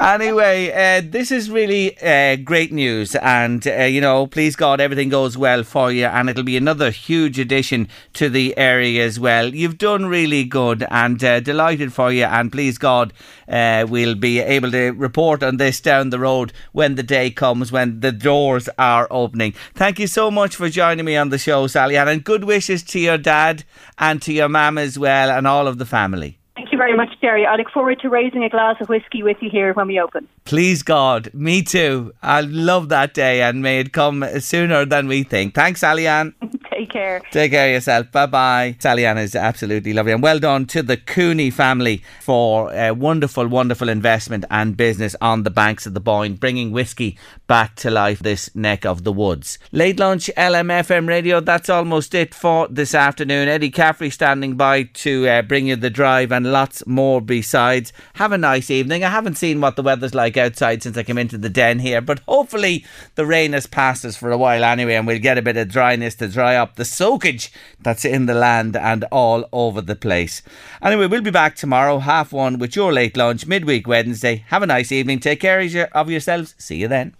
Anyway, 0.00 0.70
uh, 0.70 1.02
this 1.04 1.30
is 1.30 1.50
really 1.50 1.96
uh, 2.02 2.36
great 2.36 2.72
news, 2.72 3.14
and 3.16 3.66
uh, 3.66 3.84
you 3.84 4.00
know, 4.00 4.26
please 4.26 4.56
God, 4.56 4.80
everything 4.80 5.08
goes 5.08 5.36
well 5.36 5.62
for 5.62 5.90
you, 5.90 6.06
and 6.06 6.28
it'll 6.28 6.42
be 6.42 6.56
another 6.56 6.90
huge 6.90 7.38
addition 7.38 7.88
to 8.14 8.28
the 8.28 8.56
area 8.56 9.04
as 9.04 9.18
well. 9.18 9.54
You've 9.54 9.78
done 9.78 10.06
really 10.06 10.44
good, 10.44 10.86
and 10.90 11.22
uh, 11.22 11.40
delighted 11.40 11.92
for 11.92 12.12
you, 12.12 12.24
and 12.24 12.52
please 12.52 12.78
God, 12.78 13.12
uh, 13.48 13.86
we'll 13.88 14.14
be 14.14 14.40
able 14.40 14.70
to 14.70 14.90
report 14.90 15.42
on 15.42 15.56
this 15.56 15.80
down 15.80 16.10
the 16.10 16.18
road 16.18 16.52
when 16.72 16.94
the 16.94 17.02
day 17.02 17.30
comes 17.30 17.72
when 17.72 18.00
the 18.00 18.12
doors 18.12 18.68
are 18.78 19.06
opening. 19.10 19.54
Thank 19.74 19.98
you 19.98 20.06
so 20.06 20.30
much 20.30 20.56
for 20.56 20.68
joining 20.68 21.04
me 21.04 21.16
on 21.16 21.30
the 21.30 21.38
show, 21.38 21.66
Sally 21.66 21.96
and 21.96 22.24
good 22.24 22.44
wishes 22.44 22.82
to 22.82 22.98
your 22.98 23.18
dad 23.18 23.64
and 23.98 24.22
to 24.22 24.32
your 24.32 24.48
mum 24.48 24.78
as 24.78 24.98
well, 24.98 25.30
and 25.30 25.46
all 25.46 25.66
of 25.66 25.78
the 25.78 25.86
family. 25.86 26.38
Thank 26.78 26.90
you 26.90 26.96
very 26.96 27.08
much, 27.08 27.20
Jerry. 27.20 27.44
I 27.44 27.56
look 27.56 27.70
forward 27.70 27.98
to 28.02 28.08
raising 28.08 28.44
a 28.44 28.48
glass 28.48 28.76
of 28.80 28.88
whiskey 28.88 29.24
with 29.24 29.38
you 29.40 29.50
here 29.50 29.72
when 29.72 29.88
we 29.88 29.98
open. 29.98 30.28
Please 30.44 30.84
God, 30.84 31.28
me 31.34 31.60
too. 31.60 32.12
I 32.22 32.42
love 32.42 32.88
that 32.90 33.14
day 33.14 33.42
and 33.42 33.60
may 33.60 33.80
it 33.80 33.92
come 33.92 34.24
sooner 34.38 34.84
than 34.84 35.08
we 35.08 35.24
think. 35.24 35.56
Thanks, 35.56 35.80
Sally 35.80 36.06
Ann. 36.06 36.34
Take 36.78 36.90
care. 36.90 37.20
Take 37.32 37.50
care 37.50 37.66
of 37.66 37.72
yourself. 37.72 38.12
Bye 38.12 38.26
bye. 38.26 38.76
Sally 38.78 39.04
Ann 39.04 39.18
is 39.18 39.34
absolutely 39.34 39.92
lovely. 39.92 40.12
And 40.12 40.22
well 40.22 40.38
done 40.38 40.64
to 40.66 40.80
the 40.80 40.96
Cooney 40.96 41.50
family 41.50 42.04
for 42.20 42.72
a 42.72 42.92
wonderful, 42.92 43.48
wonderful 43.48 43.88
investment 43.88 44.44
and 44.48 44.76
business 44.76 45.16
on 45.20 45.42
the 45.42 45.50
banks 45.50 45.86
of 45.86 45.94
the 45.94 46.00
Boyne, 46.00 46.34
bringing 46.34 46.70
whiskey 46.70 47.18
back 47.48 47.74
to 47.76 47.90
life 47.90 48.20
this 48.20 48.54
neck 48.54 48.86
of 48.86 49.02
the 49.02 49.10
woods. 49.10 49.58
Late 49.72 49.98
lunch, 49.98 50.30
LMFM 50.36 51.08
radio. 51.08 51.40
That's 51.40 51.68
almost 51.68 52.14
it 52.14 52.32
for 52.32 52.68
this 52.68 52.94
afternoon. 52.94 53.48
Eddie 53.48 53.72
Caffrey 53.72 54.10
standing 54.10 54.54
by 54.54 54.84
to 54.84 55.28
uh, 55.28 55.42
bring 55.42 55.66
you 55.66 55.74
the 55.74 55.90
drive 55.90 56.30
and 56.30 56.52
lots 56.52 56.86
more 56.86 57.20
besides. 57.20 57.92
Have 58.14 58.30
a 58.30 58.38
nice 58.38 58.70
evening. 58.70 59.02
I 59.02 59.10
haven't 59.10 59.34
seen 59.34 59.60
what 59.60 59.74
the 59.74 59.82
weather's 59.82 60.14
like 60.14 60.36
outside 60.36 60.84
since 60.84 60.96
I 60.96 61.02
came 61.02 61.18
into 61.18 61.38
the 61.38 61.48
den 61.48 61.80
here, 61.80 62.00
but 62.00 62.20
hopefully 62.28 62.84
the 63.16 63.26
rain 63.26 63.52
has 63.52 63.66
passed 63.66 64.04
us 64.04 64.16
for 64.16 64.30
a 64.30 64.38
while 64.38 64.62
anyway, 64.62 64.94
and 64.94 65.08
we'll 65.08 65.18
get 65.18 65.38
a 65.38 65.42
bit 65.42 65.56
of 65.56 65.68
dryness 65.68 66.14
to 66.14 66.28
dry 66.28 66.54
up 66.54 66.67
the 66.76 66.84
soakage 66.84 67.52
that's 67.80 68.04
in 68.04 68.26
the 68.26 68.34
land 68.34 68.76
and 68.76 69.04
all 69.10 69.48
over 69.52 69.80
the 69.80 69.96
place. 69.96 70.42
Anyway, 70.82 71.06
we'll 71.06 71.22
be 71.22 71.30
back 71.30 71.56
tomorrow, 71.56 71.98
half 71.98 72.32
one, 72.32 72.58
with 72.58 72.76
your 72.76 72.92
late 72.92 73.16
lunch, 73.16 73.46
midweek 73.46 73.86
Wednesday. 73.86 74.44
Have 74.48 74.62
a 74.62 74.66
nice 74.66 74.92
evening. 74.92 75.20
Take 75.20 75.40
care 75.40 75.60
of 75.60 75.74
of 75.92 76.10
yourselves. 76.10 76.54
See 76.58 76.76
you 76.76 76.88
then. 76.88 77.14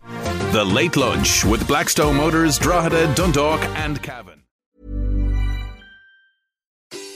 The 0.52 0.64
Late 0.64 0.96
Lunch 0.96 1.44
with 1.44 1.66
Blackstone 1.68 2.16
Motors, 2.16 2.58
Drogheda, 2.58 3.14
Dundalk, 3.14 3.62
and 3.76 4.02
Cavan. 4.02 4.37